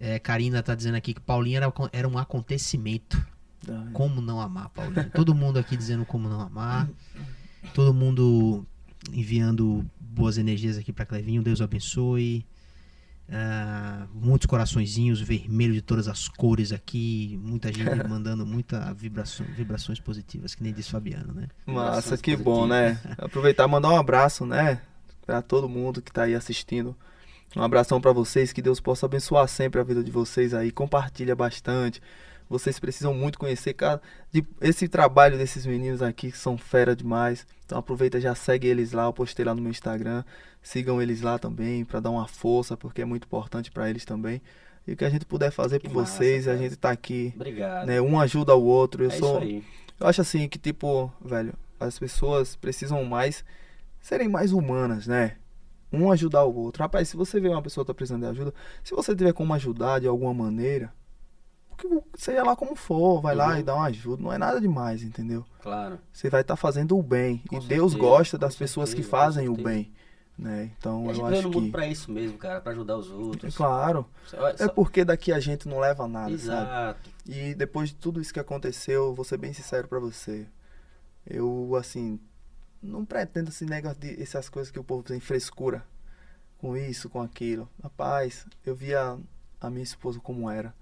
[0.00, 3.22] É, Karina tá dizendo aqui que Paulinha era, era um acontecimento.
[3.92, 5.10] Como não amar, Paulinha?
[5.14, 6.88] Todo mundo aqui dizendo como não amar.
[7.74, 8.64] Todo mundo
[9.12, 11.42] enviando boas energias aqui pra Clevinho.
[11.42, 12.46] Deus abençoe.
[13.32, 17.38] Ah, muitos coraçõezinhos vermelhos de todas as cores aqui.
[17.42, 21.46] Muita gente mandando muita vibração, vibrações positivas, que nem diz Fabiano, né?
[21.64, 22.98] Massa, Vibrações que bom, né?
[23.16, 24.80] Aproveitar e mandar um abraço, né?
[25.24, 26.96] Pra todo mundo que tá aí assistindo.
[27.56, 30.70] Um abração pra vocês, que Deus possa abençoar sempre a vida de vocês aí.
[30.72, 32.00] Compartilha bastante.
[32.48, 34.02] Vocês precisam muito conhecer cada,
[34.32, 37.46] de, esse trabalho desses meninos aqui que são fera demais.
[37.70, 40.24] Então aproveita, já segue eles lá, eu postei lá no meu Instagram.
[40.60, 44.42] Sigam eles lá também pra dar uma força, porque é muito importante pra eles também.
[44.84, 46.62] E o que a gente puder fazer Que por massa, vocês, a cara.
[46.64, 47.86] gente tá aqui, Obrigado.
[47.86, 48.00] né?
[48.00, 49.04] Um ajuda o outro.
[49.04, 49.62] Eu é sou eu
[50.00, 53.44] acho assim que, tipo, velho, as pessoas precisam mais
[54.00, 55.36] serem mais humanas, né?
[55.92, 56.82] Um ajudar o outro.
[56.82, 58.52] Rapaz, se você vê uma pessoa que tá precisando de ajuda,
[58.82, 60.92] se você tiver como ajudar de alguma maneira,
[62.14, 63.58] seja lá como for, vai lá Uhum.
[63.58, 64.22] e dá uma ajuda.
[64.22, 65.44] Não é nada demais, entendeu?
[65.62, 65.98] Claro.
[66.12, 67.38] Você vai estar fazendo o bem.
[67.48, 69.92] Com e Deus certeza, gosta com das pessoas que certeza, com fazem o bem,
[70.38, 70.70] né?
[70.78, 72.60] Então eu acho que pra isso mesmo, cara.
[72.60, 73.54] Pra ajudar os outros.
[73.54, 74.06] é claro.
[74.58, 76.62] É porque daqui a gente não leva nada, sabe?
[76.62, 77.10] Exato.
[77.26, 80.46] E depois de tudo isso que aconteceu, vou ser bem sincero pra você.
[81.26, 82.18] Eu, assim,
[82.82, 85.84] não pretendo esse negócio de essas coisas que o povo tem frescura
[86.58, 87.68] com isso, com aquilo.
[87.82, 89.18] Rapaz, eu via
[89.60, 90.74] a minha esposa como era.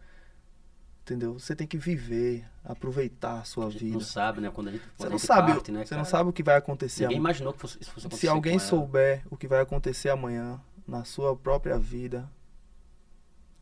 [1.08, 1.38] Entendeu?
[1.38, 3.94] Você tem que viver, aproveitar a sua A gente vida.
[3.94, 4.50] não sabe, né?
[4.50, 6.10] Quando a gente, Você quando a não sabe, parte, né, você não cara?
[6.10, 7.30] sabe o que vai acontecer Ninguém amanhã.
[7.30, 11.04] imaginou que fosse, isso fosse acontecer Se alguém souber o que vai acontecer amanhã na
[11.04, 12.30] sua própria vida,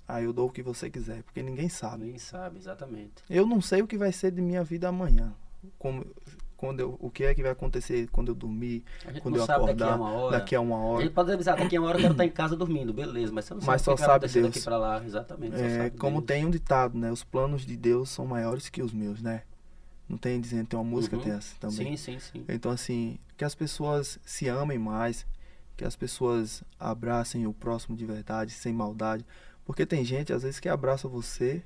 [0.08, 2.02] aí eu dou o que você quiser, porque ninguém sabe.
[2.04, 3.22] Ninguém sabe, exatamente.
[3.30, 5.32] Eu não sei o que vai ser de minha vida amanhã.
[5.78, 6.04] Como,
[6.56, 8.82] quando eu, o que é que vai acontecer quando eu dormir,
[9.22, 10.38] quando eu acordar, daqui a uma hora.
[10.38, 11.02] daqui a uma A hora.
[11.04, 13.44] gente pode avisar, daqui a uma hora eu quero estar em casa dormindo, beleza, mas
[13.44, 14.54] você não sabe Mas o só que vai sabe acontecer Deus.
[14.54, 15.54] daqui pra lá, exatamente.
[15.60, 16.26] É, como Deus.
[16.26, 17.12] tem um ditado, né?
[17.12, 19.42] Os planos de Deus são maiores que os meus, né?
[20.08, 21.22] Não tem dizendo, tem uma música Uhum.
[21.22, 21.96] tem essa também.
[21.96, 22.44] Sim, sim, sim.
[22.48, 25.26] Então assim, que as pessoas se amem mais,
[25.76, 29.26] que as pessoas abracem o próximo de verdade, sem maldade.
[29.64, 31.60] Porque tem gente, às vezes, que abraça você,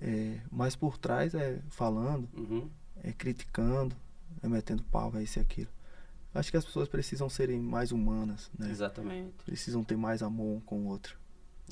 [0.00, 2.68] é, mas por trás é falando, Uhum.
[3.02, 3.96] é criticando,
[4.42, 5.68] é metendo pau, é isso e aquilo.
[6.34, 8.70] Acho que as pessoas precisam serem mais humanas, né?
[8.70, 9.32] Exatamente.
[9.44, 11.16] Precisam ter mais amor um com o outro.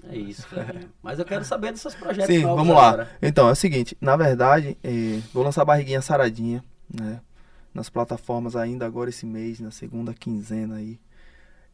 [0.05, 0.91] É isso, Clevinho.
[1.03, 2.89] Mas eu quero saber dos seus projetos Sim, vamos lá.
[2.89, 3.11] agora.
[3.23, 7.21] Então, é o seguinte, na verdade, eh, vou lançar Barriguinha Saradinha, né?
[7.73, 11.01] Nas plataformas ainda agora esse mês, na segunda quinzena aí.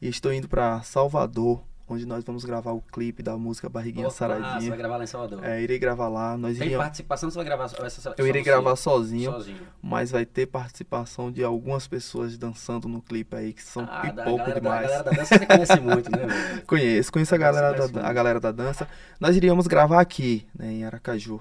[0.00, 4.08] E estou indo para Salvador, onde nós vamos gravar o clipe da música Barriguinha Pô,
[4.08, 4.76] ah, você vai Saradinha.
[4.76, 5.44] gravar lá em Salvador.
[5.44, 6.36] É, irei gravar lá.
[6.36, 9.60] Nós Tem iríamos, participação, você vai gravar essa eu irei gravar sozinho, Sozinho.
[9.80, 14.36] mas vai ter participação de algumas pessoas dançando no clipe aí, que são Ah, pipoco
[14.38, 14.82] galera, demais.
[14.82, 16.18] galera da dança você conhece muito, né?
[16.66, 17.98] Conheço, conheço a galera, da, muito.
[18.00, 18.88] a galera da dança.
[19.20, 21.40] Nós iríamos gravar aqui, né, em Aracaju.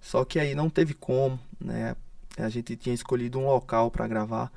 [0.00, 1.94] Só que aí não teve como, né?
[2.38, 4.50] A gente tinha escolhido um local para gravar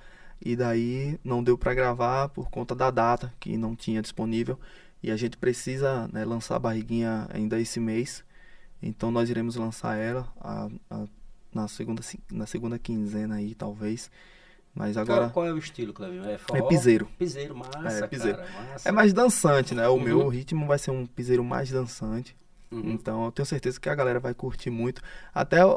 [0.46, 4.58] e daí não deu para gravar por conta da data que não tinha disponível
[5.04, 8.24] e a gente precisa né, lançar a barriguinha ainda esse mês.
[8.82, 11.06] Então nós iremos lançar ela a- a-
[11.54, 12.02] na segunda
[12.32, 14.10] na segunda quinzena aí, talvez.
[14.74, 16.26] Mas agora Qual, qual é o estilo, Clevinho?
[16.26, 16.58] É, forró?
[16.66, 17.08] é piseiro.
[17.20, 18.38] Piseiro, massa, É, piseiro.
[18.40, 18.90] cara, massa.
[18.90, 19.88] É mais dançante, né?
[19.88, 20.04] O Uhum.
[20.04, 22.36] meu ritmo vai ser um piseiro mais dançante.
[22.74, 22.92] Uhum.
[22.92, 25.02] Então eu tenho certeza que a galera vai curtir muito.
[25.34, 25.70] Até o,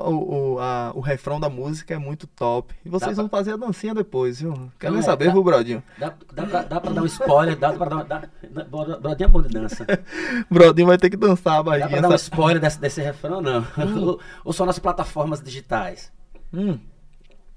[0.55, 2.75] o, a- o refrão da música é muito top.
[2.85, 4.53] E vocês Dá vão fazer a dancinha depois, viu?
[4.79, 5.83] Quero Não, nem é, saber, dá- viu, Brodinho?
[5.99, 8.05] Dá, dá, pra, dá pra dar um spoiler, dá pra dar.
[8.05, 9.87] Dá, dá, Brodinho é bom de dança.
[10.51, 12.03] Brodinho vai ter que dançar a Dá pra barriguinha.
[12.03, 13.67] dar um spoiler desse, desse refrão, não?
[14.03, 16.13] ou, ou só nas plataformas digitais?
[16.53, 16.79] Hum.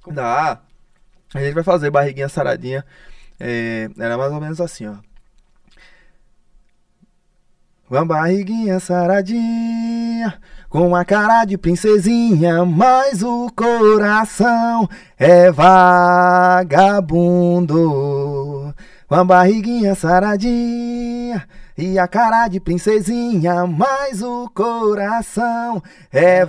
[0.07, 0.59] Dá.
[1.33, 2.83] A gente vai fazer barriguinha saradinha.
[3.39, 4.95] É, era mais ou menos assim, ó.
[7.89, 10.35] Uma barriguinha saradinha,
[10.69, 14.87] com a cara de princesinha, mas o coração
[15.17, 16.85] é vagabundo.
[19.09, 21.47] Uma barriguinha saradinha
[21.79, 26.43] e a cara de princesinha, mas o coração é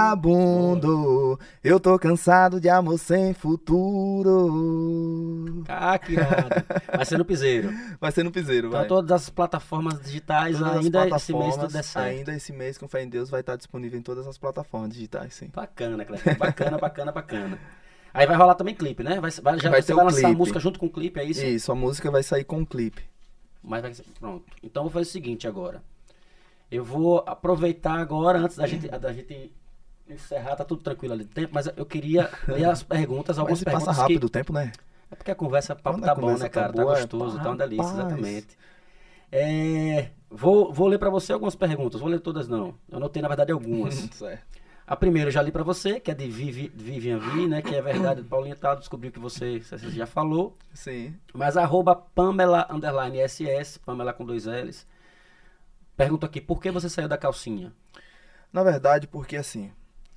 [0.00, 1.38] vagabundo.
[1.62, 4.44] Eu tô cansado de amor sem futuro.
[5.68, 6.48] Ah, que irado.
[6.96, 7.70] Vai ser no piseiro.
[8.00, 8.88] Vai ser no piseiro, Então vai.
[8.88, 12.06] todas as plataformas digitais Todas as ainda esse mês tudo der certo.
[12.06, 15.34] Ainda esse mês, com fé em Deus, vai estar disponível em todas as plataformas digitais,
[15.34, 15.50] sim.
[15.54, 16.38] Bacana, Cleber.
[16.38, 17.58] Bacana, bacana, bacana.
[18.12, 19.20] Aí vai rolar também clipe, né?
[19.20, 20.38] Vai, vai, já Vai você vai o lançar a clipe.
[20.38, 21.44] música junto com o clipe, é isso?
[21.44, 23.02] Isso, a música vai sair com um clipe.
[23.62, 24.04] Mas vai ser.
[24.18, 24.44] Pronto.
[24.62, 25.82] Então vou fazer o seguinte agora.
[26.70, 29.52] Eu vou aproveitar agora, antes da gente, da gente
[30.08, 33.64] encerrar, tá tudo tranquilo ali do tempo, mas eu queria ler as perguntas, algumas Mas
[33.64, 33.86] perguntas.
[33.86, 34.72] passa que- rápido o tempo, né?
[35.10, 36.72] É porque a conversa papo tá bom, né, tá cara?
[36.72, 37.98] Tá boa, é gostoso, pá, tá uma delícia, rapaz.
[38.12, 38.58] exatamente.
[39.32, 42.74] É, vou, vou ler pra você algumas perguntas, vou ler todas não.
[42.88, 43.94] Eu anotei, na verdade, algumas.
[44.14, 44.59] certo.
[44.90, 47.62] A primeira eu já li pra você, que é de Vivi, Vivian Vi, né?
[47.62, 50.58] Que é verdade, Paulinha tá, descobriu que você, você já falou.
[50.74, 51.14] Sim.
[51.32, 54.84] Mas arroba Pamela underline SS, Pamela com dois L's.
[55.96, 57.72] Pergunta aqui, por que você saiu da calcinha?
[58.52, 59.70] Na verdade, porque assim,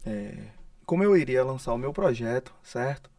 [0.03, 0.47] é,
[0.88, 3.11] como eu iria lançar o meu projeto, certo?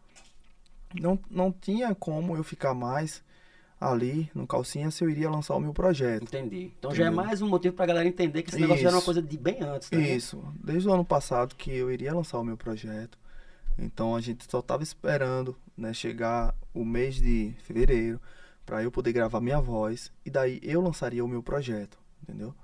[0.93, 3.23] Não, não tinha como eu ficar mais
[3.81, 6.23] ali no calcinha se eu iria lançar o meu projeto.
[6.23, 6.73] Entendi.
[6.79, 7.25] Então já é Entendeu?
[7.25, 9.05] mais um motivo pra galera entender que esse negócio já era uma Isso.
[9.05, 10.01] coisa de bem antes, né?
[10.15, 13.19] Isso, desde o ano passado que eu iria lançar o meu projeto.
[13.79, 18.21] Então a gente só tava esperando, né, chegar o mês de fevereiro
[18.65, 22.55] para eu poder gravar minha voz e daí eu lançaria o meu projeto, entendeu?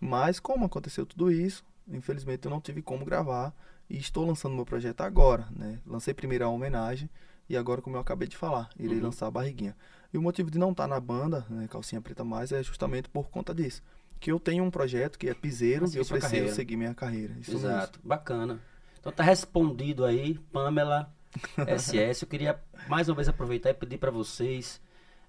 [0.00, 3.52] Mas como aconteceu tudo isso, infelizmente eu não tive como gravar
[3.90, 5.80] e estou lançando meu projeto agora, né?
[5.84, 7.10] Lancei primeiro a homenagem
[7.48, 9.04] e agora como eu acabei de falar, irei Uhum.
[9.06, 9.76] lançar a barriguinha.
[10.12, 13.30] E o motivo de não estar na banda, né, Calcinha Preta Mais, é justamente por
[13.30, 13.82] conta disso.
[14.18, 16.52] Que eu tenho um projeto que é piseiro Ah, e sim, eu preciso carreira.
[16.54, 17.34] seguir minha carreira.
[17.40, 17.68] Isso mesmo.
[17.68, 18.60] Exato, bacana.
[18.98, 21.10] Então tá respondido aí, Pamela
[21.56, 22.22] SS.
[22.22, 24.80] Eu queria mais uma vez aproveitar e pedir pra vocês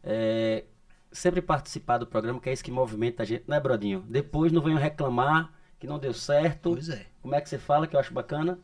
[0.03, 0.65] é,
[1.11, 4.03] sempre participar do programa, que é isso que movimenta a gente, né, Brodinho?
[4.09, 6.71] Depois não venham reclamar que não deu certo.
[6.71, 7.05] Pois é.
[7.21, 8.59] Como é que você fala, que eu acho bacana?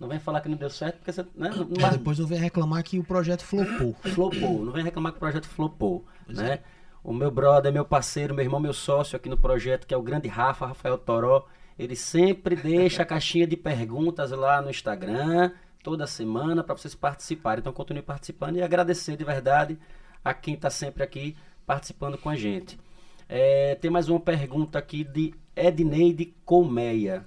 [0.00, 1.22] Não vem falar que não deu certo, porque você.
[1.34, 3.94] Né, não, Mas depois não vem reclamar que o projeto flopou.
[4.02, 4.64] flopou.
[4.64, 6.60] Não vem reclamar que o projeto flopou, Pois né?
[7.04, 10.02] O meu brother, meu parceiro, meu irmão, meu sócio aqui no projeto, que é o
[10.02, 11.46] grande Rafa, Rafael Toró,
[11.78, 17.60] ele sempre deixa a caixinha de perguntas lá no Instagram, toda semana, para vocês participarem.
[17.60, 19.78] Então continue participando e agradecer de verdade
[20.22, 21.36] a quem está sempre aqui
[21.66, 22.78] participando com a gente.
[23.26, 27.24] É, tem mais uma pergunta aqui de Edneide Colmeia.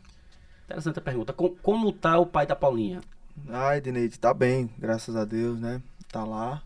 [0.65, 1.33] Interessante a pergunta.
[1.33, 3.01] Com- como tá o pai da Paulinha?
[3.49, 5.81] Ai, Dineide, tá bem, graças a Deus, né?
[6.11, 6.61] Tá lá.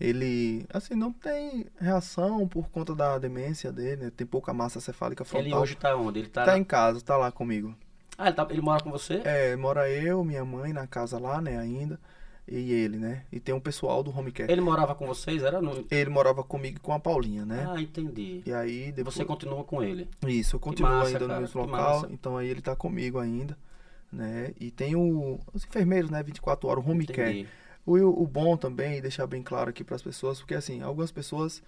[0.00, 4.12] Ele, assim, não tem reação por conta da demência dele, né?
[4.16, 5.46] Tem pouca massa cefálica frontal.
[5.46, 6.18] Ele hoje tá onde?
[6.18, 6.44] Ele tá.
[6.44, 7.74] tá em casa, tá lá comigo.
[8.18, 9.20] Ah, ele, tá- ele mora com você?
[9.24, 11.98] É, mora eu, minha mãe na casa lá, né, ainda.
[12.54, 13.24] E ele, né?
[13.32, 14.52] E tem um pessoal do home care.
[14.52, 15.42] Ele morava com vocês?
[15.42, 15.86] Era no...
[15.90, 17.66] Ele morava comigo e com a Paulinha, né?
[17.66, 18.42] Ah, entendi.
[18.44, 19.14] E aí depois.
[19.14, 20.06] Você continua com ele.
[20.26, 22.12] Isso, eu continuo massa, ainda cara, no mesmo local, massa.
[22.12, 23.56] então aí ele tá comigo ainda,
[24.12, 24.52] né?
[24.60, 26.22] E tem o, os enfermeiros, né?
[26.22, 27.30] 24 horas, o home care.
[27.30, 27.48] Entendi.
[27.86, 31.62] O, o bom também, deixar bem claro aqui para as pessoas, porque assim, algumas pessoas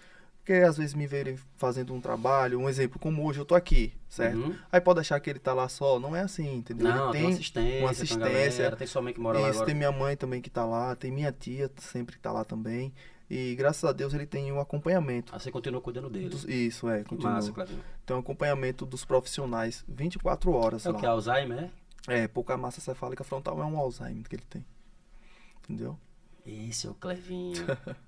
[0.45, 3.95] que às vezes me verem fazendo um trabalho, um exemplo, como hoje eu tô aqui,
[4.09, 4.37] certo?
[4.39, 4.55] Uhum.
[4.71, 6.87] Aí pode achar que ele tá lá só, não é assim, entendeu?
[6.89, 8.59] Não, ele tem, tem assistência, uma tem, uma assistência.
[8.59, 9.67] galera, tem sua mãe que mora lá isso, agora.
[9.67, 12.93] tem minha mãe também que tá lá, tem minha tia sempre que tá lá também.
[13.31, 15.33] E graças a Deus ele tem um acompanhamento.
[15.35, 16.29] Ah, você continua cuidando dele.
[16.29, 17.33] dos- isso, é, continua.
[17.33, 17.81] massa, Claudinho.
[18.05, 21.01] Tem um acompanhamento dos profissionais 24 horas É o lá.
[21.01, 21.07] que?
[21.07, 21.71] Alzheimer,
[22.07, 22.25] é?
[22.25, 24.63] É, pouca massa cefálica frontal é um Alzheimer que ele tem.
[25.65, 25.99] Entendeu?
[26.47, 27.65] Esse é o Clevinho.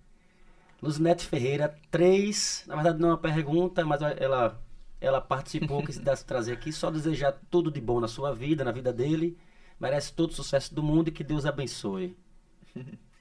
[0.87, 2.65] Luzinete Ferreira, três.
[2.67, 4.61] Na verdade, não é uma pergunta, mas ela,
[5.01, 6.73] ela participou, que se desse trazer aqui.
[6.73, 9.37] Só desejar tudo de bom na sua vida, na vida dele.
[9.79, 12.17] Merece todo o sucesso do mundo e que Deus abençoe.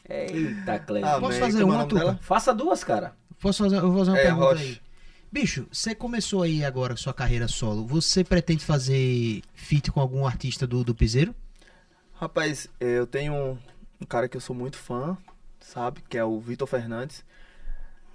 [0.08, 1.12] Eita, Clevinho.
[1.12, 1.22] Amém.
[1.28, 2.20] Posso fazer é uma, dela?
[2.22, 3.16] Faça duas, cara.
[3.42, 4.64] Posso fazer, eu vou fazer uma É, pergunta Rocha.
[4.64, 4.82] aí.
[5.32, 7.86] Bicho, você começou aí agora sua carreira solo.
[7.88, 11.36] Você pretende fazer feat com algum artista do, do Piseiro?
[12.14, 13.58] Rapaz, eh, eu tenho um,
[14.02, 15.18] um cara que eu sou muito fã,
[15.60, 16.02] sabe?
[16.08, 17.26] Que é o Vitor Fernandes.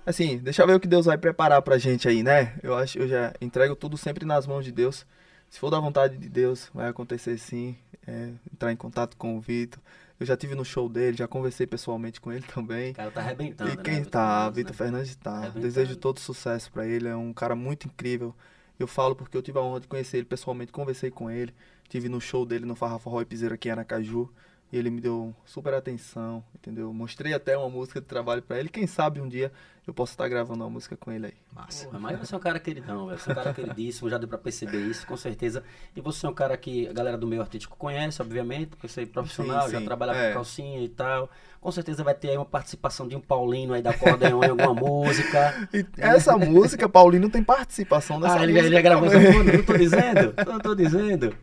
[0.05, 2.59] Assim, deixa eu ver o que Deus vai preparar pra gente aí, né?
[2.63, 5.07] Eu acho eu já entrego tudo sempre nas mãos de Deus.
[5.49, 7.77] Se for da vontade de Deus, vai acontecer sim.
[8.07, 9.81] É, entrar em contato com o Vitor.
[10.19, 12.93] Eu já tive no show dele, já conversei pessoalmente com ele também.
[12.93, 13.71] O cara tá arrebentando.
[13.71, 14.77] E né, quem Vitor tá, Vitor né?
[14.77, 15.49] Fernandes tá.
[15.51, 18.35] Desejo todo sucesso pra ele, é um cara muito incrível.
[18.79, 21.55] Eu falo porque eu tive a honra de conhecer ele pessoalmente, conversei com ele,
[21.89, 24.33] tive no show dele no Farra Forró e Piseiro aqui em Aracaju,
[24.73, 26.93] e ele me deu super atenção, entendeu?
[26.93, 29.53] Mostrei até uma música de trabalho pra ele, quem sabe um dia
[29.91, 31.33] eu posso estar gravando uma música com ele aí.
[31.53, 31.89] Massa.
[31.99, 33.19] Mas você é um cara queridão, velho.
[33.19, 35.65] Você é um cara queridíssimo, já deu pra perceber isso, com certeza.
[35.97, 39.03] E você é um cara que a galera do meio artístico conhece, obviamente, porque você
[39.03, 40.29] é profissional, Sim, já sim, trabalha é.
[40.29, 41.29] com calcinha e tal.
[41.61, 44.75] Com certeza vai ter aí uma participação de um Paulino aí da acordeon em alguma
[44.75, 45.69] música.
[45.73, 48.67] E essa música, Paulinho tem participação nessa ah, ele já, música.
[48.67, 49.57] ele já gravou essa música?
[49.57, 50.35] Não tô dizendo?
[50.47, 51.37] Não tô dizendo.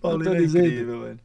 [0.00, 1.20] Paulinho tô é incrível, velho.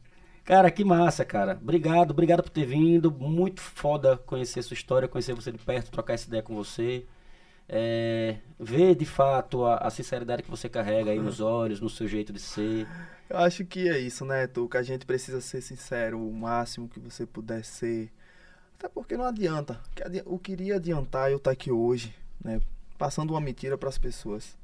[0.50, 1.56] Cara, que massa, cara.
[1.62, 3.08] Obrigado, obrigado por ter vindo.
[3.12, 7.06] Muito foda conhecer sua história, conhecer você de perto, trocar essa ideia com você.
[7.68, 12.08] É, ver de fato a, a sinceridade que você carrega aí nos olhos, no seu
[12.08, 12.84] jeito de ser.
[13.28, 14.80] Eu acho que é isso, né, Tuca?
[14.80, 18.10] A gente precisa ser sincero o máximo que você puder ser.
[18.76, 19.74] Até porque não adianta.
[19.86, 22.12] O que adi- O que iria adiantar eu estar aqui hoje,
[22.44, 22.60] né?
[22.98, 24.58] Passando uma mentira para as pessoas.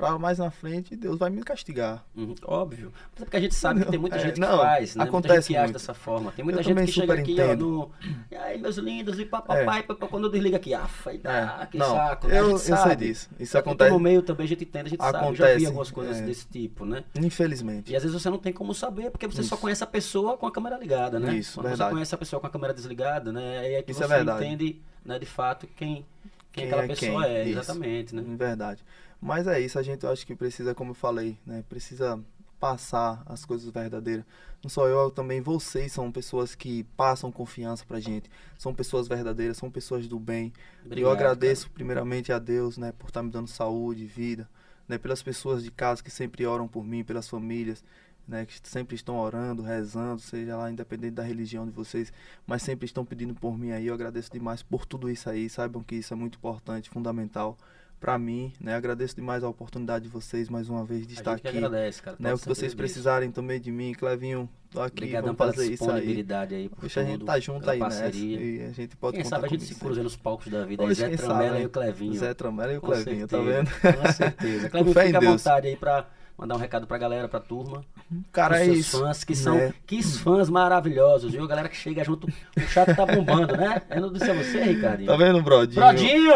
[0.00, 2.04] Pra mais na frente, Deus vai me castigar.
[2.16, 2.92] Uhum, óbvio.
[3.12, 5.04] Mas é porque a gente sabe que tem muita É, gente que não, faz, né?
[5.04, 5.72] muita gente acontece que muito.
[5.72, 6.32] dessa forma.
[6.32, 7.90] Tem muita Eu gente que chega super aqui, ó, no.
[8.30, 11.66] E aí, meus lindos, e papai, papai, quando eu desligo aqui, afa, e dá, É,
[11.66, 12.28] que não, saco.
[12.28, 12.38] né?
[12.38, 13.28] Eu, eu sei disso.
[13.38, 15.18] Isso Só que acontece, No meio também a gente entende, a gente sabe.
[15.18, 16.22] Eu já vi Acontece, algumas coisas é.
[16.22, 17.04] desse tipo, né?
[17.14, 17.92] infelizmente.
[17.92, 19.58] E às vezes você não tem como saber, porque você só Isso.
[19.58, 21.34] conhece a pessoa com a câmera ligada, né?
[21.34, 21.88] Isso, Quando verdade.
[21.90, 23.58] você conhece a pessoa com a câmera desligada, né?
[23.58, 26.04] Aí é que Isso é você entende, né, de fato, quem, quem,
[26.52, 28.22] Quem aquela é pessoa quem, é, exatamente, né?
[28.26, 28.82] Verdade.
[29.20, 31.62] Mas é isso, a gente eu acho que precisa, como eu falei, né?
[31.68, 32.18] Precisa
[32.58, 34.24] passar as coisas verdadeiras.
[34.62, 38.30] Não só eu, também vocês são pessoas que passam confiança pra gente.
[38.58, 40.46] São pessoas verdadeiras, são pessoas do bem.
[40.46, 44.48] E eu Obrigado, agradeço primeiramente a Deus, né, por estar me dando saúde, vida,
[44.86, 47.82] né, pelas pessoas de casa que sempre oram por mim, pelas famílias,
[48.28, 52.12] né, que sempre estão orando, rezando, seja lá independente da religião de vocês,
[52.46, 53.86] mas sempre estão pedindo por mim aí.
[53.86, 55.48] Eu agradeço demais por tudo isso aí.
[55.48, 57.56] Saibam que isso é muito importante, fundamental
[58.00, 58.74] para mim, né?
[58.74, 62.16] Agradeço demais a oportunidade de vocês mais uma vez de A estar aqui, agradece, cara.
[62.18, 62.30] né?
[62.30, 65.90] pode O que vocês precisarem também de mim, Clevinho, tô aqui, Obrigadão vamos fazer isso
[65.90, 66.24] aí.
[66.56, 66.68] aí.
[66.70, 68.40] por Deixa a gente tá junto aí nessa parceria.
[68.40, 70.82] e a gente pode Quem contar sabe a gente se cruza nos palcos da vida.
[70.82, 72.14] Aí Hoje, Zé Tramela sabe, e o Clevinho.
[72.14, 73.70] Zé Tramela e o Clevinho, tá vendo?
[73.70, 74.70] Com certeza.
[74.70, 76.06] Clevinho, fica à vontade aí pra
[76.40, 77.84] mandar um recado pra galera, pra turma.
[78.32, 78.98] Cara, Os é isso.
[78.98, 79.74] fãs, que são né?
[79.86, 81.46] que fãs maravilhosos, viu?
[81.46, 82.26] Galera que chega junto,
[82.56, 83.82] o chat tá bombando, né?
[83.90, 85.06] Eu não disse a você, Ricardinho.
[85.06, 85.80] Tá vendo, Brodinho?
[85.80, 86.32] Brodinho!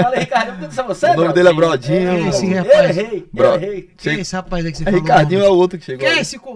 [0.00, 2.10] Falei, Ricardinho, eu não disse a você, O nome dele é Brodinho.
[2.10, 3.90] É, Esse eu rapaz- errei, Bro- eu errei.
[3.96, 5.00] Quem é esse rapaz aí que você É falou?
[5.00, 6.06] Ricardinho é o outro que chegou.
[6.06, 6.40] Quem é esse.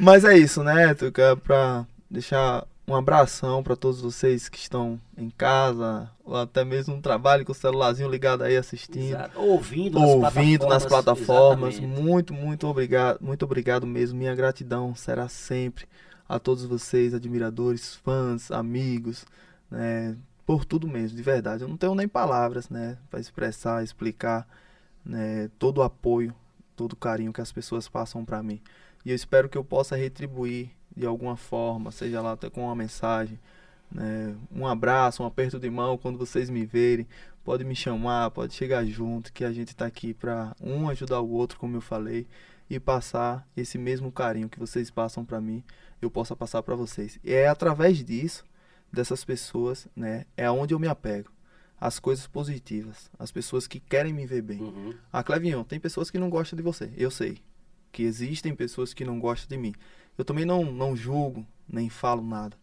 [0.00, 1.36] Mas é isso, né, Tuca?
[1.36, 7.02] Pra deixar um abração pra todos vocês que estão em casa, ou até mesmo no
[7.02, 9.14] trabalho com o celularzinho ligado aí assistindo.
[9.14, 9.40] Exato.
[9.40, 11.74] Ouvindo nas ouvindo nas plataformas.
[11.74, 12.00] exatamente.
[12.00, 14.18] Muito, muito obrigado, muito obrigado mesmo.
[14.18, 15.86] Minha gratidão será sempre
[16.28, 19.24] a todos vocês, admiradores, fãs, amigos,
[19.70, 21.62] né, por tudo mesmo, de verdade.
[21.62, 24.46] Eu não tenho nem palavras, né, para expressar, explicar,
[25.04, 26.34] né, todo o apoio,
[26.76, 28.60] todo o carinho que as pessoas passam para mim.
[29.04, 32.74] E eu espero que eu possa retribuir de alguma forma, seja lá até com uma
[32.74, 33.38] mensagem,
[33.90, 37.06] né, um abraço, um aperto de mão quando vocês me verem
[37.46, 41.30] pode me chamar, pode chegar junto, que a gente tá aqui para um ajudar o
[41.30, 42.26] outro, como eu falei,
[42.68, 45.62] e passar esse mesmo carinho que vocês passam para mim,
[46.02, 47.20] eu possa passar para vocês.
[47.22, 48.44] E é através disso,
[48.92, 51.30] dessas pessoas, né, é onde eu me apego.
[51.80, 54.60] As coisas positivas, as pessoas que querem me ver bem.
[54.60, 54.94] Uhum.
[55.12, 56.90] Ah, Clevinho, tem pessoas que não gostam de você.
[56.96, 57.38] Eu sei
[57.92, 59.74] que existem pessoas que não gostam de mim.
[60.16, 62.56] Eu também não, não julgo, nem falo nada.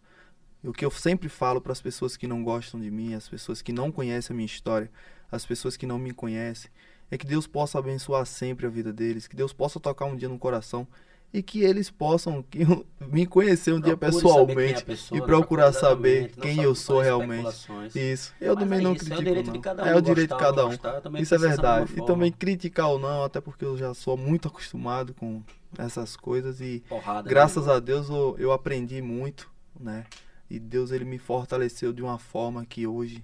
[0.64, 3.62] O que eu sempre falo para as pessoas que não gostam de mim, as pessoas
[3.62, 4.89] que não conhecem a minha história,
[5.32, 6.72] as pessoas que não me conhecem,
[7.12, 10.30] é que Deus possa abençoar sempre a vida deles, que Deus possa tocar um dia
[10.30, 10.88] no coração
[11.34, 12.59] e que eles possam que,
[13.01, 15.25] me conhecer um dia Procure quem é pessoalmente pessoa, e né?
[15.25, 17.67] procurar saber quem eu sou realmente.
[17.95, 18.34] Isso.
[18.39, 19.23] Eu Mas também é não isso, é o critico.
[19.23, 19.53] direito não.
[19.53, 20.69] de cada um é o direito de ou cada um.
[20.69, 21.93] gostar, Isso é verdade.
[21.97, 25.41] E também criticar ou não, até porque eu já sou muito acostumado com
[25.77, 27.75] essas coisas e Porrada, né, graças irmão?
[27.77, 30.05] a Deus eu, eu aprendi muito, né?
[30.49, 33.23] E Deus ele me fortaleceu de uma forma que hoje,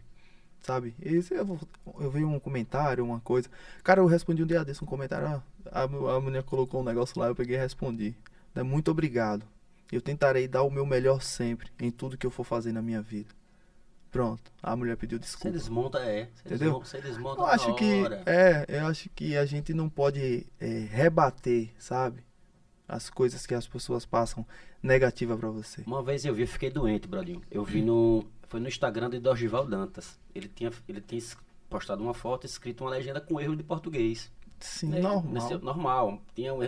[0.62, 0.95] sabe?
[0.99, 1.60] Esse, eu,
[1.99, 3.47] eu vi um comentário, uma coisa.
[3.84, 7.20] Cara, eu respondi um dia desse um comentário, ah, a, a mulher colocou um negócio
[7.20, 8.16] lá, eu peguei e respondi.
[8.53, 9.45] Né, Muito obrigado.
[9.91, 13.02] Eu tentarei dar o meu melhor sempre em tudo que eu for fazer na minha
[13.02, 13.30] vida.
[14.11, 14.52] Pronto.
[14.61, 15.52] A mulher pediu Você desculpa.
[15.57, 16.26] desmonta, é.
[16.34, 16.57] Você Entendeu?
[16.72, 18.23] desmonta, você desmonta Eu acho que hora.
[18.26, 22.23] é, eu acho que a gente não pode é, rebater, sabe?
[22.88, 24.45] As coisas que as pessoas passam
[24.81, 25.84] negativa pra você.
[25.86, 27.41] Uma vez eu vi, eu fiquei doente, Brodinho.
[27.52, 28.26] Eu vi no.
[28.48, 30.19] Foi no Instagram de Dorgival Dantas.
[30.34, 31.22] Ele tinha, ele tinha
[31.69, 34.31] postado uma foto escrito uma legenda com erro de português.
[34.60, 34.99] Sim, Né?
[35.02, 35.60] normal.
[35.61, 36.22] Normal.
[36.36, 36.64] Tinha um.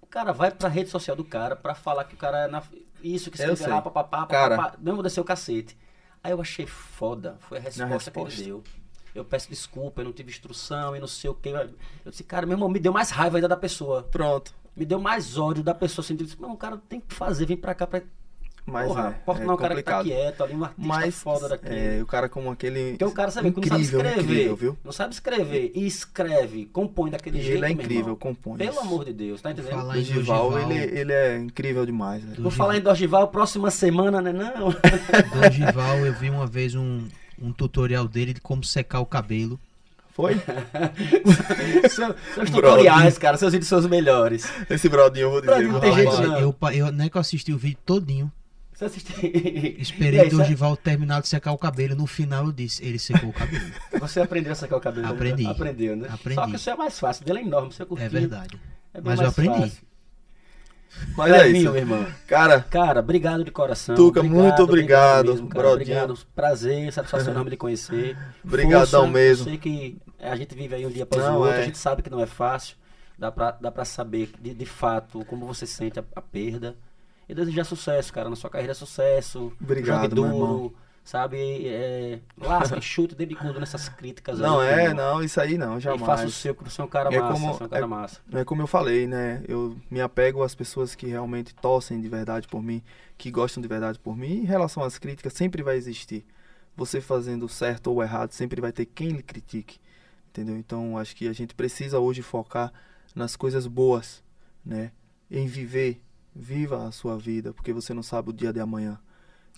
[0.00, 2.62] O cara vai pra rede social do cara pra falar que o cara é na.
[3.02, 3.66] Isso, que Eu escreve sei.
[3.68, 4.76] lá, papapá, papapá.
[4.80, 5.76] Não vou descer o cacete.
[6.22, 7.36] Aí eu achei foda.
[7.40, 8.10] Foi a resposta, resposta.
[8.34, 8.64] que ele deu.
[9.14, 11.48] Eu peço desculpa, eu não tive instrução e não sei o que.
[11.48, 11.70] Eu
[12.10, 14.02] disse, cara, meu irmão, me deu mais raiva ainda da pessoa.
[14.04, 14.54] Pronto.
[14.76, 16.14] Me deu mais ódio da pessoa assim.
[16.14, 18.02] Eu disse, não, o cara tem que fazer, vem pra cá pra.
[18.66, 20.20] Mas Porra, é, porta é não, o cara que tá complicado.
[20.22, 21.66] quieto ali, um artista Mas foda daqui.
[21.68, 24.22] é, o cara como aquele Porque o cara sabe que não sabe incrível, escrever.
[24.32, 24.78] incrível, viu?
[24.84, 27.56] Não sabe escrever e escreve, compõe daquele E jeito.
[27.56, 28.58] ele é incrível, compõe.
[28.58, 29.72] Pelo amor de Deus, tá entendendo?
[29.72, 30.72] Falar em Gival, Dorival.
[30.72, 32.42] ele, ele é incrível demais, velho.
[32.42, 34.32] Vou falar em Dorgival próxima semana, né?
[34.32, 34.70] Não.
[35.34, 37.08] Dorival, eu vi uma vez um,
[37.40, 39.58] um tutorial dele de como secar o cabelo.
[40.12, 40.34] Foi?
[41.88, 44.44] Seu- seus tutoriais, cara, seus vídeos são os melhores.
[44.68, 45.52] Esse brodinho eu vou dizer.
[45.52, 46.38] Brodinho não tem jeito, não.
[46.38, 48.30] eu, eu, não é que eu assisti o vídeo todinho.
[48.80, 49.12] Você assiste...
[49.78, 51.94] Esperei aí, o Dorival terminar de secar o cabelo.
[51.94, 53.70] No final eu disse, ele secou o cabelo.
[54.00, 55.06] Você aprendeu a secar o cabelo?
[55.06, 55.12] né?
[55.12, 55.46] Aprendi.
[55.46, 56.08] Aprendeu, né?
[56.10, 56.34] Aprendi.
[56.36, 57.22] Só que isso é mais fácil.
[57.22, 58.06] O dele é enorme, você curtiu.
[58.06, 58.58] É verdade.
[58.94, 59.60] É Mas eu aprendi.
[59.60, 59.82] fácil.
[61.14, 61.72] Mas é Clevinho, isso.
[61.72, 62.06] meu irmão.
[62.26, 63.94] Cara, Cara, obrigado de coração.
[63.94, 65.62] Tuca, muito obrigado, mesmo, cara.
[65.62, 65.98] brodinho.
[65.98, 68.16] Obrigado, prazer, satisfação enorme de conhecer.
[68.42, 69.42] Brigadão Força, mesmo.
[69.42, 71.60] Eu sei que a gente vive aí um dia após Não, o outro, é.
[71.60, 72.76] a gente sabe que não é fácil.
[73.18, 76.74] Dá pra, dá pra saber de, de fato como você sente a, a perda.
[77.30, 78.28] E desejar sucesso, cara.
[78.28, 79.52] Na sua carreira, sucesso.
[79.60, 80.74] Obrigado, jogue duro,
[81.04, 81.38] sabe?
[81.68, 84.68] É, lasque, chute, dedo de cudo nessas críticas não aí.
[84.68, 84.94] é, entendeu?
[84.96, 86.34] não, isso aí não, E faça o jamais.
[86.34, 87.32] seu, porque você é um cara É massa.
[87.32, 88.20] como- é um cara é- massa.
[88.32, 89.42] É como eu falei, né?
[89.46, 92.82] Eu me apego às pessoas que realmente torcem de verdade por mim,
[93.16, 94.38] que gostam de verdade por mim.
[94.40, 96.26] Em relação às críticas, sempre vai existir.
[96.76, 99.78] Você fazendo certo ou errado, sempre vai ter quem lhe critique.
[100.30, 100.56] Entendeu?
[100.56, 102.72] Então, acho que a gente precisa hoje focar
[103.14, 104.22] nas coisas boas,
[104.64, 104.90] né?
[105.30, 106.00] Em viver.
[106.34, 108.98] Viva a sua vida, porque você não sabe o dia de amanhã.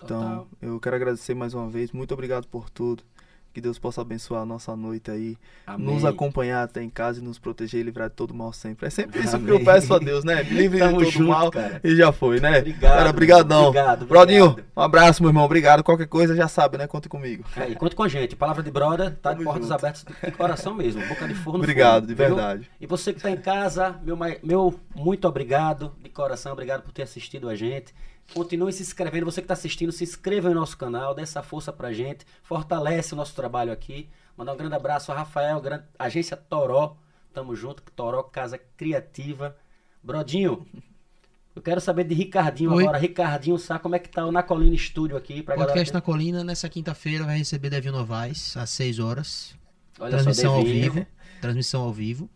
[0.03, 0.47] Então, Total.
[0.61, 1.91] eu quero agradecer mais uma vez.
[1.91, 3.03] Muito obrigado por tudo.
[3.53, 5.37] Que Deus possa abençoar a nossa noite aí.
[5.67, 5.85] Amém.
[5.93, 8.87] Nos acompanhar até em casa e nos proteger e livrar de todo mal sempre.
[8.87, 9.49] É sempre isso que Amém.
[9.59, 10.43] eu peço a Deus, né?
[10.43, 11.79] Me Livre de todo junto, mal cara.
[11.83, 12.57] e já foi, né?
[12.59, 13.67] Obrigado, Cara, brigadão.
[13.67, 14.67] obrigado, Brodinho, obrigado.
[14.75, 15.43] um abraço, meu irmão.
[15.45, 15.83] Obrigado.
[15.83, 16.87] Qualquer coisa já sabe, né?
[16.87, 17.43] Conte comigo.
[17.55, 18.35] É, e conte com a gente.
[18.35, 19.73] Palavra de brother, tá de Tamo portas junto.
[19.75, 21.05] abertas de coração mesmo.
[21.07, 21.59] Boca de forno.
[21.59, 22.25] Obrigado, forno, de viu?
[22.35, 22.71] verdade.
[22.81, 26.53] E você que tá em casa, meu, meu muito obrigado de coração.
[26.53, 27.93] Obrigado por ter assistido a gente.
[28.33, 29.25] Continue se inscrevendo.
[29.25, 32.25] Você que está assistindo, se inscreva no nosso canal, dê essa força pra gente.
[32.43, 34.09] Fortalece o nosso trabalho aqui.
[34.37, 36.97] Mandar um grande abraço a Rafael, grande, agência Toró.
[37.33, 39.55] Tamo junto, Toró, Casa Criativa.
[40.01, 40.65] Brodinho,
[41.55, 42.83] eu quero saber de Ricardinho Oi.
[42.83, 42.97] agora.
[42.97, 45.43] Ricardinho, sabe como é que tá o Na Colina Estúdio aqui?
[45.43, 45.93] Pra Podcast galera...
[45.93, 49.55] na Colina, nessa quinta-feira, vai receber Devil Novaes, às 6 horas.
[49.99, 50.93] Olha transmissão só, ao Devinho.
[50.93, 51.07] vivo.
[51.41, 52.29] Transmissão ao vivo.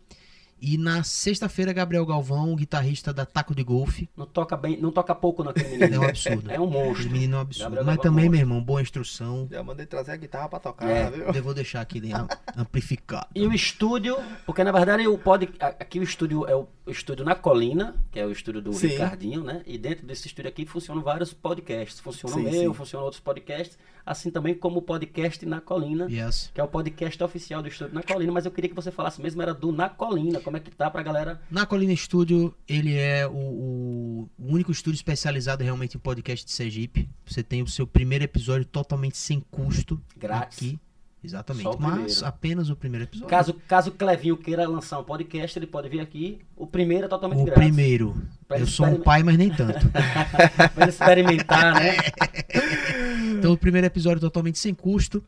[0.60, 4.08] E na sexta-feira, Gabriel Galvão, guitarrista da Taco de Golfe.
[4.16, 5.94] Não toca bem, não toca pouco naquele menino.
[5.94, 6.50] É um absurdo.
[6.50, 7.10] É um monstro.
[7.10, 7.64] meninos é um absurdo.
[7.64, 9.48] Gabriel Mas Galvão também, é um meu irmão, boa instrução.
[9.50, 11.26] Já mandei trazer a guitarra pra tocar, É, viu?
[11.26, 12.26] Eu vou deixar aqui né,
[12.56, 13.28] amplificado.
[13.34, 17.24] E o estúdio, porque na verdade o pod, aqui o estúdio é o, o estúdio
[17.24, 18.88] na Colina, que é o estúdio do Sim.
[18.88, 19.62] Ricardinho, né?
[19.66, 22.00] E dentro desse estúdio aqui funcionam vários podcasts.
[22.00, 22.74] Funciona o Sim, meu, sim.
[22.76, 26.50] funcionam outros podcasts, assim também como o podcast na Colina, Yes.
[26.54, 29.20] que é o podcast oficial do estúdio na Colina, mas eu queria que você falasse
[29.20, 31.40] mesmo era do Na Colina, como é que tá pra galera?
[31.50, 37.08] Na Colina Studio, ele é o, o único estúdio especializado realmente em podcast de Sergipe.
[37.26, 40.00] Você tem o seu primeiro episódio totalmente sem custo.
[40.16, 40.58] Grátis.
[40.58, 40.80] Aqui.
[41.22, 41.64] Exatamente.
[41.64, 42.26] Só o Mas primeiro.
[42.26, 43.28] apenas o primeiro episódio.
[43.28, 46.38] Caso caso o Clevinho queira lançar um podcast, ele pode vir aqui.
[46.56, 47.62] O primeiro é totalmente o grátis.
[47.64, 48.14] primeiro.
[48.46, 49.86] Pra Eu sou um pai, mas nem tanto.
[50.74, 51.96] Pra experimentar, né?
[53.38, 55.22] Então, o primeiro episódio totalmente sem custo.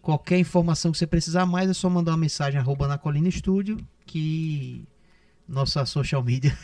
[0.00, 3.76] Qualquer informação que você precisar mais é só mandar uma mensagem arroba na Colina Studio,
[4.06, 4.84] que
[5.46, 6.56] nossa social media,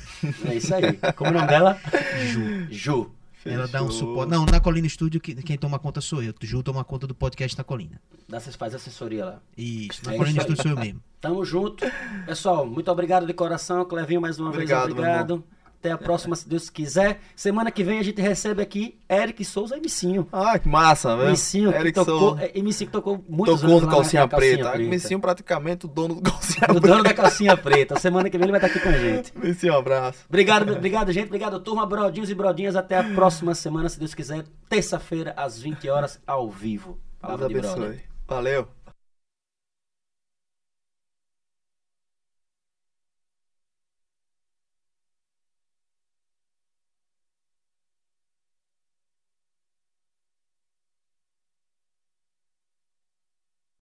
[0.46, 0.98] É isso aí.
[1.14, 1.78] Como é o nome dela?
[2.26, 2.66] Ju.
[2.70, 3.10] Ju.
[3.44, 4.08] Ela dá um Fechou.
[4.08, 4.30] suporte.
[4.30, 4.86] Não, na Colina
[5.20, 6.34] que- quem toma conta sou eu.
[6.40, 8.00] Ju toma conta do podcast na Colina.
[8.28, 9.40] Dá, Vocês fazem assessoria lá.
[9.56, 10.40] Isso, na É Colina.
[10.42, 11.00] Studio sou eu mesmo.
[11.20, 11.84] Tamo junto.
[12.26, 13.84] Pessoal, muito obrigado de coração.
[13.84, 15.44] Clevinho, mais uma Obrigado, vez, meu obrigado.
[15.80, 17.20] Até a próxima, se Deus quiser.
[17.36, 20.26] Semana que vem a gente recebe aqui Eric Souza e Missinho.
[20.32, 21.30] Ah, que massa, velho.
[21.30, 22.42] Missinho, que Eric tocou, Souza.
[22.42, 24.78] é, e Missinho que tocou muitos Tocou no lá na- calcinha, na calcinha preta.
[24.78, 26.80] Missinho praticamente o dono do calcinha O preta.
[26.88, 27.96] dono da calcinha preta.
[28.00, 29.32] Semana que vem ele vai estar aqui com a gente.
[29.38, 30.18] Missinho, um abraço.
[30.28, 31.26] Obrigado, obrigado, gente.
[31.26, 32.74] Obrigado, turma, brodinhos e brodinhas.
[32.74, 34.44] Até a próxima semana, se Deus quiser.
[34.68, 36.92] Terça-feira, às 20 horas, ao vivo.
[36.92, 37.72] Deus Palavra de brother.
[37.84, 38.00] abençoe.
[38.26, 38.68] Valeu.